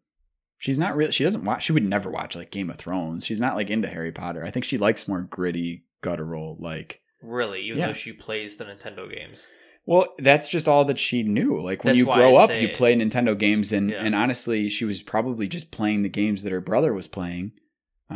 She's 0.57 0.79
not 0.79 0.95
really. 0.95 1.11
She 1.11 1.23
doesn't 1.23 1.45
watch. 1.45 1.63
She 1.63 1.73
would 1.73 1.87
never 1.87 2.09
watch 2.09 2.35
like 2.35 2.49
Game 2.49 2.71
of 2.71 2.77
Thrones. 2.77 3.23
She's 3.23 3.39
not 3.39 3.55
like 3.55 3.69
into 3.69 3.87
Harry 3.87 4.11
Potter. 4.11 4.43
I 4.43 4.49
think 4.49 4.65
she 4.65 4.79
likes 4.79 5.07
more 5.07 5.21
gritty, 5.21 5.83
guttural, 6.01 6.57
like. 6.59 7.01
really, 7.21 7.61
even 7.61 7.77
Yeah. 7.77 7.87
though 7.87 7.93
she 7.93 8.13
plays 8.13 8.57
the 8.57 8.65
Nintendo 8.65 9.07
games. 9.13 9.45
Well, 9.87 10.13
that's 10.19 10.49
just 10.49 10.67
all 10.67 10.83
that 10.85 10.99
she 10.99 11.23
knew. 11.23 11.59
Like 11.61 11.83
when 11.83 11.95
That's 11.95 11.97
you 11.99 12.05
grow 12.05 12.35
up, 12.35 12.51
you 12.53 12.67
play 12.69 12.93
Nintendo 12.95 13.35
games, 13.37 13.71
and 13.71 13.89
Yeah. 13.89 14.03
and 14.05 14.13
honestly, 14.13 14.69
she 14.69 14.83
was 14.85 15.01
probably 15.01 15.47
just 15.47 15.71
playing 15.71 16.01
the 16.03 16.09
games 16.09 16.43
that 16.43 16.51
her 16.51 16.61
brother 16.61 16.93
was 16.93 17.07
playing, 17.07 17.53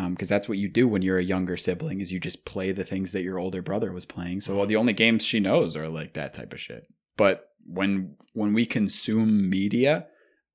because 0.10 0.28
that's 0.30 0.50
what 0.50 0.58
you 0.58 0.68
do 0.68 0.88
when 0.88 1.02
you're 1.02 1.18
a 1.18 1.24
younger 1.24 1.56
sibling 1.58 2.02
is 2.02 2.12
you 2.12 2.20
just 2.20 2.46
play 2.46 2.72
the 2.74 2.84
things 2.84 3.14
that 3.14 3.24
your 3.24 3.40
older 3.40 3.62
brother 3.62 3.92
was 3.94 4.06
playing. 4.06 4.42
So 4.42 4.54
Mm-hmm. 4.54 4.68
the 4.68 4.76
only 4.76 4.94
games 4.94 5.24
she 5.24 5.40
knows 5.40 5.76
are 5.78 5.88
like 5.88 6.14
that 6.14 6.34
type 6.34 6.52
of 6.54 6.60
shit. 6.60 6.84
But 7.18 7.48
when 7.66 8.16
when 8.34 8.54
we 8.54 8.66
consume 8.66 9.50
media, 9.50 10.08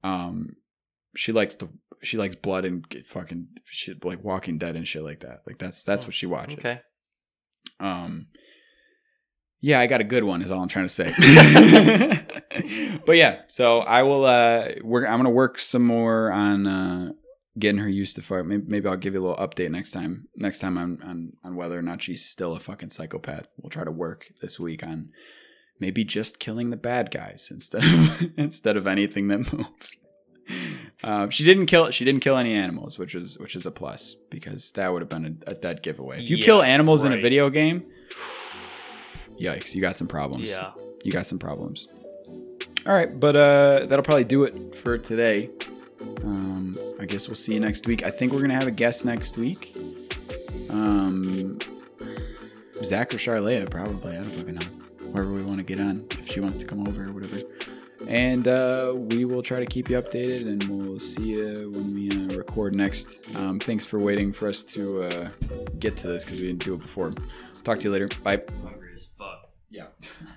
um, 0.05 0.57
she 1.17 1.33
likes 1.33 1.55
the 1.55 1.69
she 2.03 2.19
likes 2.19 2.37
blood 2.37 2.67
and 2.67 2.85
fucking 3.07 3.49
shit 3.65 4.05
like 4.05 4.23
Walking 4.23 4.59
Dead 4.59 4.77
and 4.77 4.87
shit 4.87 5.03
like 5.03 5.21
that. 5.21 5.45
Like 5.47 5.57
that's 5.57 5.83
that's 5.83 6.05
Oh, 6.05 6.09
what 6.09 6.15
she 6.15 6.27
watches. 6.27 6.59
Okay. 6.59 6.81
Um, 7.81 8.27
yeah, 9.67 9.81
I 9.81 9.89
got 9.89 10.01
a 10.01 10.05
good 10.05 10.23
one. 10.23 10.43
Is 10.43 10.53
all 10.53 10.63
I'm 10.63 10.69
trying 10.69 10.87
to 10.87 10.89
say. 10.89 11.13
but 13.05 13.17
yeah, 13.17 13.41
so 13.49 13.81
I 13.81 14.05
will. 14.05 14.25
Uh, 14.25 14.69
work. 14.85 15.05
I'm 15.09 15.19
gonna 15.19 15.31
work 15.31 15.59
some 15.59 15.83
more 15.83 16.31
on 16.31 16.69
uh, 16.69 17.11
getting 17.59 17.81
her 17.81 17.89
used 17.89 18.15
to 18.15 18.23
fart. 18.23 18.47
Maybe, 18.47 18.63
maybe 18.65 18.89
I'll 18.89 18.97
give 18.97 19.15
you 19.15 19.21
a 19.21 19.27
little 19.27 19.45
update 19.45 19.73
next 19.73 19.91
time. 19.91 20.29
Next 20.37 20.61
time 20.61 20.79
on 20.79 21.03
on 21.03 21.33
on 21.43 21.57
whether 21.57 21.77
or 21.77 21.83
not 21.83 22.01
she's 22.01 22.25
still 22.25 22.55
a 22.55 22.61
fucking 22.61 22.91
psychopath. 22.91 23.49
We'll 23.61 23.71
try 23.71 23.83
to 23.83 23.91
work 23.91 24.29
this 24.41 24.61
week 24.61 24.87
on 24.87 25.11
maybe 25.81 26.05
just 26.05 26.39
killing 26.39 26.71
the 26.71 26.77
bad 26.77 27.11
guys 27.11 27.49
instead 27.51 27.83
of 27.83 28.31
instead 28.39 28.77
of 28.77 28.87
anything 28.87 29.27
that 29.29 29.53
moves. 29.53 29.97
Um, 31.03 31.31
she 31.31 31.43
didn't 31.43 31.67
kill. 31.67 31.91
She 31.91 32.05
didn't 32.05 32.21
kill 32.21 32.37
any 32.37 32.55
animals, 32.55 33.01
which 33.01 33.17
is 33.17 33.37
which 33.41 33.57
is 33.57 33.67
a 33.67 33.73
plus 33.73 34.15
because 34.31 34.71
that 34.73 34.93
would 34.93 35.03
have 35.03 35.09
been 35.09 35.41
a, 35.49 35.51
a 35.51 35.55
dead 35.57 35.83
giveaway. 35.83 36.21
If 36.21 36.31
you 36.31 36.37
Yeah, 36.37 36.45
kill 36.45 36.63
animals 36.63 37.03
in 37.03 37.13
a 37.13 37.17
video 37.17 37.51
game, 37.51 37.85
yikes! 39.39 39.75
You 39.75 39.81
got 39.81 39.97
some 39.97 40.07
problems. 40.09 40.51
Yeah. 40.51 40.73
you 41.05 41.13
got 41.13 41.27
some 41.27 41.39
problems. 41.39 41.89
All 42.87 42.95
right, 42.95 43.19
but 43.19 43.35
uh, 43.37 43.87
that'll 43.87 44.05
probably 44.05 44.25
do 44.25 44.45
it 44.45 44.75
for 44.75 44.97
today. 44.97 45.51
Um, 46.23 46.77
I 47.01 47.05
guess 47.05 47.27
we'll 47.29 47.35
see 47.35 47.55
you 47.55 47.61
next 47.61 47.87
week. 47.87 48.05
I 48.05 48.11
think 48.11 48.33
we're 48.33 48.41
gonna 48.41 48.55
have 48.55 48.67
a 48.69 48.71
guest 48.71 49.05
next 49.05 49.37
week. 49.37 49.77
Um, 50.71 51.59
Zach 52.85 53.13
or 53.15 53.19
Charlotte, 53.19 53.71
probably. 53.71 54.13
I 54.13 54.21
don't 54.21 54.31
fucking 54.31 54.55
know. 54.55 54.67
Whoever 55.13 55.33
we 55.33 55.43
want 55.43 55.59
to 55.59 55.65
get 55.65 55.81
on, 55.81 56.05
if 56.11 56.29
she 56.29 56.41
wants 56.41 56.59
to 56.59 56.65
come 56.67 56.87
over 56.87 57.09
or 57.09 57.13
whatever. 57.13 57.39
And 58.09 58.47
uh, 58.47 58.93
we 58.95 59.25
will 59.25 59.43
try 59.43 59.59
to 59.59 59.67
keep 59.67 59.89
you 59.91 60.01
updated, 60.01 60.43
and 60.43 60.63
we'll 60.69 61.01
see 61.01 61.23
you 61.35 61.73
when 61.75 61.93
we 61.95 62.11
uh, 62.11 62.37
record 62.37 62.75
next. 62.75 63.19
Um, 63.35 63.59
thanks 63.59 63.85
for 63.85 63.99
waiting 63.99 64.33
for 64.33 64.49
us 64.49 64.63
to 64.65 65.03
uh, 65.05 65.29
get 65.81 65.97
to 65.99 66.07
this 66.07 66.25
because 66.25 66.41
we 66.41 66.47
didn't 66.49 66.65
do 66.65 66.75
it 66.75 66.81
before. 66.81 67.15
Talk 67.65 67.79
to 67.79 67.85
you 67.85 67.91
later. 67.91 68.09
Bye. 68.23 68.43
Yeah. 69.77 69.89